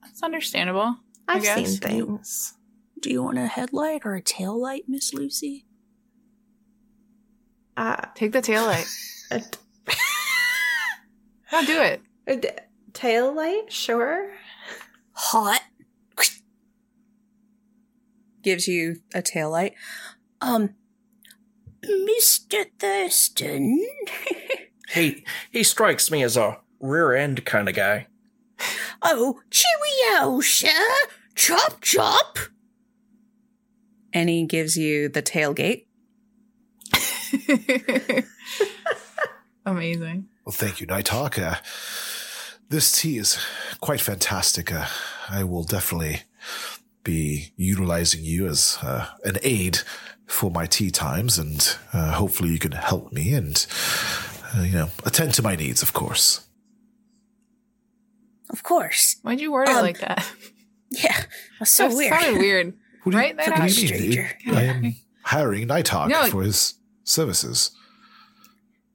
It's 0.06 0.22
understandable. 0.22 0.96
I 1.26 1.36
I've 1.36 1.44
seen 1.44 1.64
guess. 1.64 1.78
things. 1.78 2.54
Do 3.02 3.10
you 3.10 3.22
want 3.22 3.36
a 3.38 3.46
headlight 3.46 4.02
or 4.04 4.14
a 4.14 4.22
tail 4.22 4.58
light, 4.58 4.84
Miss 4.88 5.12
Lucy? 5.12 5.66
Uh, 7.76 7.96
Take 8.14 8.32
the 8.32 8.40
tail 8.40 8.64
light. 8.64 8.86
a, 9.30 9.42
No, 11.52 11.64
do 11.66 11.80
it. 11.80 12.00
a 12.26 12.36
d- 12.36 12.48
tail 12.94 13.34
light, 13.34 13.70
sure. 13.72 14.30
Hot. 15.12 15.60
Gives 18.42 18.66
you 18.66 18.96
a 19.14 19.20
tail 19.22 19.50
light. 19.50 19.74
Um, 20.40 20.70
Mr. 21.84 22.66
Thurston. 22.78 23.84
He 24.94 25.24
he 25.50 25.62
strikes 25.62 26.10
me 26.10 26.22
as 26.22 26.36
a 26.36 26.58
rear 26.78 27.14
end 27.14 27.46
kind 27.46 27.66
of 27.66 27.74
guy. 27.74 28.08
oh, 29.00 29.40
cheerio, 29.50 30.38
sir. 30.42 30.68
Chop, 31.34 31.80
chop. 31.80 32.36
And 34.12 34.28
he 34.28 34.44
gives 34.44 34.76
you 34.76 35.08
the 35.08 35.22
tailgate. 35.22 35.86
Amazing. 39.66 40.26
Well, 40.44 40.52
thank 40.52 40.80
you, 40.80 40.86
Nighthawk. 40.86 41.38
Uh, 41.38 41.56
this 42.68 42.92
tea 43.00 43.18
is 43.18 43.38
quite 43.80 44.00
fantastic. 44.00 44.72
Uh, 44.72 44.86
I 45.28 45.44
will 45.44 45.62
definitely 45.64 46.22
be 47.04 47.52
utilizing 47.56 48.24
you 48.24 48.46
as 48.48 48.78
uh, 48.82 49.06
an 49.24 49.36
aid 49.42 49.78
for 50.26 50.50
my 50.50 50.66
tea 50.66 50.90
times, 50.90 51.38
and 51.38 51.76
uh, 51.92 52.12
hopefully 52.12 52.50
you 52.50 52.58
can 52.58 52.72
help 52.72 53.12
me 53.12 53.34
and, 53.34 53.66
uh, 54.56 54.62
you 54.62 54.72
know, 54.72 54.88
attend 55.04 55.34
to 55.34 55.42
my 55.42 55.54
needs, 55.56 55.82
of 55.82 55.92
course. 55.92 56.46
Of 58.50 58.62
course. 58.62 59.16
Why'd 59.22 59.40
you 59.40 59.52
word 59.52 59.68
it 59.68 59.74
Um, 59.76 59.82
like 59.82 59.98
that? 60.00 60.26
Yeah, 60.94 61.24
that's 61.58 61.72
so 61.72 61.88
that 61.88 61.96
weird. 61.96 62.20
sounded 62.20 62.38
weird. 62.38 62.74
What 63.02 63.12
do 63.12 63.18
you, 63.18 63.22
Right, 63.24 63.36
what 63.36 63.44
do 63.46 63.52
you 63.52 63.60
mean? 63.62 63.70
Stranger. 64.12 64.30
I 64.46 64.62
am 64.62 64.94
hiring 65.24 65.66
Nighthawk 65.66 66.08
No. 66.08 66.26
for 66.26 66.42
his 66.42 66.74
services. 67.04 67.72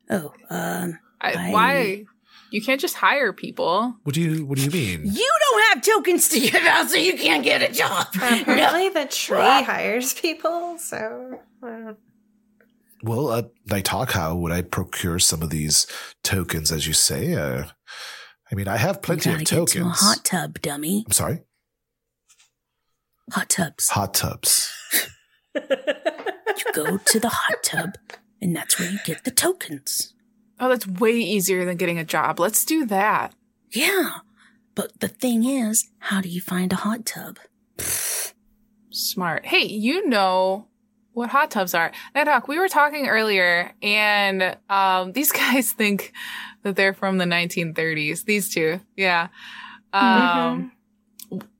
Oh, 0.09 0.33
um, 0.49 0.99
I, 1.21 1.33
I- 1.33 1.51
why? 1.51 2.05
You 2.49 2.61
can't 2.61 2.79
just 2.79 2.95
hire 2.95 3.33
people. 3.33 3.97
What 4.03 4.15
do 4.15 4.21
you 4.21 4.45
What 4.45 4.57
do 4.57 4.63
you 4.63 4.71
mean? 4.71 5.01
you 5.03 5.29
don't 5.41 5.63
have 5.69 5.81
tokens 5.81 6.29
to 6.29 6.39
give 6.39 6.55
out, 6.55 6.89
so 6.89 6.95
you 6.95 7.17
can't 7.17 7.43
get 7.43 7.61
a 7.61 7.73
job. 7.73 8.07
Apparently, 8.15 8.87
the 8.87 9.05
tree 9.05 9.35
hires 9.37 10.13
people, 10.13 10.77
so. 10.77 11.41
uh, 11.61 11.93
Well, 13.03 13.27
uh, 13.27 13.41
Nighthawk, 13.65 14.11
how 14.11 14.33
would 14.37 14.53
I 14.53 14.61
procure 14.61 15.19
some 15.19 15.41
of 15.41 15.49
these 15.49 15.87
tokens, 16.23 16.71
as 16.71 16.87
you 16.87 16.93
say? 16.93 17.33
Uh, 17.33 17.65
I 18.49 18.55
mean, 18.55 18.69
I 18.69 18.77
have 18.77 19.01
plenty 19.01 19.25
gotta 19.29 19.35
of 19.35 19.39
get 19.41 19.47
to 19.49 19.55
a 19.55 19.65
tokens. 19.65 19.99
hot 19.99 20.23
tub, 20.23 20.61
dummy. 20.61 21.03
I'm 21.05 21.11
sorry, 21.11 21.41
Hot 23.31 23.49
tubs. 23.49 23.89
hot 23.89 24.13
tubs. 24.13 24.71
You 25.53 26.73
go 26.73 26.97
to 26.97 27.19
the 27.19 27.29
hot 27.29 27.63
tub, 27.63 27.97
and 28.41 28.55
that's 28.55 28.79
where 28.79 28.89
you 28.89 28.99
get 29.05 29.23
the 29.25 29.31
tokens. 29.31 30.13
Oh, 30.59 30.69
that's 30.69 30.87
way 30.87 31.11
easier 31.11 31.65
than 31.65 31.77
getting 31.77 31.99
a 31.99 32.03
job. 32.03 32.39
Let's 32.39 32.65
do 32.65 32.85
that. 32.85 33.33
Yeah, 33.71 34.19
but 34.75 34.99
the 34.99 35.07
thing 35.07 35.43
is, 35.43 35.89
how 35.99 36.21
do 36.21 36.29
you 36.29 36.41
find 36.41 36.71
a 36.71 36.77
hot 36.77 37.05
tub? 37.05 37.37
Smart. 38.91 39.45
Hey, 39.45 39.65
you 39.65 40.07
know 40.07 40.67
what 41.13 41.29
hot 41.29 41.51
tubs 41.51 41.73
are. 41.73 41.91
Nighthawk, 42.15 42.47
we 42.47 42.59
were 42.59 42.69
talking 42.69 43.07
earlier, 43.07 43.73
and 43.81 44.55
um, 44.69 45.11
these 45.13 45.31
guys 45.31 45.71
think 45.73 46.13
that 46.63 46.75
they're 46.75 46.93
from 46.93 47.17
the 47.17 47.25
1930s. 47.25 48.23
These 48.25 48.53
two. 48.53 48.79
Yeah. 48.95 49.27
Um, 49.93 50.71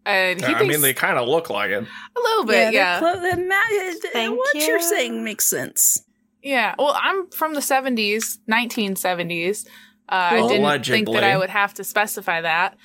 And 0.08 0.40
he 0.40 0.46
I 0.54 0.58
thinks 0.60 0.74
mean, 0.74 0.82
they 0.82 0.94
kind 0.94 1.18
of 1.20 1.28
look 1.28 1.50
like 1.50 1.70
it. 1.70 1.84
a 1.84 2.20
little 2.22 2.46
bit, 2.46 2.74
yeah. 2.74 3.00
they're 3.02 3.14
clo- 3.14 3.22
they're 3.22 3.46
ma- 3.48 4.00
Thank 4.14 4.38
what 4.38 4.56
you're 4.56 4.80
saying 4.80 5.24
makes 5.24 5.46
sense. 5.46 6.02
Yeah. 6.42 6.76
Well, 6.80 6.98
I'm 6.98 7.30
from 7.32 7.54
the 7.56 7.60
70s, 7.60 8.38
1970s. 8.50 9.68
Uh, 10.10 10.12
I 10.12 10.48
didn't 10.48 10.86
think 10.86 11.10
that 11.12 11.24
I 11.26 11.38
would 11.38 11.50
have 11.50 11.74
to 11.76 11.84
specify 11.84 12.40
that. 12.42 12.78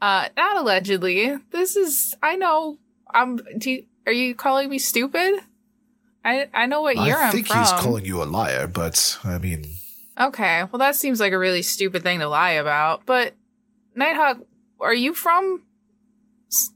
Uh, 0.00 0.28
not 0.36 0.56
allegedly. 0.58 1.34
This 1.50 1.74
is, 1.74 2.14
I 2.22 2.36
know, 2.36 2.78
I'm, 3.12 3.38
do 3.58 3.72
you, 3.72 3.84
are 4.06 4.12
you 4.12 4.36
calling 4.36 4.68
me 4.70 4.78
stupid? 4.78 5.40
I, 6.24 6.48
I 6.54 6.66
know 6.66 6.82
what 6.82 6.96
year 6.96 7.04
I 7.06 7.08
am 7.08 7.16
from. 7.16 7.28
I 7.28 7.30
think 7.32 7.46
from. 7.48 7.58
he's 7.58 7.72
calling 7.72 8.04
you 8.04 8.22
a 8.22 8.24
liar, 8.24 8.68
but 8.68 9.18
I 9.24 9.38
mean, 9.38 9.64
Okay. 10.20 10.64
Well, 10.70 10.78
that 10.78 10.94
seems 10.96 11.18
like 11.20 11.32
a 11.32 11.38
really 11.38 11.62
stupid 11.62 12.02
thing 12.02 12.20
to 12.20 12.28
lie 12.28 12.52
about. 12.52 13.04
But 13.06 13.34
Nighthawk, 13.94 14.38
are 14.80 14.94
you 14.94 15.14
from 15.14 15.62
s- 15.62 15.67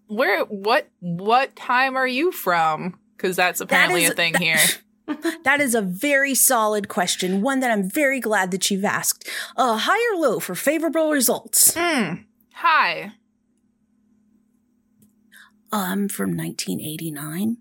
where? 0.07 0.45
What? 0.45 0.89
What 1.01 1.57
time 1.57 1.97
are 1.97 2.07
you 2.07 2.33
from? 2.33 2.99
Because 3.17 3.37
that's 3.37 3.61
apparently 3.61 4.05
is- 4.05 4.11
a 4.11 4.15
thing 4.15 4.35
here. 4.35 4.59
That 5.45 5.61
is 5.61 5.75
a 5.75 5.83
very 5.83 6.35
solid 6.35 6.89
question, 6.89 7.43
one 7.43 7.59
that 7.61 7.71
I'm 7.71 7.91
very 7.91 8.19
glad 8.21 8.51
that 8.53 8.71
you've 8.71 8.85
asked. 8.85 9.29
Uh, 9.57 9.77
high 9.77 10.15
or 10.15 10.19
low 10.19 10.39
for 10.39 10.55
favorable 10.55 11.11
results? 11.11 11.75
Hmm. 11.77 12.23
Hi. 12.55 13.13
I'm 15.73 16.09
from 16.09 16.37
1989. 16.37 17.57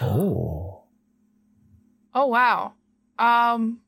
oh, 0.00 0.84
Oh 2.14 2.26
wow. 2.26 2.72
Um. 3.18 3.80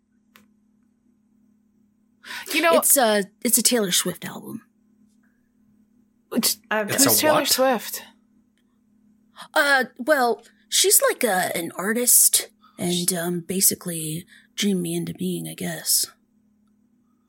You 2.53 2.61
know, 2.61 2.75
It's 2.77 2.97
a 2.99 3.25
it's 3.43 3.57
a 3.57 3.63
Taylor 3.63 3.91
Swift 3.91 4.25
album. 4.27 4.63
It's, 6.33 6.59
I've 6.71 6.91
It's 6.91 7.05
who's 7.05 7.19
a 7.19 7.21
Taylor 7.21 7.35
what? 7.41 7.49
Swift? 7.49 8.03
Uh, 9.55 9.85
well, 9.99 10.43
she's 10.69 11.01
like 11.03 11.23
a 11.25 11.57
an 11.57 11.73
artist, 11.77 12.49
and 12.79 13.13
um, 13.15 13.41
basically 13.41 14.27
dreamed 14.55 14.83
me 14.83 14.95
into 14.95 15.15
being, 15.15 15.49
I 15.49 15.55
guess. 15.55 16.07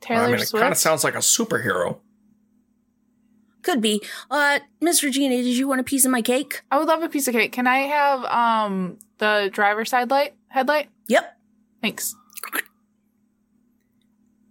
Taylor 0.01 0.23
I 0.23 0.31
mean, 0.31 0.35
it 0.35 0.47
Swift. 0.47 0.61
kind 0.61 0.71
of 0.71 0.77
sounds 0.77 1.03
like 1.03 1.15
a 1.15 1.19
superhero. 1.19 1.99
Could 3.61 3.81
be. 3.81 4.01
Uh, 4.31 4.59
Miss 4.81 5.03
Regina, 5.03 5.35
did 5.35 5.57
you 5.57 5.67
want 5.67 5.81
a 5.81 5.83
piece 5.83 6.05
of 6.05 6.11
my 6.11 6.21
cake? 6.21 6.61
I 6.71 6.77
would 6.77 6.87
love 6.87 7.03
a 7.03 7.09
piece 7.09 7.27
of 7.27 7.33
cake. 7.33 7.51
Can 7.51 7.67
I 7.67 7.79
have 7.79 8.23
um 8.25 8.97
the 9.17 9.49
driver's 9.51 9.89
side 9.89 10.09
light 10.09 10.33
headlight? 10.47 10.89
Yep. 11.07 11.37
Thanks. 11.81 12.15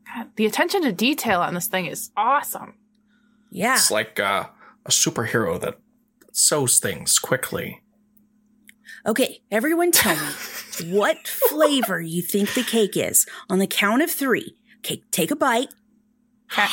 God, 0.06 0.28
the 0.36 0.46
attention 0.46 0.82
to 0.82 0.92
detail 0.92 1.40
on 1.40 1.54
this 1.54 1.66
thing 1.66 1.86
is 1.86 2.10
awesome. 2.16 2.74
Yeah. 3.50 3.74
It's 3.74 3.90
like 3.90 4.20
uh, 4.20 4.48
a 4.86 4.90
superhero 4.90 5.60
that 5.60 5.78
sews 6.32 6.78
things 6.78 7.18
quickly. 7.18 7.82
Okay, 9.06 9.40
everyone 9.50 9.92
tell 9.92 10.16
me 10.16 10.92
what 10.96 11.26
flavor 11.26 12.00
you 12.00 12.22
think 12.22 12.54
the 12.54 12.62
cake 12.62 12.96
is. 12.96 13.26
On 13.48 13.58
the 13.58 13.66
count 13.66 14.02
of 14.02 14.10
three. 14.10 14.56
Okay, 14.78 15.02
take 15.10 15.30
a 15.30 15.36
bite. 15.36 15.72
How 16.48 16.66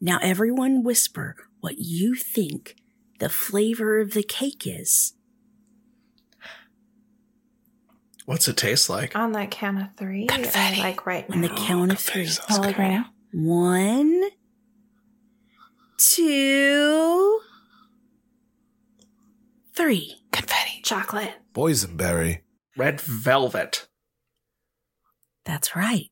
Now, 0.00 0.18
everyone 0.22 0.82
whisper 0.82 1.36
what 1.60 1.78
you 1.78 2.14
think 2.14 2.76
the 3.18 3.28
flavor 3.28 4.00
of 4.00 4.12
the 4.12 4.22
cake 4.22 4.66
is. 4.66 5.14
what's 8.26 8.48
it 8.48 8.56
taste 8.56 8.88
like? 8.88 9.16
on 9.16 9.32
that 9.32 9.50
count 9.50 9.80
of 9.80 9.88
three. 9.96 10.26
Confetti. 10.26 10.80
or, 10.80 10.82
Like 10.82 11.06
right 11.06 11.26
On 11.30 11.40
the 11.40 11.48
count 11.48 11.92
of 11.92 11.98
three. 11.98 12.28
Oh, 12.50 12.60
like 12.60 12.78
right 12.78 12.90
now? 12.90 13.06
One, 13.36 14.22
two, 15.98 17.40
three. 19.74 20.16
Confetti. 20.32 20.80
Chocolate. 20.84 21.32
boysenberry. 21.52 22.40
Red 22.76 23.00
velvet. 23.00 23.88
That's 25.44 25.74
right. 25.74 26.10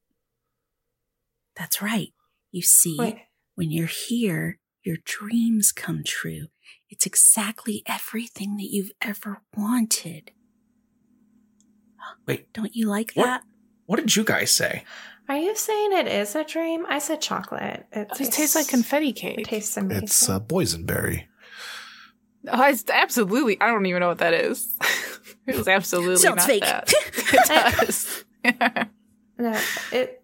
That's 1.57 1.81
right. 1.83 2.09
You 2.51 2.63
see, 2.63 2.97
Wait. 2.99 3.19
when 3.55 3.71
you're 3.71 3.87
here, 3.87 4.59
your 4.83 4.97
dreams 5.05 5.73
come 5.73 6.03
true. 6.05 6.47
It's 6.91 7.07
exactly 7.07 7.83
everything 7.87 8.57
that 8.57 8.69
you've 8.71 8.93
ever 9.01 9.43
wanted. 9.57 10.33
Wait, 12.27 12.53
Don't 12.53 12.75
you 12.75 12.89
like 12.89 13.13
What? 13.15 13.27
that? 13.27 13.43
what 13.87 13.97
did 13.99 14.17
you 14.17 14.25
guys 14.25 14.51
say? 14.51 14.85
Are 15.29 15.37
you 15.37 15.55
saying 15.57 15.93
it 15.93 16.09
is 16.09 16.35
a 16.35 16.45
dream? 16.45 16.85
I 16.89 16.99
said 16.99 17.21
chocolate. 17.21 17.87
It, 17.93 18.09
It 18.21 18.33
tastes 18.33 18.55
like 18.55 18.69
confetti 18.69 19.13
cake. 19.13 19.33
It 19.35 19.37
cake. 19.39 19.47
tastes 19.47 19.77
amazing. 19.77 20.05
It's 20.05 20.29
uh, 20.29 20.41
boysenberry. 20.41 21.25
Oh, 22.49 22.63
it's 22.69 22.85
absolutely. 22.93 23.61
I 23.61 23.69
don't 23.69 23.87
even 23.87 24.01
know 24.01 24.09
what 24.09 24.19
that 24.19 24.35
is. 24.35 24.75
it's 25.47 25.69
absolutely 25.69 26.17
Sounds 26.17 26.37
not 26.39 26.47
fake. 26.47 26.63
that. 26.65 26.93
It 27.35 27.49
does. 27.49 28.25
no, 29.39 29.61
it. 29.93 30.23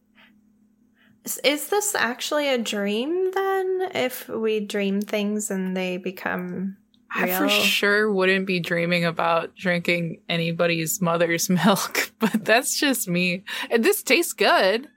is- 1.24 1.40
Is 1.44 1.68
this 1.68 1.94
actually 1.94 2.49
a 2.49 2.59
dream 2.59 3.30
then? 3.32 3.88
If 3.94 4.28
we 4.28 4.61
dream 4.61 5.01
things 5.01 5.51
and 5.51 5.76
they 5.76 5.96
become 5.96 6.76
I 7.11 7.26
for 7.38 7.48
sure 7.48 8.12
wouldn't 8.12 8.46
be 8.46 8.61
dreaming 8.61 9.04
about 9.04 9.54
drinking 9.56 10.20
anybody's 10.28 11.00
mother's 11.00 11.48
milk, 11.64 12.12
but 12.18 12.44
that's 12.44 12.78
just 12.78 13.09
me. 13.09 13.44
And 13.70 13.84
this 13.84 14.02
tastes 14.02 14.32
good, 14.34 14.88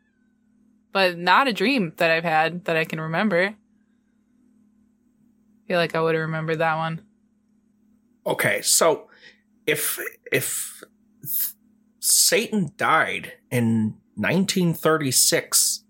but 0.91 1.17
not 1.17 1.47
a 1.47 1.53
dream 1.53 1.93
that 1.97 2.11
I've 2.11 2.23
had 2.25 2.65
that 2.65 2.75
I 2.75 2.83
can 2.85 2.99
remember. 2.99 3.39
I 3.47 3.55
feel 5.67 5.77
like 5.77 5.95
I 5.95 6.01
would 6.01 6.15
have 6.15 6.21
remembered 6.21 6.59
that 6.59 6.75
one. 6.75 7.01
Okay, 8.25 8.61
so 8.61 9.07
if 9.65 9.97
if 10.31 10.83
Satan 11.99 12.71
died 12.77 13.33
in 13.49 13.95
1936, 14.15 15.83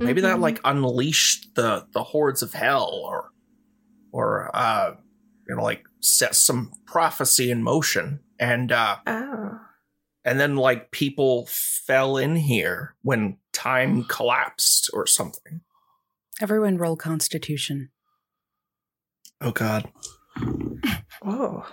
maybe 0.00 0.20
that 0.20 0.38
Mhm. 0.38 0.40
like 0.42 0.60
unleashed 0.64 1.54
the 1.54 1.86
the 1.92 2.02
hordes 2.02 2.42
of 2.42 2.52
hell, 2.54 2.90
or 3.04 3.30
or 4.12 4.50
uh, 4.54 4.96
you 5.48 5.56
know, 5.56 5.62
like 5.62 5.84
set 6.00 6.34
some 6.34 6.72
prophecy 6.86 7.50
in 7.50 7.62
motion, 7.62 8.20
and 8.38 8.72
uh, 8.72 8.96
Oh. 9.06 9.58
and 10.24 10.38
then 10.40 10.56
like 10.56 10.90
people 10.90 11.46
fell 11.48 12.16
in 12.16 12.36
here 12.36 12.94
when 13.02 13.38
time 13.52 14.04
collapsed 14.08 14.90
or 14.92 15.06
something. 15.06 15.60
Everyone 16.40 16.76
roll 16.78 16.96
Constitution. 16.96 17.90
Oh 19.40 19.52
God. 19.52 19.90
Whoa. 21.22 21.64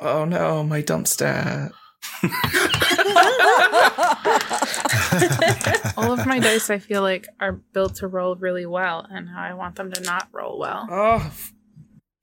Oh 0.00 0.24
no, 0.24 0.64
my 0.64 0.80
dump 0.80 1.06
stat. 1.06 1.72
All 5.96 6.12
of 6.12 6.26
my 6.26 6.38
dice, 6.38 6.70
I 6.70 6.78
feel 6.78 7.02
like, 7.02 7.28
are 7.40 7.52
built 7.52 7.96
to 7.96 8.06
roll 8.06 8.36
really 8.36 8.66
well, 8.66 9.06
and 9.10 9.28
I 9.30 9.54
want 9.54 9.76
them 9.76 9.90
to 9.92 10.00
not 10.02 10.28
roll 10.32 10.58
well. 10.58 10.86
Oh, 10.90 11.32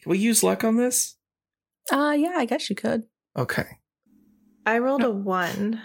can 0.01 0.09
we 0.09 0.17
use 0.17 0.43
luck 0.43 0.63
on 0.63 0.77
this? 0.77 1.15
Uh 1.91 2.15
yeah, 2.17 2.33
I 2.37 2.45
guess 2.45 2.69
you 2.69 2.75
could. 2.75 3.03
Okay. 3.35 3.65
I 4.65 4.79
rolled 4.79 5.03
a 5.03 5.09
one. 5.09 5.81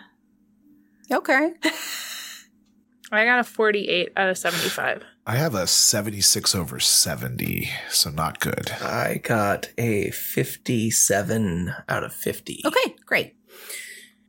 Okay. 1.11 1.53
I 3.13 3.25
got 3.25 3.39
a 3.39 3.45
48 3.45 4.13
out 4.17 4.29
of 4.29 4.39
75. 4.39 5.03
I 5.27 5.37
have 5.37 5.55
a 5.55 5.67
76 5.67 6.55
over 6.55 6.81
70, 6.81 7.71
so 7.89 8.11
not 8.11 8.41
good. 8.41 8.71
I 8.83 9.21
got 9.23 9.71
a 9.79 10.11
57 10.11 11.75
out 11.89 12.05
of 12.05 12.13
50. 12.13 12.63
Okay, 12.65 12.97
great. 13.07 13.37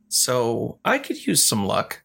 So 0.07 0.79
I 0.85 0.97
could 0.99 1.25
use 1.25 1.43
some 1.43 1.65
luck. 1.65 2.03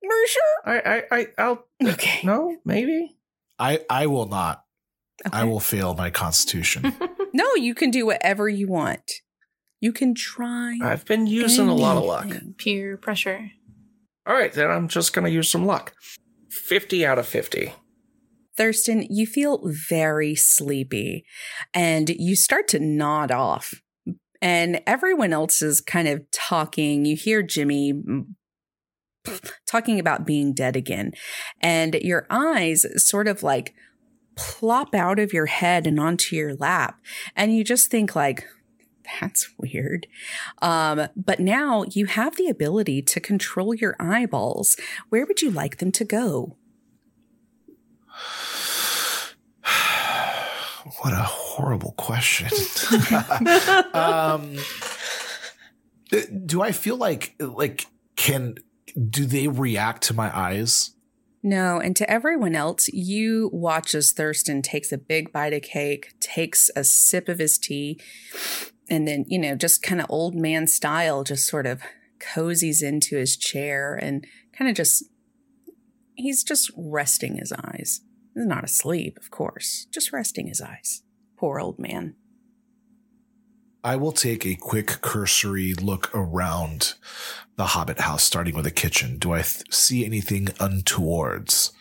For 0.00 0.28
sure. 0.28 0.42
I, 0.64 0.80
I, 0.80 1.18
I, 1.18 1.26
I'll. 1.38 1.64
Okay. 1.82 2.20
No, 2.24 2.56
maybe. 2.64 3.16
I, 3.58 3.80
I 3.90 4.06
will 4.06 4.26
not. 4.26 4.64
I 5.32 5.44
will 5.44 5.60
fail 5.60 5.94
my 5.94 6.10
constitution. 6.10 6.94
No, 7.32 7.54
you 7.54 7.74
can 7.74 7.90
do 7.90 8.06
whatever 8.06 8.48
you 8.48 8.68
want. 8.68 9.12
You 9.80 9.92
can 9.92 10.14
try. 10.14 10.78
I've 10.82 11.04
been 11.04 11.26
using 11.26 11.68
a 11.68 11.74
lot 11.74 11.96
of 11.96 12.04
luck. 12.04 12.26
Peer 12.56 12.96
pressure. 12.96 13.50
All 14.26 14.34
right, 14.34 14.52
then 14.52 14.70
I'm 14.70 14.88
just 14.88 15.12
going 15.12 15.24
to 15.24 15.30
use 15.30 15.50
some 15.50 15.66
luck. 15.66 15.92
50 16.50 17.06
out 17.06 17.18
of 17.18 17.26
50. 17.26 17.72
Thurston, 18.56 19.06
you 19.08 19.26
feel 19.26 19.60
very 19.64 20.34
sleepy 20.34 21.24
and 21.72 22.08
you 22.10 22.34
start 22.34 22.66
to 22.68 22.80
nod 22.80 23.30
off. 23.30 23.74
And 24.40 24.80
everyone 24.86 25.32
else 25.32 25.62
is 25.62 25.80
kind 25.80 26.08
of 26.08 26.30
talking. 26.30 27.04
You 27.04 27.16
hear 27.16 27.42
Jimmy 27.42 27.92
mm, 27.92 28.26
talking 29.66 29.98
about 29.98 30.26
being 30.26 30.52
dead 30.52 30.76
again. 30.76 31.12
And 31.60 31.94
your 31.94 32.26
eyes 32.30 32.86
sort 32.96 33.28
of 33.28 33.42
like 33.42 33.74
plop 34.36 34.94
out 34.94 35.18
of 35.18 35.32
your 35.32 35.46
head 35.46 35.86
and 35.86 35.98
onto 35.98 36.36
your 36.36 36.54
lap. 36.54 37.00
And 37.34 37.56
you 37.56 37.64
just 37.64 37.90
think 37.90 38.14
like, 38.14 38.46
that's 39.20 39.50
weird. 39.58 40.06
Um, 40.60 41.08
but 41.16 41.40
now 41.40 41.84
you 41.90 42.06
have 42.06 42.36
the 42.36 42.48
ability 42.48 43.02
to 43.02 43.20
control 43.20 43.74
your 43.74 43.96
eyeballs. 43.98 44.76
Where 45.08 45.26
would 45.26 45.42
you 45.42 45.50
like 45.50 45.78
them 45.78 45.92
to 45.92 46.04
go? 46.04 46.56
What 51.00 51.12
a 51.12 51.16
horrible 51.16 51.92
question. 51.92 52.48
um, 53.94 54.56
do 56.46 56.62
I 56.62 56.72
feel 56.72 56.96
like 56.96 57.34
like 57.38 57.86
can 58.16 58.56
do 59.10 59.26
they 59.26 59.48
react 59.48 60.04
to 60.04 60.14
my 60.14 60.36
eyes? 60.36 60.92
No, 61.42 61.78
and 61.78 61.94
to 61.96 62.10
everyone 62.10 62.54
else, 62.54 62.88
you 62.88 63.48
watch 63.52 63.94
as 63.94 64.12
Thurston 64.12 64.60
takes 64.60 64.90
a 64.90 64.98
big 64.98 65.32
bite 65.32 65.52
of 65.52 65.62
cake, 65.62 66.14
takes 66.20 66.68
a 66.74 66.82
sip 66.82 67.28
of 67.28 67.38
his 67.38 67.58
tea, 67.58 68.00
and 68.90 69.06
then, 69.06 69.24
you 69.28 69.38
know, 69.38 69.54
just 69.54 69.82
kind 69.82 70.00
of 70.00 70.06
old 70.08 70.34
man 70.34 70.66
style, 70.66 71.22
just 71.22 71.46
sort 71.46 71.66
of 71.66 71.80
cozies 72.18 72.82
into 72.82 73.16
his 73.16 73.36
chair 73.36 73.94
and 73.94 74.26
kind 74.56 74.68
of 74.68 74.76
just, 74.76 75.04
he's 76.14 76.42
just 76.42 76.72
resting 76.76 77.36
his 77.36 77.52
eyes. 77.52 78.00
He's 78.38 78.46
not 78.46 78.62
asleep, 78.62 79.18
of 79.18 79.32
course, 79.32 79.88
just 79.90 80.12
resting 80.12 80.46
his 80.46 80.60
eyes. 80.60 81.02
Poor 81.36 81.58
old 81.58 81.80
man. 81.80 82.14
I 83.82 83.96
will 83.96 84.12
take 84.12 84.46
a 84.46 84.54
quick 84.54 85.00
cursory 85.00 85.74
look 85.74 86.08
around 86.14 86.94
the 87.56 87.66
Hobbit 87.66 87.98
house, 87.98 88.22
starting 88.22 88.54
with 88.54 88.62
the 88.62 88.70
kitchen. 88.70 89.18
Do 89.18 89.32
I 89.32 89.42
th- 89.42 89.74
see 89.74 90.04
anything 90.04 90.50
untowards? 90.60 91.72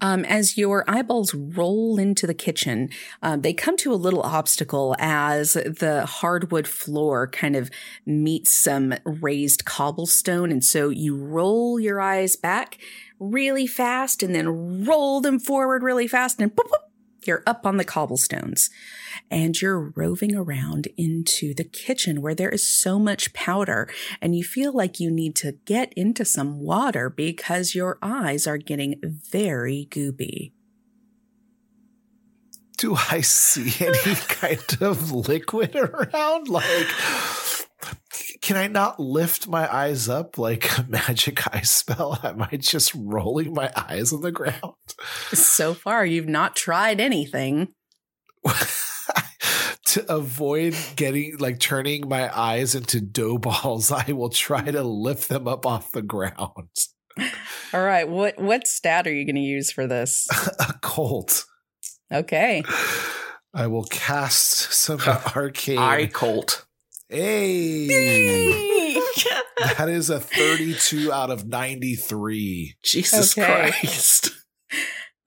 Um, 0.00 0.24
as 0.24 0.56
your 0.56 0.84
eyeballs 0.88 1.32
roll 1.34 1.98
into 1.98 2.26
the 2.26 2.34
kitchen, 2.34 2.90
um, 3.22 3.42
they 3.42 3.52
come 3.52 3.76
to 3.78 3.92
a 3.92 3.94
little 3.94 4.22
obstacle 4.22 4.94
as 4.98 5.52
the 5.52 6.06
hardwood 6.06 6.68
floor 6.68 7.28
kind 7.28 7.54
of 7.54 7.70
meets 8.04 8.50
some 8.50 8.94
raised 9.04 9.64
cobblestone. 9.64 10.50
And 10.50 10.64
so 10.64 10.88
you 10.88 11.16
roll 11.16 11.78
your 11.78 12.00
eyes 12.00 12.34
back 12.34 12.78
really 13.30 13.66
fast 13.66 14.22
and 14.22 14.34
then 14.34 14.84
roll 14.84 15.20
them 15.20 15.38
forward 15.38 15.82
really 15.82 16.06
fast 16.06 16.40
and 16.40 16.54
boop, 16.54 16.68
boop, 16.68 17.26
you're 17.26 17.42
up 17.46 17.64
on 17.64 17.76
the 17.76 17.84
cobblestones 17.84 18.70
and 19.30 19.60
you're 19.60 19.92
roving 19.94 20.34
around 20.34 20.88
into 20.96 21.54
the 21.54 21.64
kitchen 21.64 22.20
where 22.20 22.34
there 22.34 22.50
is 22.50 22.66
so 22.66 22.98
much 22.98 23.32
powder 23.32 23.88
and 24.20 24.34
you 24.34 24.44
feel 24.44 24.72
like 24.72 25.00
you 25.00 25.10
need 25.10 25.36
to 25.36 25.52
get 25.64 25.92
into 25.94 26.24
some 26.24 26.60
water 26.60 27.08
because 27.08 27.74
your 27.74 27.98
eyes 28.02 28.46
are 28.46 28.58
getting 28.58 29.00
very 29.02 29.86
goopy. 29.90 30.52
Do 32.76 32.96
I 32.96 33.20
see 33.20 33.84
any 33.84 34.14
kind 34.28 34.76
of 34.80 35.12
liquid 35.12 35.76
around? 35.76 36.48
Like, 36.48 36.88
can 38.40 38.56
I 38.56 38.66
not 38.66 39.00
lift 39.00 39.48
my 39.48 39.72
eyes 39.72 40.08
up 40.08 40.38
like 40.38 40.78
a 40.78 40.84
magic 40.88 41.54
eye 41.54 41.62
spell? 41.62 42.18
Am 42.24 42.42
I 42.42 42.56
just 42.56 42.92
rolling 42.94 43.54
my 43.54 43.72
eyes 43.76 44.12
on 44.12 44.20
the 44.20 44.32
ground? 44.32 44.74
So 45.32 45.74
far, 45.74 46.04
you've 46.04 46.28
not 46.28 46.56
tried 46.56 47.00
anything. 47.00 47.68
to 49.84 50.12
avoid 50.12 50.74
getting 50.96 51.36
like 51.38 51.60
turning 51.60 52.08
my 52.08 52.36
eyes 52.36 52.74
into 52.74 53.00
dough 53.00 53.38
balls, 53.38 53.92
I 53.92 54.12
will 54.12 54.30
try 54.30 54.62
to 54.62 54.82
lift 54.82 55.28
them 55.28 55.46
up 55.46 55.66
off 55.66 55.92
the 55.92 56.02
ground. 56.02 56.68
All 57.74 57.82
right, 57.82 58.08
what 58.08 58.40
what 58.40 58.66
stat 58.66 59.06
are 59.06 59.12
you 59.12 59.24
going 59.24 59.36
to 59.36 59.42
use 59.42 59.70
for 59.70 59.86
this? 59.86 60.26
Occult. 60.58 61.44
Okay. 62.12 62.62
I 63.54 63.66
will 63.66 63.84
cast 63.84 64.72
some 64.72 65.00
arcane. 65.36 65.78
I 65.78 66.06
Colt. 66.06 66.64
Hey, 67.12 67.88
that 69.76 69.88
is 69.90 70.08
a 70.08 70.18
32 70.18 71.12
out 71.12 71.30
of 71.30 71.46
93. 71.46 72.76
Jesus 72.82 73.36
Okay. 73.36 73.70
Christ. 73.70 74.30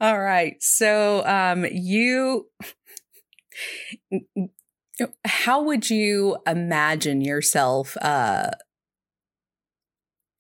All 0.02 0.20
right. 0.20 0.56
So, 0.62 1.24
um, 1.28 1.64
you, 1.72 2.48
how 5.26 5.62
would 5.64 5.90
you 5.92 6.38
imagine 6.48 7.22
yourself, 7.22 7.96
uh, 8.02 8.50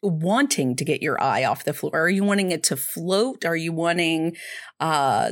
wanting 0.01 0.75
to 0.77 0.83
get 0.83 1.03
your 1.03 1.21
eye 1.21 1.43
off 1.43 1.63
the 1.63 1.73
floor? 1.73 1.91
Are 1.93 2.09
you 2.09 2.23
wanting 2.23 2.49
it 2.51 2.63
to 2.63 2.75
float? 2.75 3.45
Are 3.45 3.55
you 3.55 3.71
wanting, 3.71 4.35
uh, 4.79 5.31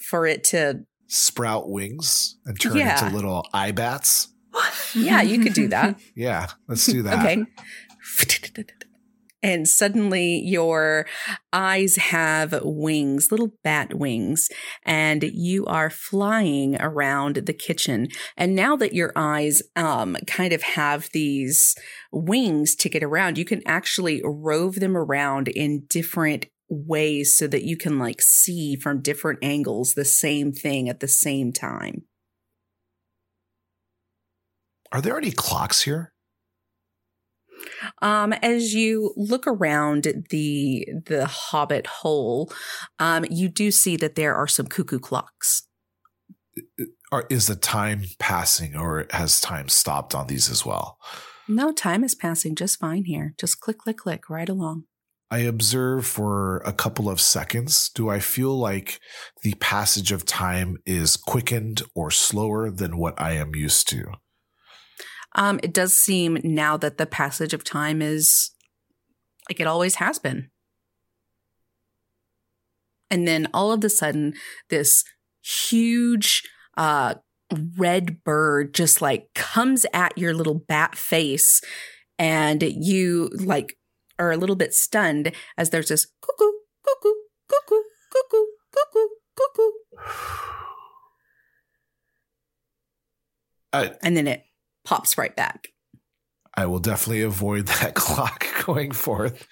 for 0.00 0.26
it 0.26 0.42
to, 0.44 0.80
Sprout 1.06 1.70
wings 1.70 2.38
and 2.44 2.58
turn 2.60 2.76
Yeah. 2.76 3.04
into 3.04 3.14
little 3.14 3.46
eye 3.52 3.70
bats. 3.70 4.28
Yeah, 4.94 5.22
you 5.22 5.40
could 5.40 5.54
do 5.54 5.68
that. 5.76 6.00
Yeah, 6.14 6.48
let's 6.68 6.86
do 6.86 7.02
that. 7.02 7.24
Okay. 7.24 7.44
and 9.44 9.68
suddenly 9.68 10.40
your 10.40 11.06
eyes 11.52 11.96
have 11.96 12.58
wings, 12.64 13.30
little 13.30 13.52
bat 13.62 13.92
wings, 13.92 14.48
and 14.84 15.22
you 15.22 15.66
are 15.66 15.90
flying 15.90 16.80
around 16.80 17.36
the 17.36 17.52
kitchen. 17.52 18.08
And 18.38 18.54
now 18.54 18.74
that 18.76 18.94
your 18.94 19.12
eyes 19.14 19.62
um, 19.76 20.16
kind 20.26 20.54
of 20.54 20.62
have 20.62 21.10
these 21.12 21.74
wings 22.10 22.74
to 22.76 22.88
get 22.88 23.04
around, 23.04 23.36
you 23.36 23.44
can 23.44 23.60
actually 23.66 24.22
rove 24.24 24.76
them 24.76 24.96
around 24.96 25.48
in 25.48 25.84
different 25.90 26.46
ways 26.70 27.36
so 27.36 27.46
that 27.46 27.64
you 27.64 27.76
can 27.76 27.98
like 27.98 28.22
see 28.22 28.76
from 28.76 29.02
different 29.02 29.40
angles 29.42 29.92
the 29.92 30.06
same 30.06 30.52
thing 30.52 30.88
at 30.88 31.00
the 31.00 31.08
same 31.08 31.52
time. 31.52 32.04
Are 34.94 35.00
there 35.00 35.18
any 35.18 35.32
clocks 35.32 35.82
here? 35.82 36.12
Um, 38.00 38.32
as 38.32 38.74
you 38.74 39.12
look 39.16 39.44
around 39.44 40.06
the 40.30 40.86
the 41.06 41.26
Hobbit 41.26 41.88
hole, 41.88 42.52
um, 43.00 43.24
you 43.28 43.48
do 43.48 43.72
see 43.72 43.96
that 43.96 44.14
there 44.14 44.36
are 44.36 44.46
some 44.46 44.66
cuckoo 44.66 45.00
clocks. 45.00 45.66
Or 47.10 47.26
is 47.28 47.48
the 47.48 47.56
time 47.56 48.04
passing 48.20 48.76
or 48.76 49.06
has 49.10 49.40
time 49.40 49.68
stopped 49.68 50.14
on 50.14 50.28
these 50.28 50.48
as 50.48 50.64
well? 50.64 50.98
No, 51.48 51.72
time 51.72 52.04
is 52.04 52.14
passing 52.14 52.54
just 52.54 52.78
fine 52.78 53.04
here. 53.04 53.34
Just 53.36 53.60
click, 53.60 53.78
click, 53.78 53.98
click 53.98 54.30
right 54.30 54.48
along. 54.48 54.84
I 55.28 55.38
observe 55.38 56.06
for 56.06 56.58
a 56.58 56.72
couple 56.72 57.08
of 57.08 57.20
seconds. 57.20 57.90
Do 57.92 58.08
I 58.08 58.20
feel 58.20 58.56
like 58.56 59.00
the 59.42 59.54
passage 59.54 60.12
of 60.12 60.24
time 60.24 60.78
is 60.86 61.16
quickened 61.16 61.82
or 61.96 62.12
slower 62.12 62.70
than 62.70 62.96
what 62.96 63.20
I 63.20 63.32
am 63.32 63.56
used 63.56 63.88
to? 63.88 64.12
Um, 65.34 65.58
it 65.62 65.72
does 65.72 65.96
seem 65.96 66.38
now 66.44 66.76
that 66.76 66.98
the 66.98 67.06
passage 67.06 67.54
of 67.54 67.64
time 67.64 68.00
is 68.00 68.50
like 69.48 69.60
it 69.60 69.66
always 69.66 69.96
has 69.96 70.18
been. 70.18 70.50
And 73.10 73.28
then 73.28 73.48
all 73.52 73.72
of 73.72 73.84
a 73.84 73.88
sudden, 73.88 74.34
this 74.70 75.04
huge 75.42 76.42
uh, 76.76 77.14
red 77.76 78.24
bird 78.24 78.74
just 78.74 79.02
like 79.02 79.28
comes 79.34 79.86
at 79.92 80.16
your 80.16 80.34
little 80.34 80.54
bat 80.54 80.96
face, 80.96 81.60
and 82.18 82.62
you 82.62 83.30
like 83.34 83.76
are 84.18 84.32
a 84.32 84.36
little 84.36 84.56
bit 84.56 84.74
stunned 84.74 85.32
as 85.58 85.70
there's 85.70 85.88
this 85.88 86.06
cuckoo, 86.22 86.52
cuckoo, 86.84 87.14
cuckoo, 87.48 87.82
cuckoo, 88.12 88.44
cuckoo, 88.72 89.08
cuckoo. 89.36 89.70
Uh, 93.72 93.88
and 94.04 94.16
then 94.16 94.28
it 94.28 94.44
pops 94.84 95.18
right 95.18 95.34
back. 95.34 95.68
I 96.54 96.66
will 96.66 96.78
definitely 96.78 97.22
avoid 97.22 97.66
that 97.80 97.94
clock 97.94 98.46
going 98.64 98.92
forth. 98.92 99.46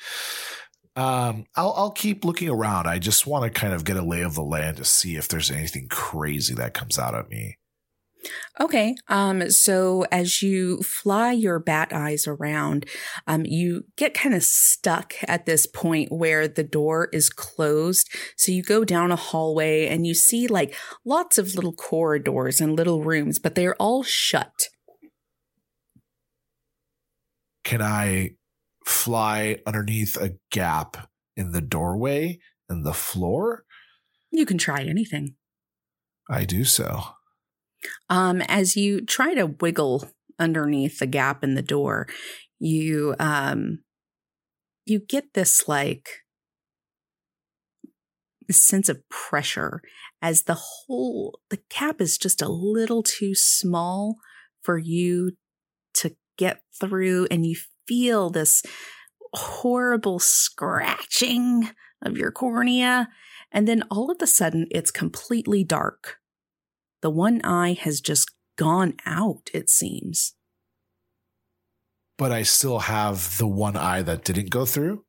Um, 0.94 1.46
I'll 1.56 1.72
I'll 1.76 1.90
keep 1.90 2.24
looking 2.24 2.50
around. 2.50 2.86
I 2.86 2.98
just 2.98 3.26
want 3.26 3.44
to 3.44 3.60
kind 3.60 3.72
of 3.72 3.84
get 3.84 3.96
a 3.96 4.02
lay 4.02 4.20
of 4.20 4.34
the 4.34 4.42
land 4.42 4.76
to 4.76 4.84
see 4.84 5.16
if 5.16 5.26
there's 5.26 5.50
anything 5.50 5.88
crazy 5.88 6.54
that 6.54 6.74
comes 6.74 6.98
out 6.98 7.14
at 7.14 7.30
me. 7.30 7.56
Okay. 8.60 8.94
Um, 9.08 9.50
so 9.50 10.04
as 10.12 10.42
you 10.42 10.82
fly 10.82 11.32
your 11.32 11.58
bat 11.58 11.92
eyes 11.92 12.26
around, 12.26 12.86
um, 13.26 13.44
you 13.44 13.84
get 13.96 14.14
kind 14.14 14.34
of 14.34 14.42
stuck 14.42 15.14
at 15.26 15.46
this 15.46 15.66
point 15.66 16.12
where 16.12 16.46
the 16.46 16.62
door 16.62 17.08
is 17.12 17.30
closed. 17.30 18.08
So 18.36 18.52
you 18.52 18.62
go 18.62 18.84
down 18.84 19.10
a 19.10 19.16
hallway 19.16 19.86
and 19.86 20.06
you 20.06 20.14
see 20.14 20.46
like 20.46 20.74
lots 21.04 21.38
of 21.38 21.54
little 21.54 21.72
corridors 21.72 22.60
and 22.60 22.76
little 22.76 23.02
rooms, 23.02 23.38
but 23.38 23.54
they're 23.54 23.76
all 23.76 24.02
shut. 24.02 24.68
Can 27.64 27.82
I 27.82 28.30
fly 28.84 29.58
underneath 29.66 30.16
a 30.16 30.36
gap 30.50 31.08
in 31.36 31.52
the 31.52 31.60
doorway 31.60 32.40
and 32.68 32.84
the 32.84 32.94
floor? 32.94 33.64
You 34.30 34.46
can 34.46 34.58
try 34.58 34.82
anything. 34.82 35.36
I 36.28 36.44
do 36.44 36.64
so. 36.64 37.02
Um, 38.08 38.42
as 38.42 38.76
you 38.76 39.04
try 39.04 39.34
to 39.34 39.46
wiggle 39.60 40.08
underneath 40.38 40.98
the 40.98 41.06
gap 41.06 41.44
in 41.44 41.54
the 41.54 41.62
door, 41.62 42.08
you 42.58 43.14
um, 43.18 43.80
you 44.86 45.00
get 45.00 45.34
this 45.34 45.68
like 45.68 46.08
sense 48.50 48.88
of 48.88 49.08
pressure 49.08 49.80
as 50.20 50.42
the 50.42 50.54
whole 50.54 51.40
the 51.50 51.58
cap 51.70 52.00
is 52.00 52.18
just 52.18 52.42
a 52.42 52.48
little 52.48 53.02
too 53.02 53.34
small 53.34 54.16
for 54.62 54.78
you 54.78 55.32
to 55.94 56.14
get 56.36 56.62
through, 56.80 57.26
and 57.30 57.46
you 57.46 57.56
feel 57.86 58.30
this 58.30 58.62
horrible 59.34 60.18
scratching 60.18 61.70
of 62.04 62.16
your 62.16 62.30
cornea, 62.30 63.08
and 63.50 63.66
then 63.66 63.82
all 63.90 64.10
of 64.10 64.18
a 64.20 64.26
sudden 64.26 64.66
it's 64.70 64.90
completely 64.90 65.64
dark. 65.64 66.16
The 67.00 67.10
one 67.10 67.40
eye 67.44 67.74
has 67.80 68.00
just 68.00 68.30
gone 68.56 68.94
out, 69.04 69.50
it 69.52 69.68
seems. 69.68 70.34
But 72.18 72.32
I 72.32 72.42
still 72.42 72.80
have 72.80 73.38
the 73.38 73.46
one 73.46 73.76
eye 73.76 74.02
that 74.02 74.24
didn't 74.24 74.50
go 74.50 74.64
through. 74.64 75.04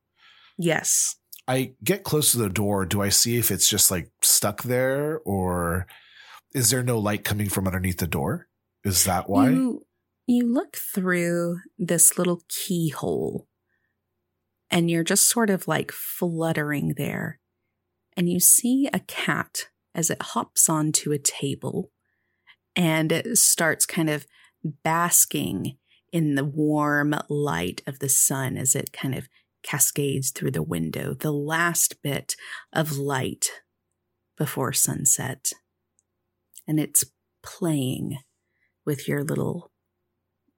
Yes. 0.58 1.16
I 1.48 1.74
get 1.84 2.04
close 2.04 2.32
to 2.32 2.38
the 2.38 2.50
door. 2.50 2.86
Do 2.86 3.02
I 3.02 3.10
see 3.10 3.38
if 3.38 3.52
it's 3.52 3.70
just 3.70 3.92
like 3.92 4.10
stuck 4.22 4.64
there 4.64 5.20
or 5.26 5.88
is 6.56 6.70
there 6.70 6.84
no 6.84 7.00
light 7.00 7.24
coming 7.24 7.50
from 7.50 7.68
underneath 7.68 7.98
the 7.98 8.08
door? 8.08 8.48
Is 8.84 9.04
that 9.04 9.30
why? 9.30 9.50
You, 9.50 9.86
you 10.26 10.52
look 10.52 10.78
through 10.78 11.60
this 11.78 12.18
little 12.18 12.42
keyhole 12.48 13.48
and 14.70 14.90
you're 14.90 15.04
just 15.04 15.30
sort 15.30 15.50
of 15.50 15.68
like 15.68 15.92
fluttering 15.92 16.94
there. 16.98 17.40
And 18.16 18.30
you 18.30 18.40
see 18.40 18.90
a 18.94 19.00
cat 19.00 19.68
as 19.94 20.10
it 20.10 20.22
hops 20.22 20.70
onto 20.70 21.12
a 21.12 21.20
table 21.20 21.92
and 22.76 23.12
it 23.12 23.38
starts 23.38 23.86
kind 23.86 24.10
of 24.10 24.26
basking 24.84 25.78
in 26.12 26.36
the 26.36 26.46
warm 26.46 27.16
light 27.30 27.82
of 27.86 28.00
the 28.00 28.10
sun 28.10 28.56
as 28.56 28.76
it 28.76 28.94
kind 28.94 29.16
of 29.16 29.28
cascades 29.64 30.32
through 30.32 30.52
the 30.52 30.64
window, 30.64 31.14
the 31.14 31.32
last 31.32 32.02
bit 32.02 32.36
of 32.72 32.98
light 32.98 33.50
before 34.38 34.74
sunset. 34.74 35.52
And 36.68 36.80
it's 36.80 37.04
playing 37.44 38.20
with 38.86 39.08
your 39.08 39.24
little 39.24 39.73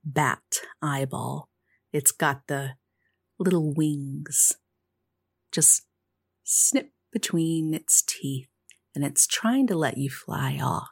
bat 0.05 0.43
eyeball. 0.81 1.49
It's 1.91 2.11
got 2.11 2.47
the 2.47 2.75
little 3.39 3.73
wings 3.73 4.53
just 5.51 5.83
snip 6.43 6.91
between 7.11 7.73
its 7.73 8.01
teeth 8.01 8.49
and 8.93 9.05
it's 9.05 9.25
trying 9.25 9.67
to 9.67 9.75
let 9.75 9.97
you 9.97 10.09
fly 10.09 10.59
off. 10.61 10.89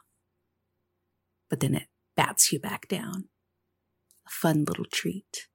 But 1.50 1.60
then 1.60 1.74
it 1.74 1.88
bats 2.16 2.50
you 2.50 2.58
back 2.58 2.88
down. 2.88 3.28
A 4.26 4.30
fun 4.30 4.64
little 4.64 4.86
treat. 4.90 5.48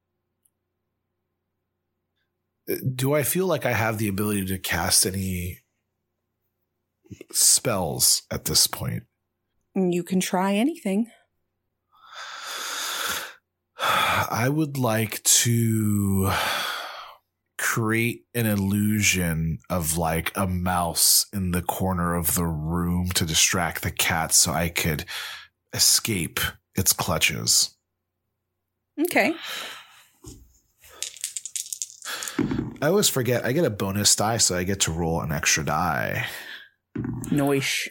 Uh, 2.70 2.76
do 2.95 3.16
I 3.16 3.24
feel 3.24 3.47
like 3.47 3.66
I 3.66 3.74
have 3.74 3.97
the 3.97 4.07
ability 4.07 4.45
to 4.45 4.60
cast 4.60 5.07
any 5.07 5.62
spells 7.32 8.24
at 8.30 8.45
this 8.45 8.68
point? 8.68 9.03
You 9.76 10.03
can 10.03 10.20
try 10.20 10.53
anything. 10.53 11.07
I 14.32 14.48
would 14.48 14.78
like 14.78 15.24
to 15.24 16.32
create 17.58 18.26
an 18.36 18.46
illusion 18.46 19.58
of 19.72 19.98
like 19.98 20.32
a 20.36 20.46
mouse 20.46 21.26
in 21.34 21.50
the 21.50 21.64
corner 21.64 22.14
of 22.14 22.36
the 22.36 22.46
room 22.46 23.10
to 23.16 23.26
distract 23.26 23.82
the 23.82 23.90
cat 23.90 24.32
so 24.32 24.52
I 24.52 24.70
could 24.70 25.06
escape 25.74 26.40
its 26.76 26.94
clutches. 26.94 27.76
Okay. 29.02 29.34
I 32.82 32.88
always 32.88 33.10
forget 33.10 33.44
I 33.44 33.52
get 33.52 33.66
a 33.66 33.72
bonus 33.72 34.16
die, 34.16 34.38
so 34.38 34.56
I 34.56 34.64
get 34.64 34.82
to 34.82 34.92
roll 34.92 35.22
an 35.22 35.32
extra 35.32 35.66
die. 35.66 36.28
Noish. 37.26 37.90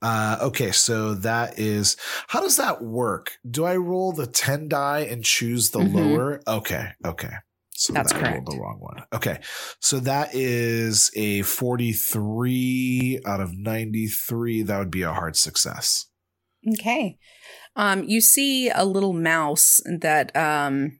Uh, 0.00 0.38
okay, 0.42 0.70
so 0.70 1.14
that 1.14 1.58
is 1.58 1.96
how 2.28 2.40
does 2.40 2.56
that 2.56 2.82
work? 2.82 3.32
Do 3.48 3.64
I 3.64 3.76
roll 3.76 4.12
the 4.12 4.26
10 4.26 4.68
die 4.68 5.00
and 5.00 5.24
choose 5.24 5.70
the 5.70 5.80
Mhm. 5.80 5.92
lower? 5.94 6.40
Okay, 6.46 6.90
okay. 7.04 7.32
So 7.72 7.92
That's 7.92 8.12
that 8.12 8.18
correct. 8.18 8.46
the 8.46 8.56
wrong 8.56 8.78
one. 8.80 9.04
Okay. 9.12 9.40
So 9.80 10.00
that 10.00 10.34
is 10.34 11.12
a 11.14 11.42
43 11.42 13.20
out 13.24 13.40
of 13.40 13.56
93. 13.56 14.62
That 14.62 14.78
would 14.78 14.90
be 14.90 15.02
a 15.02 15.12
hard 15.12 15.36
success. 15.36 16.06
Okay. 16.74 17.18
Um, 17.76 18.02
you 18.04 18.20
see 18.20 18.68
a 18.70 18.84
little 18.84 19.12
mouse 19.12 19.80
that 20.00 20.36
um 20.36 20.98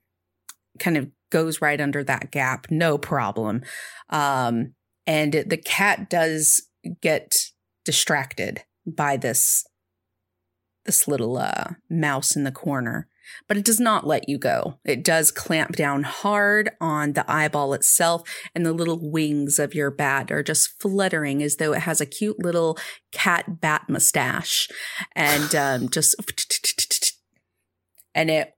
kind 0.79 0.97
of 0.97 1.11
goes 1.31 1.61
right 1.61 1.81
under 1.81 2.05
that 2.05 2.31
gap, 2.31 2.71
no 2.71 2.97
problem. 2.97 3.63
Um, 4.11 4.75
and 5.07 5.33
the 5.33 5.57
cat 5.57 6.09
does 6.09 6.63
get 7.03 7.37
distracted 7.85 8.63
by 8.97 9.17
this 9.17 9.65
this 10.87 11.07
little 11.07 11.37
uh 11.37 11.73
mouse 11.91 12.35
in 12.35 12.45
the 12.45 12.53
corner. 12.53 13.09
but 13.47 13.59
it 13.59 13.65
does 13.65 13.79
not 13.79 14.07
let 14.07 14.27
you 14.27 14.39
go. 14.39 14.79
It 14.87 15.05
does 15.05 15.31
clamp 15.31 15.77
down 15.77 16.03
hard 16.03 16.71
on 16.81 17.13
the 17.13 17.31
eyeball 17.31 17.75
itself, 17.75 18.23
and 18.55 18.65
the 18.65 18.73
little 18.73 18.99
wings 19.11 19.59
of 19.59 19.75
your 19.75 19.91
bat 19.91 20.33
are 20.33 20.43
just 20.43 20.81
fluttering 20.81 21.43
as 21.43 21.57
though 21.57 21.75
it 21.75 21.83
has 21.83 22.01
a 22.01 22.07
cute 22.07 22.43
little 22.43 22.79
cat 23.13 23.61
bat 23.61 23.85
mustache, 23.89 24.69
and 25.15 25.55
um, 25.55 25.89
just 25.91 26.15
and 28.15 28.31
it 28.31 28.55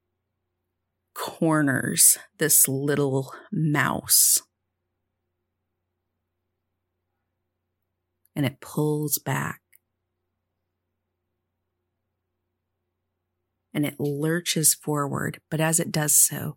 corners 1.15 2.17
this 2.39 2.67
little 2.67 3.35
mouse. 3.53 4.41
And 8.35 8.47
it 8.47 8.61
pulls 8.61 9.19
back. 9.19 9.61
And 13.73 13.87
it 13.87 14.01
lurches 14.01 14.75
forward, 14.75 15.41
but 15.51 15.61
as 15.61 15.79
it 15.79 15.93
does 15.93 16.17
so, 16.17 16.57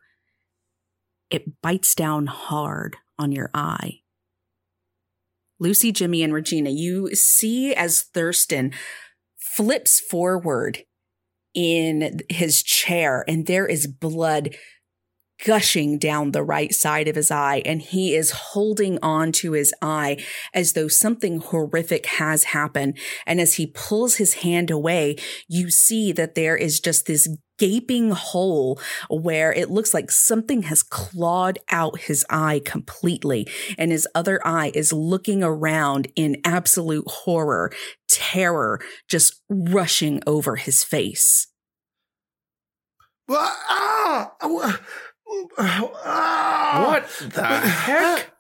it 1.30 1.62
bites 1.62 1.96
down 1.96 2.28
hard 2.28 2.98
on 3.20 3.32
your 3.32 3.50
eye. 3.54 4.00
Lucy, 5.60 5.92
Jimmy, 5.92 6.24
and 6.24 6.34
Regina, 6.34 6.70
you 6.70 7.14
see 7.16 7.74
as 7.74 8.02
Thurston 8.02 8.74
flips 9.38 10.00
forward 10.00 10.80
in 11.54 12.20
his 12.30 12.64
chair 12.64 13.24
and 13.28 13.46
there 13.46 13.68
is 13.68 13.88
blood 13.88 14.56
gushing 15.44 15.98
down 15.98 16.32
the 16.32 16.44
right 16.44 16.74
side 16.74 17.08
of 17.08 17.16
his 17.16 17.30
eye 17.30 17.62
and 17.66 17.82
he 17.82 18.16
is 18.16 18.32
holding 18.32 18.98
on 19.02 19.32
to 19.32 19.52
his 19.52 19.74
eye 19.82 20.18
as 20.54 20.74
though 20.74 20.88
something 20.88 21.40
horrific 21.40 22.06
has 22.06 22.46
happened. 22.46 22.98
And 23.26 23.42
as 23.42 23.56
he 23.56 23.68
pulls 23.68 24.16
his 24.16 24.36
hand 24.36 24.72
away, 24.72 25.18
you 25.48 25.70
see 25.70 26.12
that 26.14 26.36
there 26.36 26.56
is 26.56 26.80
just 26.80 27.06
this 27.06 27.28
gaping 27.60 28.12
hole 28.12 28.80
where 29.10 29.54
it 29.54 29.70
looks 29.70 29.94
like 29.94 30.12
something 30.12 30.64
has 30.64 30.82
clawed 30.82 31.60
out 31.70 32.02
his 32.02 32.26
eye 32.30 32.62
completely. 32.64 33.48
And 33.78 33.92
his 33.92 34.08
other 34.16 34.46
eye 34.46 34.72
is 34.74 34.94
looking 34.94 35.44
around 35.44 36.08
in 36.16 36.42
absolute 36.44 37.08
horror, 37.08 37.72
terror 38.08 38.80
just 39.10 39.42
rushing 39.50 40.22
over 40.26 40.56
his 40.56 40.84
face. 40.84 41.48
Ah, 43.30 44.34
ah, 44.42 44.80
What 45.58 47.08
the 47.22 47.44
heck? 47.44 48.32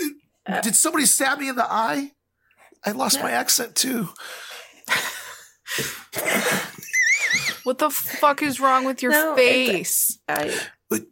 Uh, 0.00 0.04
uh, 0.46 0.60
did 0.62 0.74
somebody 0.74 1.06
stab 1.06 1.38
me 1.38 1.48
in 1.48 1.56
the 1.56 1.64
eye? 1.70 2.12
I 2.84 2.92
lost 2.92 3.20
my 3.22 3.30
accent 3.30 3.74
too. 3.76 4.08
What 7.64 7.78
the 7.78 7.90
fuck 7.90 8.42
is 8.42 8.58
wrong 8.58 8.84
with 8.84 9.02
your 9.02 9.12
No, 9.12 9.36
face? 9.36 10.18
I, 10.28 10.58
But 10.88 11.02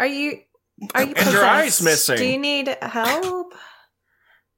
are 0.00 0.06
you 0.06 0.40
are 0.94 1.04
you 1.04 1.14
And 1.16 1.32
your 1.32 1.44
eye's 1.44 1.80
missing. 1.80 2.16
Do 2.18 2.24
you 2.26 2.38
need 2.38 2.76
help? 2.82 3.54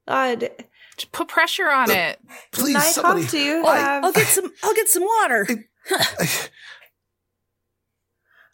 God, 0.07 0.49
Just 0.97 1.11
put 1.11 1.27
pressure 1.27 1.69
on 1.69 1.91
it. 1.91 2.19
please, 2.51 2.73
Nighthawk, 2.73 2.93
somebody. 3.05 3.27
do 3.27 3.37
you 3.39 3.65
I- 3.65 3.77
have? 3.77 4.03
I'll 4.03 4.11
get 4.11 4.27
some. 4.27 4.51
I'll 4.63 4.73
get 4.73 4.89
some 4.89 5.03
water. 5.03 5.47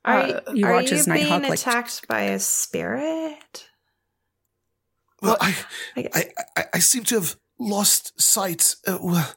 Are 0.06 0.20
Uh, 0.20 0.28
you, 0.28 0.58
you 0.60 0.66
are 0.66 0.74
watch 0.74 0.92
you 0.92 0.98
as 0.98 1.06
being 1.06 1.28
Nighthawk, 1.30 1.50
like- 1.50 1.60
attacked 1.60 2.08
by 2.08 2.22
a 2.22 2.40
spirit? 2.40 3.68
Well, 5.22 5.38
I, 5.42 5.56
I- 5.98 6.10
I, 6.14 6.26
I, 6.58 6.64
I 6.76 6.80
seem 6.80 7.04
to 7.06 7.16
have 7.16 7.36
lost 7.60 8.20
sight. 8.22 8.76
Uh, 8.88 8.98
well, 9.02 9.34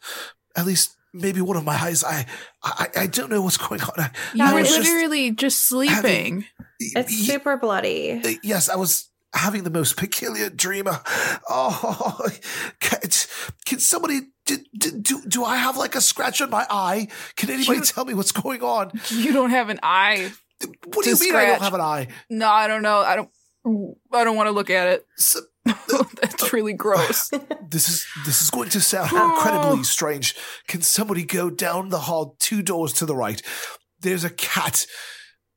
at 0.56 0.66
least 0.66 0.96
maybe 1.14 1.40
one 1.40 1.56
of 1.56 1.64
my 1.64 1.74
eyes. 1.76 2.04
I, 2.04 2.26
I, 2.62 2.88
I 2.96 3.06
don't 3.06 3.30
know 3.30 3.40
what's 3.42 3.56
going 3.56 3.80
on. 3.80 3.92
I, 3.96 4.10
You 4.34 4.44
I 4.44 4.52
were 4.52 4.60
was 4.60 4.68
just- 4.68 4.80
literally 4.88 5.30
just, 5.30 5.66
sleeping. 5.66 6.44
It's 6.80 7.10
y- 7.10 7.16
super 7.34 7.56
bloody. 7.56 8.20
Uh, 8.24 8.30
Yes, 8.42 8.68
I 8.68 8.76
was 8.76 9.08
having 9.34 9.62
the 9.64 9.70
most 9.70 9.96
peculiar 9.96 10.50
dream. 10.50 10.86
Uh, 10.88 10.98
Oh, 11.48 12.28
can, 12.80 13.00
can 13.64 13.78
somebody 13.78 14.20
do, 14.46 14.58
do 14.76 15.22
do 15.28 15.44
I 15.44 15.56
have 15.56 15.76
like 15.76 15.94
a 15.94 16.00
scratch 16.00 16.40
on 16.40 16.50
my 16.50 16.66
eye? 16.70 17.08
Can 17.36 17.50
anybody 17.50 17.78
You- 17.78 17.84
tell 17.84 18.04
me 18.04 18.14
what's 18.14 18.32
going 18.32 18.62
on? 18.62 18.92
You 19.10 19.32
don't 19.32 19.50
have 19.50 19.68
an 19.70 19.78
eye. 19.82 20.32
What 20.94 21.04
do 21.04 21.10
you 21.10 21.16
to 21.16 21.22
mean 21.24 21.34
I 21.34 21.46
don't 21.46 21.62
have 21.62 21.74
an 21.74 21.80
eye? 21.80 22.08
No, 22.30 22.48
I 22.48 22.66
don't 22.66 22.82
know. 22.82 22.98
I 22.98 23.16
don't. 23.16 23.30
I 24.12 24.24
don't 24.24 24.36
want 24.36 24.46
to 24.46 24.52
look 24.52 24.70
at 24.70 24.88
it. 24.88 25.06
So, 25.16 25.40
uh, 25.66 25.74
That's 26.20 26.42
uh, 26.44 26.48
really 26.52 26.72
gross. 26.72 27.30
this 27.70 27.88
is 27.88 28.06
this 28.24 28.40
is 28.42 28.50
going 28.50 28.70
to 28.70 28.80
sound 28.80 29.10
Oh. 29.12 29.34
incredibly 29.34 29.84
strange. 29.84 30.34
Can 30.66 30.82
somebody 30.82 31.24
go 31.24 31.50
down 31.50 31.90
the 31.90 32.00
hall 32.00 32.36
two 32.38 32.62
doors 32.62 32.92
to 32.94 33.06
the 33.06 33.14
right? 33.14 33.42
There's 34.00 34.24
a 34.24 34.30
cat 34.30 34.86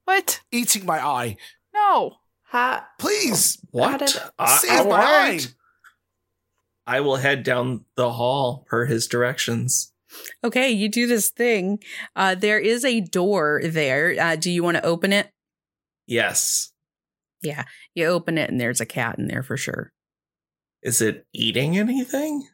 What? 0.05 0.41
eating 0.51 0.85
my 0.85 1.03
eye. 1.03 1.37
No. 1.73 2.17
Ha- 2.49 2.85
Please 2.99 3.59
What? 3.71 3.99
did- 3.99 4.15
I, 4.37 4.57
save 4.57 4.87
my 4.87 5.01
eye. 5.01 5.39
I 6.85 6.99
will 6.99 7.15
head 7.17 7.43
down 7.43 7.85
the 7.95 8.11
hall 8.11 8.65
per 8.67 8.85
his 8.85 9.07
directions. 9.07 9.90
Okay, 10.43 10.69
you 10.69 10.89
do 10.89 11.07
this 11.07 11.29
thing. 11.29 11.79
Uh, 12.15 12.35
there 12.35 12.59
is 12.59 12.83
a 12.83 13.01
door 13.01 13.61
there. 13.63 14.15
Uh, 14.19 14.35
do 14.35 14.51
you 14.51 14.63
want 14.63 14.77
to 14.77 14.85
open 14.85 15.13
it? 15.13 15.31
Yes. 16.07 16.71
Yeah, 17.41 17.63
you 17.95 18.05
open 18.05 18.37
it, 18.37 18.49
and 18.49 18.59
there's 18.59 18.81
a 18.81 18.85
cat 18.85 19.17
in 19.17 19.27
there 19.27 19.43
for 19.43 19.57
sure. 19.57 19.91
Is 20.83 21.01
it 21.01 21.25
eating 21.33 21.77
anything? 21.77 22.47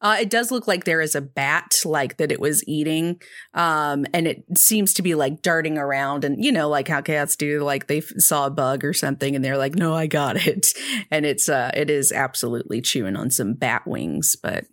Uh, 0.00 0.18
it 0.20 0.28
does 0.28 0.50
look 0.50 0.68
like 0.68 0.84
there 0.84 1.00
is 1.00 1.14
a 1.14 1.20
bat, 1.20 1.80
like 1.84 2.18
that 2.18 2.30
it 2.30 2.38
was 2.38 2.62
eating, 2.68 3.20
um, 3.54 4.04
and 4.12 4.26
it 4.26 4.44
seems 4.54 4.92
to 4.92 5.02
be 5.02 5.14
like 5.14 5.40
darting 5.40 5.78
around, 5.78 6.24
and 6.24 6.44
you 6.44 6.52
know, 6.52 6.68
like 6.68 6.88
how 6.88 7.00
cats 7.00 7.36
do, 7.36 7.60
like 7.62 7.86
they 7.86 7.98
f- 7.98 8.12
saw 8.18 8.46
a 8.46 8.50
bug 8.50 8.84
or 8.84 8.92
something, 8.92 9.34
and 9.34 9.42
they're 9.42 9.56
like, 9.56 9.76
"No, 9.76 9.94
I 9.94 10.06
got 10.06 10.46
it," 10.46 10.74
and 11.10 11.24
it's 11.24 11.48
uh, 11.48 11.70
it 11.74 11.88
is 11.88 12.12
absolutely 12.12 12.82
chewing 12.82 13.16
on 13.16 13.30
some 13.30 13.54
bat 13.54 13.86
wings, 13.86 14.36
but 14.40 14.66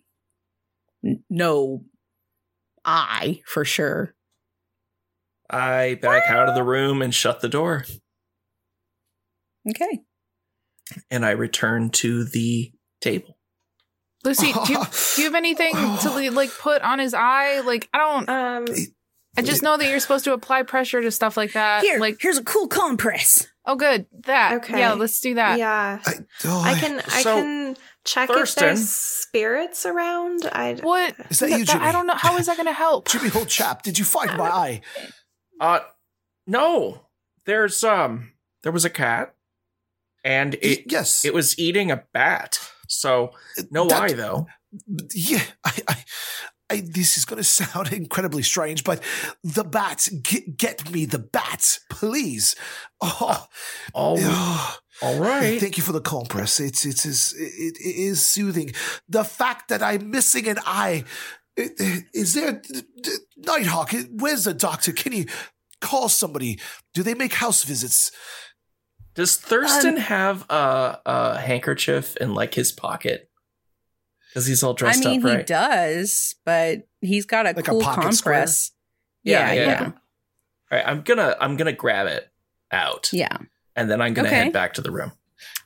no 1.30 1.84
eye 2.86 3.42
for 3.46 3.66
sure. 3.66 4.16
I 5.50 6.00
back 6.02 6.30
out 6.30 6.48
of 6.48 6.56
the 6.56 6.64
room 6.64 7.02
and 7.02 7.14
shut 7.14 7.42
the 7.42 7.50
door, 7.50 7.86
Okay, 9.70 10.00
and 11.10 11.26
I 11.26 11.32
return 11.32 11.90
to 11.92 12.24
the 12.24 12.72
table. 13.02 13.38
Lucy, 14.24 14.54
do 14.54 14.74
you, 14.74 14.80
do 15.16 15.22
you 15.22 15.28
have 15.28 15.36
anything 15.36 15.74
to 16.02 16.32
like 16.32 16.52
put 16.58 16.82
on 16.84 17.00
his 17.00 17.14
eye? 17.14 17.60
Like 17.62 17.90
I 17.94 17.98
don't. 17.98 18.30
um, 18.30 18.66
I 19.38 19.42
just 19.42 19.64
know 19.64 19.78
that 19.78 19.90
you're 19.90 20.00
supposed 20.00 20.26
to 20.26 20.34
apply 20.34 20.64
pressure 20.64 21.02
to 21.02 21.12
stuff 21.12 21.38
like 21.38 21.54
that. 21.54 21.84
Here, 21.84 22.00
like 22.00 22.18
here's 22.22 22.38
a 22.38 22.44
cool 22.44 22.68
compress. 22.68 23.48
oh, 23.66 23.76
good 23.76 24.06
that. 24.26 24.54
Okay. 24.58 24.80
Yeah, 24.80 24.94
let's 24.94 25.20
do 25.20 25.36
that. 25.36 25.58
yeah, 25.60 26.00
I, 26.06 26.14
oh, 26.46 26.62
I 26.62 26.80
can 26.80 27.02
I 27.14 27.24
can 27.24 27.78
check 28.06 28.30
if 28.30 28.56
there's 28.56 28.90
spirits 28.90 29.86
around. 29.86 30.42
I 30.52 30.76
What? 30.76 31.16
Is 31.30 31.40
that 31.40 31.52
you, 31.52 31.66
Jimmy? 31.66 31.86
I 31.86 31.92
don't 31.92 32.08
know. 32.08 32.16
How 32.16 32.38
is 32.38 32.48
that 32.48 32.58
going 32.58 32.68
to 32.68 32.74
help? 32.74 33.08
Jimmy, 33.10 33.30
old 33.36 33.48
chap, 33.48 33.84
did 33.84 34.00
you 34.00 34.06
find 34.06 34.38
my 34.38 34.50
eye? 34.50 34.82
Uh, 35.60 35.80
no. 36.48 37.08
There's 37.46 37.84
um, 37.84 38.34
there 38.64 38.72
was 38.72 38.86
a 38.86 38.90
cat, 38.90 39.34
and 40.24 40.56
it 40.62 40.92
yes. 40.92 41.26
it 41.26 41.34
was 41.34 41.58
eating 41.58 41.92
a 41.92 42.04
bat. 42.14 42.60
So 42.88 43.32
no 43.72 43.88
That- 43.88 44.02
eye 44.02 44.14
though. 44.14 44.48
Yeah, 45.14 45.44
I, 45.66 45.74
I, 45.88 46.06
I, 46.70 46.84
this 46.86 47.18
is 47.18 47.26
going 47.26 47.38
to 47.38 47.44
sound 47.44 47.92
incredibly 47.94 48.42
strange, 48.42 48.86
but 48.86 49.04
the 49.44 49.66
bats, 49.66 50.08
get, 50.08 50.56
get 50.58 50.90
me 50.90 51.04
the 51.04 51.20
bats, 51.20 51.82
please. 51.90 52.56
Oh, 53.02 53.48
All, 53.94 54.18
oh. 54.20 54.78
All 55.02 55.20
right. 55.20 55.60
Thank 55.60 55.78
you 55.78 55.84
for 55.84 55.92
the 55.92 56.02
compress. 56.02 56.60
It's 56.60 56.86
it's, 56.86 57.06
it's 57.06 57.34
it, 57.34 57.78
it 57.80 57.96
is 57.96 58.26
soothing. 58.26 58.72
The 59.10 59.24
fact 59.24 59.70
that 59.70 59.82
I'm 59.84 60.10
missing 60.12 60.48
an 60.48 60.58
eye. 60.66 61.04
Is 61.58 62.34
there 62.34 62.54
d- 62.54 62.82
d- 63.04 63.12
Nighthawk? 63.38 63.92
Where's 64.12 64.46
the 64.46 64.54
doctor? 64.54 64.94
Can 64.94 65.12
you 65.12 65.26
call 65.82 66.08
somebody? 66.10 66.60
Do 66.94 67.04
they 67.04 67.14
make 67.14 67.34
house 67.34 67.64
visits? 67.64 68.12
Does 69.16 69.36
Thurston 69.36 69.96
Um, 69.96 70.02
have 70.02 70.46
a, 70.50 71.00
a 71.06 71.40
handkerchief 71.40 72.16
in 72.18 72.34
like 72.34 72.54
his 72.54 72.72
pocket? 72.72 73.30
Because 74.30 74.46
he's 74.46 74.64
all 74.64 74.74
dressed. 74.74 75.06
I 75.06 75.10
mean 75.10 75.20
up, 75.20 75.26
right? 75.26 75.38
he 75.40 75.44
does, 75.44 76.36
but 76.46 76.88
he's 77.02 77.26
got 77.26 77.46
a 77.46 77.50
Like 77.52 77.68
a 77.68 77.72
cool 77.72 77.82
pocket 77.82 78.14
square? 78.14 78.36
compress. 78.36 78.72
Yeah, 79.24 79.52
Yeah, 79.52 79.54
yeah. 79.54 79.66
yeah, 79.66 79.84
All 79.86 79.94
right, 80.72 80.88
I'm 80.88 81.02
gonna 81.02 81.36
I'm 81.42 81.58
gonna 81.58 81.74
grab 81.74 82.08
it 82.08 82.32
out, 82.72 83.10
yeah. 83.12 83.38
And 83.76 83.90
then 83.90 84.02
I'm 84.02 84.14
gonna 84.14 84.28
Okay. 84.28 84.38
head 84.46 84.54
back 84.54 84.74
to 84.76 84.82
the 84.82 84.92
room. 84.92 85.12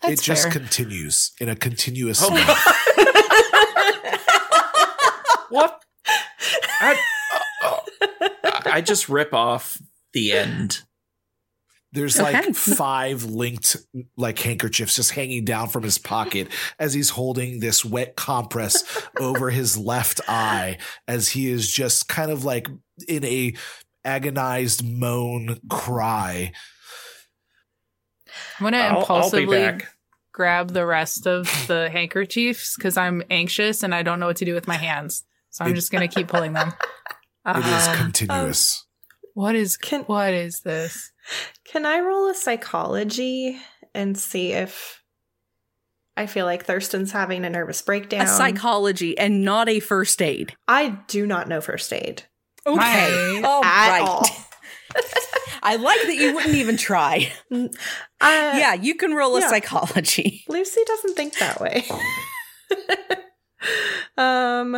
That's 0.02 0.22
it 0.22 0.24
just 0.24 0.44
fair. 0.44 0.52
continues 0.52 1.32
in 1.40 1.50
a 1.50 1.56
continuous. 1.56 2.20
Oh 2.24 2.30
what? 5.50 5.82
I, 6.82 6.98
uh, 7.64 7.78
uh, 8.44 8.62
I 8.66 8.82
just 8.82 9.10
rip 9.10 9.34
off 9.34 9.82
the 10.14 10.32
end. 10.34 10.82
There's 11.92 12.20
Okay. 12.20 12.34
like 12.46 12.56
five 12.56 13.24
linked 13.24 13.78
like 14.18 14.38
handkerchiefs 14.40 14.98
just 14.98 15.12
hanging 15.12 15.46
down 15.46 15.70
from 15.70 15.84
his 15.84 15.98
pocket 15.98 16.50
as 16.78 16.94
he's 16.94 17.12
holding 17.12 17.62
this 17.62 17.86
wet 17.86 18.18
compress 18.18 18.84
over 19.20 19.50
his 19.50 19.78
left 19.78 20.20
eye 20.28 20.78
as 21.08 21.30
he 21.30 21.50
is 21.50 21.72
just 21.72 22.10
kind 22.10 22.32
of 22.32 22.44
like 22.44 22.68
in 23.08 23.24
a 23.24 23.54
agonized 24.04 24.84
moan 24.86 25.58
cry. 25.70 26.52
I'm 28.60 28.64
gonna 28.66 28.78
I'll, 28.78 28.90
I'll 28.96 29.00
impulsively 29.02 29.78
grab 30.34 30.72
the 30.74 30.86
rest 30.86 31.28
of 31.28 31.46
the 31.68 31.90
handkerchiefs 31.92 32.76
because 32.76 32.98
I'm 32.98 33.24
anxious 33.30 33.84
and 33.84 33.94
I 33.96 34.04
don't 34.04 34.20
know 34.20 34.28
what 34.28 34.38
to 34.38 34.46
do 34.46 34.54
with 34.54 34.68
my 34.68 34.76
hands. 34.78 35.24
So 35.50 35.64
I'm 35.66 35.72
It- 35.72 35.76
just 35.76 35.92
gonna 35.92 36.08
keep 36.08 36.28
pulling 36.28 36.54
them. 36.54 36.74
It 37.48 37.58
is 37.64 37.88
Um, 37.88 37.98
continuous. 37.98 38.86
what 39.36 39.54
is 39.54 39.78
Can- 39.78 40.02
what 40.06 40.34
is 40.34 40.62
this? 40.66 41.12
Can 41.64 41.86
I 41.86 42.00
roll 42.00 42.28
a 42.28 42.34
psychology 42.34 43.60
and 43.94 44.18
see 44.18 44.52
if 44.54 45.04
I 46.18 46.26
feel 46.26 46.46
like 46.48 46.66
Thurston's 46.66 47.12
having 47.12 47.46
a 47.46 47.50
nervous 47.52 47.82
breakdown? 47.84 48.22
A 48.22 48.28
psychology 48.28 49.16
and 49.18 49.44
not 49.46 49.70
a 49.70 49.80
first 49.80 50.22
aid. 50.24 50.54
I 50.68 50.98
do 51.08 51.28
not 51.28 51.48
know 51.48 51.62
first 51.62 51.94
aid. 51.94 52.24
Okay. 52.66 52.78
My- 52.78 53.42
All 53.48 53.64
At 53.64 53.90
right. 54.00 54.02
all. 54.02 54.26
I 55.64 55.78
like 55.78 56.02
that 56.04 56.16
you 56.16 56.36
wouldn't 56.36 56.56
even 56.56 56.78
try. 56.78 57.32
Uh, 57.52 57.68
yeah, 58.22 58.74
you 58.74 58.96
can 58.96 59.14
roll 59.14 59.36
a 59.36 59.42
yeah. 59.42 59.50
psychology. 59.50 60.44
Lucy 60.48 60.82
doesn't 60.86 61.16
think 61.16 61.38
that 61.40 61.60
way. 61.60 61.84
um, 64.18 64.76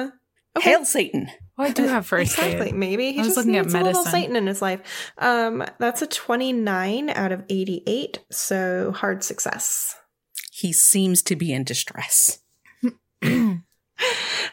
okay. 0.57 0.69
Hail 0.69 0.85
Satan. 0.85 1.29
Oh, 1.57 1.63
I 1.63 1.71
do 1.71 1.87
have 1.87 2.05
first 2.05 2.33
exactly. 2.33 2.69
aid. 2.69 2.75
Maybe 2.75 3.11
he 3.11 3.19
I 3.19 3.23
was 3.23 3.27
just 3.27 3.37
looking 3.37 3.57
at 3.57 3.65
needs 3.65 3.73
a 3.73 3.77
little 3.77 4.03
medicine. 4.03 4.11
Satan 4.11 4.35
in 4.35 4.47
his 4.47 4.61
life. 4.61 5.11
Um, 5.17 5.65
that's 5.79 6.01
a 6.01 6.07
twenty-nine 6.07 7.09
out 7.09 7.31
of 7.31 7.43
eighty-eight, 7.49 8.19
so 8.31 8.91
hard 8.91 9.23
success. 9.23 9.95
He 10.51 10.71
seems 10.71 11.21
to 11.23 11.35
be 11.35 11.51
in 11.51 11.63
distress. 11.63 12.39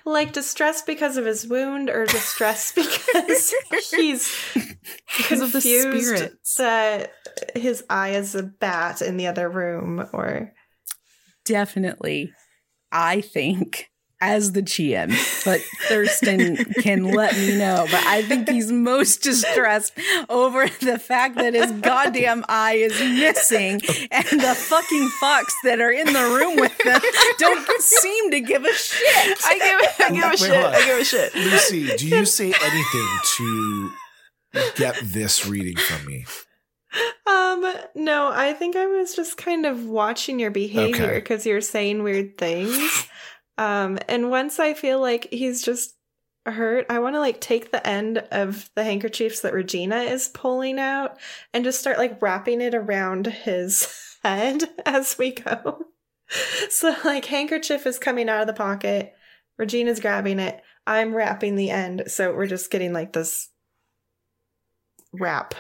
Like 0.05 0.33
distress 0.33 0.83
because 0.83 1.17
of 1.17 1.25
his 1.27 1.47
wound, 1.47 1.89
or 1.91 2.05
distress 2.07 2.73
because 2.75 3.55
he's 3.91 4.35
Because 5.17 5.41
of 5.41 5.53
the 5.53 5.61
spirits. 5.61 6.57
that 6.57 7.13
his 7.55 7.85
eye 7.89 8.11
is 8.11 8.35
a 8.35 8.43
bat 8.43 9.01
in 9.03 9.17
the 9.17 9.27
other 9.27 9.49
room, 9.49 10.07
or 10.13 10.53
Definitely, 11.45 12.33
I 12.93 13.21
think, 13.21 13.91
as 14.31 14.53
the 14.53 14.63
GM, 14.63 15.11
but 15.45 15.61
Thurston 15.89 16.57
can 16.83 17.05
let 17.05 17.37
me 17.37 17.57
know. 17.59 17.87
But 17.91 18.05
I 18.07 18.23
think 18.23 18.49
he's 18.49 18.73
most 18.73 19.23
distressed 19.23 19.93
over 20.29 20.67
the 20.81 20.99
fact 20.99 21.37
that 21.37 21.55
his 21.55 21.71
goddamn 21.73 22.45
eye 22.49 22.75
is 22.75 22.99
missing 22.99 23.81
and 24.11 24.25
the 24.41 24.55
fucking 24.57 25.11
fucks 25.23 25.53
that 25.65 25.81
are 25.81 25.91
in 25.93 26.07
the 26.07 26.23
room 26.37 26.57
with 26.57 26.77
them 26.79 27.01
don't 27.39 27.83
seem 27.83 28.31
to 28.31 28.41
give 28.41 28.65
a 28.65 28.73
shit. 28.73 29.39
I 29.45 29.55
give, 29.59 30.07
I 30.07 30.11
give 30.11 30.25
a 30.25 30.29
Wait, 30.29 30.39
shit. 30.39 30.65
I 30.65 30.85
give 30.87 30.99
a 30.99 31.05
shit. 31.05 31.35
Lucy, 31.35 31.97
do 31.97 32.09
you 32.09 32.25
say 32.25 32.47
anything 32.47 33.09
to 33.37 33.91
get 34.77 34.97
this 35.03 35.47
reading 35.47 35.77
from 35.77 36.07
me? 36.07 36.25
Um, 37.27 37.67
no, 37.97 38.31
I 38.33 38.53
think 38.53 38.77
I 38.77 38.87
was 38.87 39.15
just 39.17 39.37
kind 39.37 39.67
of 39.67 39.87
watching 39.87 40.39
your 40.39 40.53
behavior 40.53 41.05
Okay. 41.07 41.15
because 41.17 41.45
you're 41.45 41.61
saying 41.61 42.03
weird 42.05 42.39
things. 42.39 43.09
Um, 43.59 43.99
and 44.09 44.31
once 44.31 44.59
I 44.59 44.75
feel 44.75 45.01
like 45.01 45.29
he's 45.31 45.63
just 45.63 45.95
hurt, 46.47 46.87
I 46.91 46.99
want 46.99 47.15
to 47.15 47.21
like 47.21 47.41
take 47.41 47.71
the 47.71 47.87
end 47.87 48.19
of 48.19 48.69
the 48.75 48.85
handkerchiefs 48.85 49.41
that 49.41 49.55
Regina 49.55 49.99
is 49.99 50.29
pulling 50.29 50.79
out 50.79 51.19
and 51.53 51.65
just 51.65 51.81
start 51.81 51.99
like 51.99 52.21
wrapping 52.21 52.61
it 52.61 52.75
around 52.75 53.27
his 53.27 54.17
head 54.25 54.65
as 54.87 55.19
we 55.19 55.33
go. 55.33 55.87
So 56.71 56.97
like 57.05 57.27
handkerchief 57.27 57.87
is 57.87 57.99
coming 57.99 58.31
out 58.31 58.41
of 58.41 58.47
the 58.47 58.55
pocket, 58.55 59.13
Regina's 59.59 60.01
grabbing 60.01 60.41
it, 60.41 60.63
I'm 60.87 61.15
wrapping 61.15 61.55
the 61.55 61.69
end, 61.69 62.05
so 62.07 62.35
we're 62.35 62.47
just 62.47 62.71
getting 62.71 62.95
like 62.95 63.13
this 63.13 63.51
wrap 65.13 65.55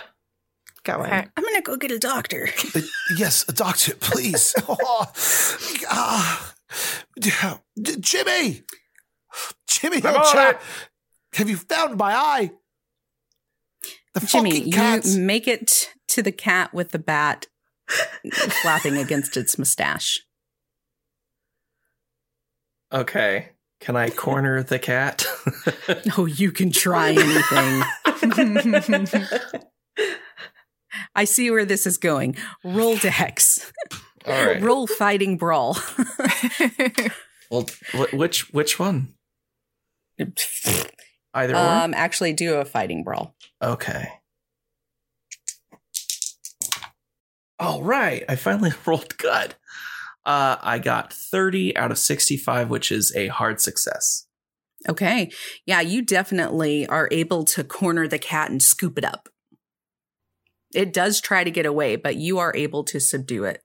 going. 0.84 1.06
Okay. 1.06 1.26
I'm 1.36 1.44
gonna 1.44 1.62
go 1.62 1.76
get 1.76 1.90
a 1.90 1.98
doctor. 1.98 2.48
Uh, 2.74 2.80
yes, 3.16 3.44
doctor, 3.44 3.94
please. 3.96 4.54
Oh, 4.68 4.76
ah, 5.90 6.54
yeah. 6.54 6.54
J- 6.54 6.54
Jimmy, 7.20 8.62
Jimmy, 9.68 10.04
I'm 10.04 10.16
old 10.16 10.32
chap, 10.32 10.60
it. 10.60 11.38
have 11.38 11.48
you 11.48 11.56
found 11.56 11.96
my 11.96 12.14
eye? 12.14 12.50
The 14.14 14.20
Jimmy, 14.20 14.70
fucking 14.72 15.12
you 15.12 15.20
make 15.20 15.48
it 15.48 15.90
to 16.08 16.22
the 16.22 16.32
cat 16.32 16.72
with 16.72 16.90
the 16.90 16.98
bat 16.98 17.46
flapping 18.62 18.96
against 18.96 19.36
its 19.36 19.58
mustache. 19.58 20.20
Okay. 22.92 23.50
Can 23.80 23.96
I 23.96 24.10
corner 24.10 24.62
the 24.62 24.78
cat? 24.78 25.26
Oh, 26.16 26.26
you 26.26 26.52
can 26.52 26.70
try 26.70 27.10
anything. 27.10 27.82
I 31.14 31.24
see 31.24 31.50
where 31.50 31.64
this 31.64 31.86
is 31.86 31.98
going. 31.98 32.36
Roll 32.62 32.96
dex. 32.96 33.70
All 34.26 34.46
right. 34.46 34.62
Roll 34.62 34.86
fighting 34.86 35.36
brawl. 35.36 35.76
Well, 37.50 37.66
which 38.12 38.52
which 38.52 38.78
one? 38.78 39.14
Either 41.34 41.56
um, 41.56 41.94
actually, 41.94 42.32
do 42.32 42.54
a 42.54 42.64
fighting 42.64 43.04
brawl. 43.04 43.34
Okay. 43.62 44.08
All 47.58 47.82
right. 47.82 48.24
I 48.28 48.36
finally 48.36 48.72
rolled 48.86 49.16
good. 49.18 49.54
Uh, 50.24 50.56
I 50.62 50.78
got 50.78 51.12
30 51.12 51.76
out 51.76 51.90
of 51.90 51.98
65, 51.98 52.70
which 52.70 52.90
is 52.90 53.14
a 53.14 53.28
hard 53.28 53.60
success. 53.60 54.26
Okay. 54.88 55.30
Yeah, 55.66 55.80
you 55.80 56.02
definitely 56.02 56.86
are 56.86 57.08
able 57.10 57.44
to 57.44 57.62
corner 57.64 58.08
the 58.08 58.18
cat 58.18 58.50
and 58.50 58.62
scoop 58.62 58.96
it 58.98 59.04
up. 59.04 59.28
It 60.74 60.92
does 60.92 61.20
try 61.20 61.44
to 61.44 61.50
get 61.50 61.66
away, 61.66 61.96
but 61.96 62.16
you 62.16 62.38
are 62.38 62.52
able 62.56 62.84
to 62.84 62.98
subdue 63.00 63.44
it. 63.44 63.62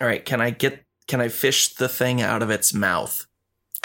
All 0.00 0.06
right. 0.06 0.24
Can 0.24 0.40
I 0.40 0.50
get? 0.50 0.84
Can 1.06 1.20
I 1.20 1.28
fish 1.28 1.74
the 1.74 1.88
thing 1.88 2.20
out 2.22 2.42
of 2.42 2.50
its 2.50 2.72
mouth? 2.74 3.26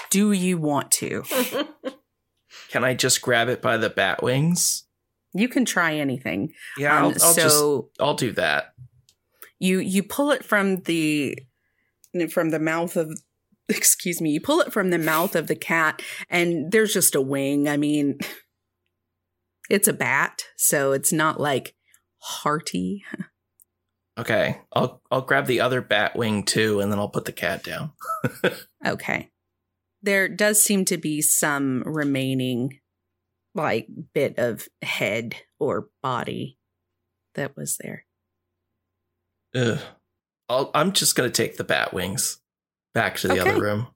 Do 0.10 0.32
you 0.32 0.58
want 0.58 0.92
to? 0.92 1.24
Can 2.70 2.84
I 2.84 2.94
just 2.94 3.22
grab 3.22 3.50
it 3.50 3.62
by 3.62 3.78
the 3.78 3.90
bat 3.90 4.22
wings? 4.24 4.86
You 5.34 5.48
can 5.48 5.66
try 5.66 5.96
anything. 5.96 6.54
Yeah, 6.78 6.96
Um, 6.98 7.04
I'll, 7.06 7.24
I'll 7.24 7.34
just 7.34 7.58
so 7.58 7.90
I'll 8.00 8.14
do 8.16 8.32
that. 8.34 8.74
you 9.60 9.80
you 9.80 10.04
pull 10.04 10.32
it 10.32 10.44
from 10.44 10.78
the 10.82 11.38
from 12.32 12.50
the 12.50 12.60
mouth 12.60 12.96
of 12.96 13.12
excuse 13.70 14.22
me 14.22 14.30
you 14.32 14.40
pull 14.42 14.60
it 14.62 14.72
from 14.74 14.90
the 14.92 15.00
mouth 15.00 15.36
of 15.36 15.48
the 15.48 15.56
cat 15.56 16.02
and 16.30 16.72
there's 16.72 16.94
just 16.94 17.16
a 17.16 17.22
wing 17.22 17.68
i 17.68 17.76
mean 17.78 18.18
it's 19.70 19.88
a 19.88 19.94
bat 19.94 20.44
so 20.58 20.92
it's 20.92 21.12
not 21.14 21.40
like 21.40 21.74
hearty 22.20 23.04
Okay, 24.18 24.62
I'll 24.72 25.02
I'll 25.10 25.22
grab 25.22 25.48
the 25.48 25.62
other 25.62 25.82
bat 25.82 26.16
wing 26.16 26.44
too, 26.44 26.80
and 26.80 26.92
then 26.92 27.00
I'll 27.00 27.10
put 27.10 27.26
the 27.26 27.32
cat 27.32 27.64
down. 27.64 27.94
okay 28.86 29.30
there 30.02 30.28
does 30.28 30.62
seem 30.62 30.84
to 30.86 30.98
be 30.98 31.22
some 31.22 31.82
remaining 31.86 32.80
like 33.56 33.88
bit 34.14 34.38
of 34.38 34.68
head 34.82 35.36
or 35.60 35.88
body 36.02 36.58
that 37.36 37.56
was 37.56 37.78
there 37.78 38.06
Ugh. 39.56 39.80
I'll, 40.50 40.72
I'm 40.74 40.92
just 40.92 41.16
gonna 41.16 41.30
take 41.30 41.58
the 41.58 41.64
bat 41.64 41.94
wings 41.94 42.40
back 42.94 43.18
to 43.18 43.28
the 43.28 43.40
Okay. 43.40 43.50
other 43.52 43.62
room. 43.62 43.88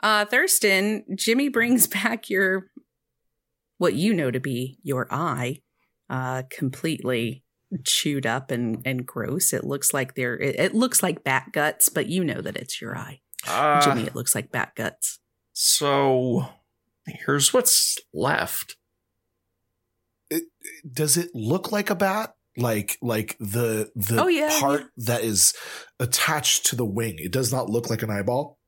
Uh, 0.00 0.24
Thurston, 0.24 1.04
Jimmy 1.14 1.48
brings 1.48 1.86
back 1.86 2.28
your 2.28 2.70
what 3.78 3.94
you 3.94 4.12
know 4.14 4.30
to 4.30 4.40
be 4.40 4.78
your 4.82 5.06
eye, 5.10 5.62
uh, 6.10 6.42
completely 6.50 7.44
chewed 7.84 8.26
up 8.26 8.50
and 8.50 8.82
and 8.84 9.04
gross. 9.06 9.52
It 9.52 9.64
looks 9.64 9.92
like 9.94 10.14
there. 10.14 10.38
It, 10.38 10.56
it 10.58 10.74
looks 10.74 11.02
like 11.02 11.24
bat 11.24 11.48
guts, 11.52 11.88
but 11.88 12.06
you 12.06 12.24
know 12.24 12.40
that 12.40 12.56
it's 12.56 12.80
your 12.80 12.96
eye, 12.96 13.20
Uh, 13.46 13.80
Jimmy. 13.80 14.02
It 14.04 14.14
looks 14.14 14.34
like 14.34 14.52
bat 14.52 14.72
guts. 14.76 15.18
So 15.52 16.46
here's 17.06 17.52
what's 17.52 17.98
left. 18.12 18.76
Does 20.90 21.16
it 21.16 21.30
look 21.34 21.70
like 21.72 21.90
a 21.90 21.94
bat? 21.94 22.34
Like 22.58 22.96
like 23.02 23.36
the 23.38 23.90
the 23.94 24.22
Oh, 24.22 24.28
yeah, 24.28 24.48
part 24.60 24.80
yeah. 24.80 24.86
that 25.06 25.24
is 25.24 25.52
attached 26.00 26.64
to 26.66 26.76
the 26.76 26.86
wing. 26.86 27.16
It 27.18 27.30
does 27.30 27.52
not 27.52 27.68
look 27.68 27.90
like 27.90 28.02
an 28.02 28.10
eyeball. 28.10 28.58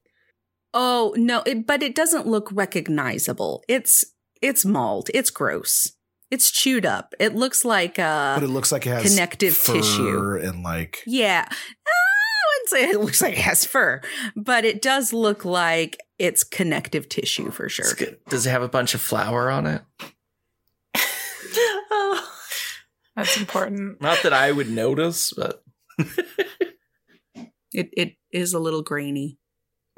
Oh 0.74 1.14
no, 1.16 1.42
it, 1.46 1.66
but 1.66 1.82
it 1.82 1.94
doesn't 1.94 2.26
look 2.26 2.50
recognizable. 2.52 3.64
It's 3.66 4.04
it's 4.42 4.66
mauled. 4.66 5.10
It's 5.14 5.30
gross. 5.30 5.92
It's 6.30 6.50
chewed 6.50 6.84
up. 6.84 7.14
It 7.18 7.34
looks 7.34 7.64
like 7.64 7.98
uh, 7.98 8.34
but 8.36 8.42
it 8.44 8.48
looks 8.48 8.70
like 8.70 8.86
it 8.86 8.90
has 8.90 9.10
connective 9.10 9.56
fur 9.56 9.74
tissue. 9.74 10.36
and 10.42 10.62
like 10.62 11.02
Yeah. 11.06 11.46
Uh, 11.48 11.54
I 11.54 12.44
wouldn't 12.54 12.68
say 12.68 12.90
it 12.90 13.00
looks 13.00 13.22
like 13.22 13.32
it 13.32 13.38
has 13.38 13.64
fur, 13.64 14.00
but 14.36 14.64
it 14.64 14.82
does 14.82 15.12
look 15.12 15.44
like 15.44 15.98
it's 16.18 16.44
connective 16.44 17.08
tissue 17.08 17.50
for 17.50 17.68
sure. 17.68 17.94
Good. 17.94 18.18
Does 18.28 18.46
it 18.46 18.50
have 18.50 18.62
a 18.62 18.68
bunch 18.68 18.94
of 18.94 19.00
flour 19.00 19.50
on 19.50 19.66
it? 19.66 19.82
oh, 21.90 22.30
That's 23.16 23.36
important. 23.38 24.00
Not 24.02 24.22
that 24.22 24.32
I 24.32 24.52
would 24.52 24.70
notice, 24.70 25.32
but 25.32 25.62
It 27.72 27.90
it 27.92 28.16
is 28.32 28.54
a 28.54 28.58
little 28.58 28.82
grainy. 28.82 29.38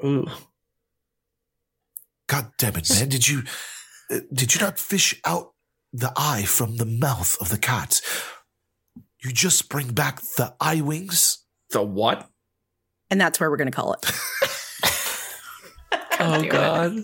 ooh. 0.03 0.27
God 2.27 2.51
damn 2.57 2.75
it, 2.75 2.89
man! 2.89 3.09
Did 3.09 3.27
you 3.27 3.43
uh, 4.09 4.19
did 4.33 4.53
you 4.55 4.61
not 4.61 4.77
fish 4.79 5.19
out 5.25 5.50
the 5.93 6.11
eye 6.15 6.43
from 6.43 6.77
the 6.77 6.85
mouth 6.85 7.37
of 7.41 7.49
the 7.49 7.57
cat. 7.57 8.01
You 9.23 9.31
just 9.31 9.69
bring 9.69 9.93
back 9.93 10.21
the 10.37 10.53
eye 10.59 10.81
wings? 10.81 11.45
The 11.71 11.83
what? 11.83 12.29
And 13.09 13.19
that's 13.19 13.39
where 13.39 13.49
we're 13.49 13.57
going 13.57 13.71
to 13.71 13.75
call 13.75 13.93
it. 13.93 14.11
Oh 16.23 16.43
God. 16.43 16.97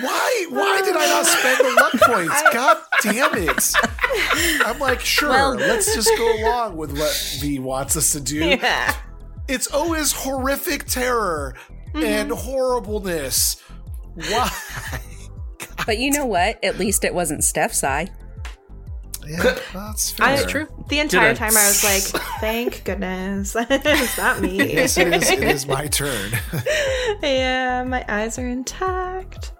Why? 0.00 0.46
Why 0.50 0.82
did 0.84 0.96
I 0.96 1.06
not 1.06 1.26
spend 1.26 1.58
the 1.58 1.72
luck 1.80 1.92
points? 2.02 2.42
God 2.52 2.78
damn 3.02 3.34
it! 3.36 4.64
I'm 4.64 4.78
like, 4.78 5.00
sure, 5.00 5.30
Well- 5.30 5.54
let's 5.56 5.92
just 5.92 6.10
go 6.16 6.42
along 6.42 6.76
with 6.76 6.96
what 6.96 7.38
V 7.40 7.58
wants 7.58 7.96
us 7.96 8.12
to 8.12 8.20
do. 8.20 8.36
Yeah. 8.36 8.94
It's 9.48 9.66
always 9.66 10.12
horrific 10.12 10.84
terror 10.84 11.56
and 11.94 12.30
mm-hmm. 12.30 12.32
horribleness. 12.32 13.60
Why? 14.14 14.50
But 15.86 15.98
you 15.98 16.10
know 16.10 16.26
what? 16.26 16.62
At 16.64 16.78
least 16.78 17.04
it 17.04 17.14
wasn't 17.14 17.44
Steph's 17.44 17.82
eye. 17.84 18.08
Yeah, 19.26 19.56
that's 19.72 20.10
fair. 20.10 20.26
I- 20.26 20.42
True. 20.44 20.66
The 20.88 20.98
entire 20.98 21.34
time 21.34 21.56
I 21.56 21.66
was 21.68 21.84
like, 21.84 22.02
thank 22.40 22.82
goodness. 22.84 23.54
it's 23.58 24.18
not 24.18 24.40
me. 24.40 24.56
Yes, 24.74 24.98
it 24.98 25.08
is, 25.14 25.30
it 25.30 25.42
is 25.44 25.66
my 25.66 25.86
turn. 25.86 26.32
yeah, 27.22 27.84
my 27.84 28.04
eyes 28.08 28.38
are 28.38 28.46
intact. 28.48 29.52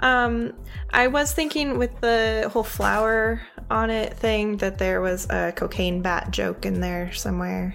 Um, 0.00 0.52
I 0.90 1.08
was 1.08 1.32
thinking 1.32 1.76
with 1.78 2.00
the 2.00 2.48
whole 2.52 2.62
flour 2.62 3.42
on 3.70 3.90
it 3.90 4.14
thing 4.14 4.56
that 4.58 4.78
there 4.78 5.00
was 5.00 5.28
a 5.30 5.52
cocaine 5.56 6.02
bat 6.02 6.30
joke 6.30 6.64
in 6.64 6.80
there 6.80 7.12
somewhere. 7.12 7.74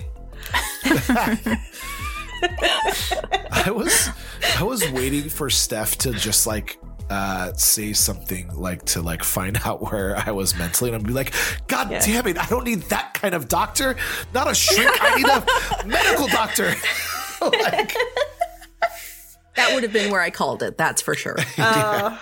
I 3.52 3.72
was 3.74 4.10
I 4.58 4.64
was 4.64 4.90
waiting 4.92 5.30
for 5.30 5.50
Steph 5.50 5.98
to 6.00 6.12
just 6.14 6.46
like 6.48 6.78
uh 7.10 7.54
say 7.54 7.94
something 7.94 8.48
like 8.56 8.84
to 8.86 9.02
like 9.02 9.24
find 9.24 9.58
out 9.66 9.82
where 9.92 10.16
I 10.18 10.32
was 10.32 10.56
mentally 10.58 10.90
and 10.92 11.00
I'd 11.00 11.06
be 11.08 11.14
like, 11.14 11.34
God 11.68 11.92
Yeah. 11.92 12.00
damn 12.06 12.28
it, 12.28 12.38
I 12.38 12.46
don't 12.48 12.64
need 12.66 12.82
that 12.84 13.14
kind 13.14 13.34
of 13.36 13.48
doctor. 13.48 13.96
Not 14.34 14.50
a 14.50 14.56
shrink, 14.56 14.92
I 15.02 15.16
need 15.16 15.26
a 15.28 15.88
medical 15.88 16.28
doctor. 16.28 16.70
like 17.42 17.94
That 19.56 19.74
would 19.74 19.84
have 19.84 19.94
been 19.94 20.12
where 20.12 20.22
I 20.22 20.32
called 20.32 20.64
it. 20.64 20.78
That's 20.78 21.02
for 21.02 21.16
sure. 21.16 21.38
Oh, 21.58 22.20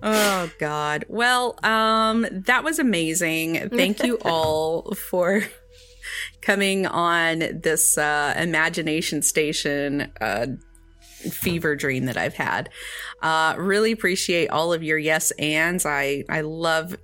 Oh 0.00 0.50
God. 0.60 1.04
Well, 1.08 1.58
um, 1.64 2.24
that 2.30 2.62
was 2.62 2.78
amazing. 2.78 3.68
Thank 3.70 4.04
you 4.04 4.16
all 4.24 4.94
for 4.94 5.42
coming 6.40 6.86
on 6.86 7.38
this 7.62 7.98
uh, 7.98 8.32
imagination 8.38 9.22
station 9.22 10.12
uh, 10.20 10.46
fever 11.18 11.76
dream 11.76 12.06
that 12.06 12.16
I've 12.16 12.34
had. 12.34 12.70
Uh, 13.22 13.54
really 13.58 13.92
appreciate 13.92 14.48
all 14.50 14.72
of 14.72 14.82
your 14.82 14.98
yes 14.98 15.30
ands. 15.32 15.84
I 15.86 16.24
I 16.28 16.40
love 16.42 16.96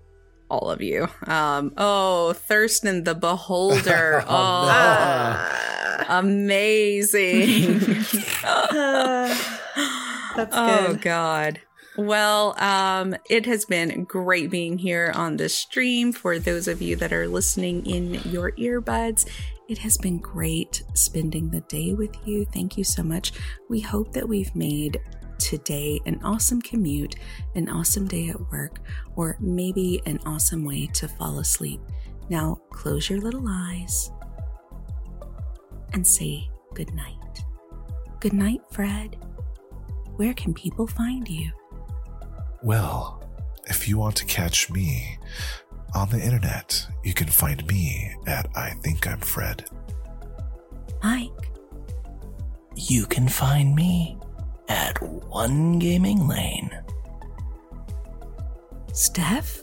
all 0.51 0.71
of 0.71 0.81
you. 0.83 1.09
Um, 1.27 1.73
oh, 1.77 2.33
Thurston 2.35 3.05
the 3.05 3.15
Beholder. 3.15 4.23
Oh, 4.27 4.31
oh, 4.31 4.69
Ah. 4.71 6.07
amazing. 6.19 7.79
that's 10.37 10.55
Oh. 10.57 10.99
God. 11.01 11.61
Well, 11.97 12.61
um, 12.61 13.15
it 13.31 13.47
has 13.47 13.65
been 13.67 14.03
great 14.05 14.51
being 14.51 14.79
here 14.79 15.13
on 15.15 15.37
the 15.37 15.49
stream. 15.49 16.13
For 16.13 16.41
those 16.41 16.67
of 16.67 16.83
you 16.83 16.97
that 16.97 17.13
are 17.13 17.29
listening 17.29 17.87
in 17.87 18.15
your 18.31 18.51
earbuds, 18.53 19.29
it 19.69 19.79
has 19.79 19.97
been 19.97 20.19
great 20.19 20.83
spending 20.95 21.51
the 21.51 21.61
day 21.63 21.93
with 21.93 22.15
you. 22.27 22.47
Thank 22.47 22.77
you 22.77 22.83
so 22.83 23.05
much. 23.05 23.33
We 23.71 23.81
hope 23.81 24.13
that 24.13 24.29
we've 24.29 24.55
made 24.57 25.01
today 25.39 26.01
an 26.05 26.21
awesome 26.25 26.61
commute, 26.61 27.15
an 27.55 27.69
awesome 27.69 28.09
day 28.09 28.29
at 28.29 28.51
work, 28.51 28.81
or 29.15 29.37
maybe 29.39 30.03
an 30.05 30.19
awesome 30.27 30.65
way 30.65 30.87
to 30.95 31.07
fall 31.07 31.39
asleep. 31.39 31.81
Now, 32.29 32.59
close 32.71 33.09
your 33.09 33.21
little 33.21 33.45
eyes 33.49 34.11
and 35.93 36.05
say 36.05 36.49
good 36.75 36.93
night. 36.93 37.45
Good 38.19 38.33
night, 38.33 38.63
Fred. 38.73 39.17
Where 40.17 40.35
can 40.35 40.55
people 40.55 40.89
find 40.89 41.29
you? 41.29 41.53
Well, 42.65 43.23
if 43.67 43.87
you 43.87 43.99
want 43.99 44.17
to 44.17 44.25
catch 44.25 44.71
me 44.71 45.19
on 45.95 46.09
the 46.09 46.19
internet, 46.19 46.87
you 47.03 47.13
can 47.13 47.27
find 47.27 47.65
me 47.67 48.11
at 48.27 48.49
I 48.57 48.71
think 48.83 49.07
I'm 49.07 49.21
Fred. 49.21 49.67
Mike. 51.03 51.31
You 52.75 53.05
can 53.05 53.29
find 53.29 53.75
me 53.77 54.17
at 54.69 54.97
One 55.03 55.79
Gaming 55.79 56.27
Lane. 56.27 56.71
Steph? 58.95 59.61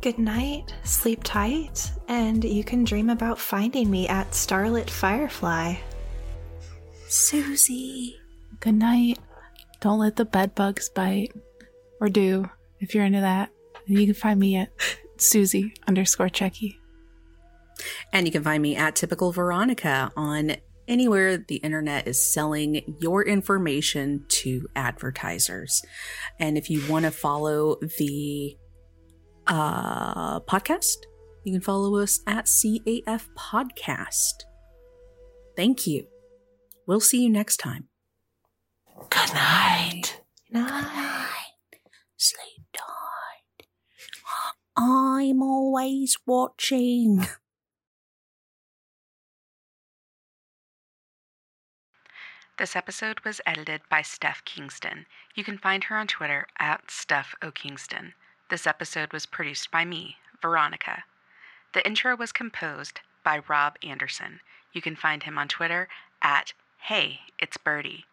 Good 0.00 0.18
night, 0.18 0.74
sleep 0.82 1.20
tight, 1.22 1.92
and 2.08 2.42
you 2.42 2.64
can 2.64 2.82
dream 2.82 3.08
about 3.10 3.38
finding 3.38 3.88
me 3.88 4.08
at 4.08 4.34
Starlit 4.34 4.90
Firefly. 4.90 5.76
Susie. 7.06 8.16
Good 8.58 8.74
night. 8.74 9.20
Don't 9.78 10.00
let 10.00 10.16
the 10.16 10.24
bed 10.24 10.56
bugs 10.56 10.88
bite. 10.88 11.32
Or 12.00 12.08
do, 12.08 12.48
if 12.80 12.94
you're 12.94 13.04
into 13.04 13.20
that. 13.20 13.50
And 13.86 13.98
you 13.98 14.06
can 14.06 14.14
find 14.14 14.40
me 14.40 14.56
at 14.56 14.70
Susie 15.18 15.74
underscore 15.86 16.28
Checky. 16.28 16.76
And 18.12 18.26
you 18.26 18.32
can 18.32 18.42
find 18.42 18.62
me 18.62 18.76
at 18.76 18.96
Typical 18.96 19.32
Veronica 19.32 20.12
on 20.16 20.56
anywhere 20.88 21.38
the 21.38 21.56
internet 21.56 22.06
is 22.06 22.32
selling 22.32 22.96
your 23.00 23.24
information 23.24 24.24
to 24.28 24.66
advertisers. 24.74 25.82
And 26.38 26.58
if 26.58 26.68
you 26.68 26.86
want 26.90 27.04
to 27.04 27.10
follow 27.10 27.76
the 27.98 28.56
uh, 29.46 30.40
podcast, 30.40 30.96
you 31.44 31.52
can 31.52 31.62
follow 31.62 31.96
us 31.96 32.20
at 32.26 32.46
CAF 32.46 33.28
Podcast. 33.38 34.44
Thank 35.56 35.86
you. 35.86 36.06
We'll 36.86 37.00
see 37.00 37.22
you 37.22 37.30
next 37.30 37.58
time. 37.58 37.88
Good 39.08 39.32
night. 39.32 40.20
Good 40.52 40.60
Night. 40.60 41.46
Sleep 42.22 42.66
tight. 42.74 43.66
I'm 44.76 45.42
always 45.42 46.18
watching. 46.26 47.26
This 52.58 52.76
episode 52.76 53.20
was 53.20 53.40
edited 53.46 53.80
by 53.88 54.02
Steph 54.02 54.44
Kingston. 54.44 55.06
You 55.34 55.44
can 55.44 55.56
find 55.56 55.84
her 55.84 55.96
on 55.96 56.08
Twitter 56.08 56.46
at 56.58 56.90
Steph 56.90 57.34
O'Kingston. 57.42 58.12
This 58.50 58.66
episode 58.66 59.14
was 59.14 59.24
produced 59.24 59.70
by 59.70 59.86
me, 59.86 60.16
Veronica. 60.42 61.04
The 61.72 61.86
intro 61.86 62.16
was 62.16 62.32
composed 62.32 63.00
by 63.24 63.40
Rob 63.48 63.78
Anderson. 63.82 64.40
You 64.74 64.82
can 64.82 64.94
find 64.94 65.22
him 65.22 65.38
on 65.38 65.48
Twitter 65.48 65.88
at 66.20 66.52
Hey, 66.80 67.20
it's 67.38 67.56
Birdie. 67.56 68.04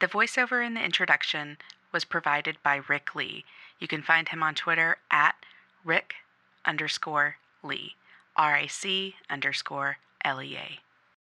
The 0.00 0.06
voiceover 0.06 0.64
in 0.64 0.74
the 0.74 0.84
introduction 0.84 1.58
was 1.96 2.04
provided 2.04 2.58
by 2.62 2.82
Ric 2.88 3.14
Lea. 3.14 3.42
You 3.78 3.88
can 3.88 4.02
find 4.02 4.28
him 4.28 4.42
on 4.42 4.54
Twitter 4.54 4.98
at 5.10 5.36
Ric 5.84 6.14
underscore 6.64 7.36
Lea. 7.62 7.94
R 8.36 8.54
I 8.54 8.66
C 8.66 9.16
underscore 9.30 9.98
L 10.24 10.42
E 10.42 10.56
A. 10.56 10.80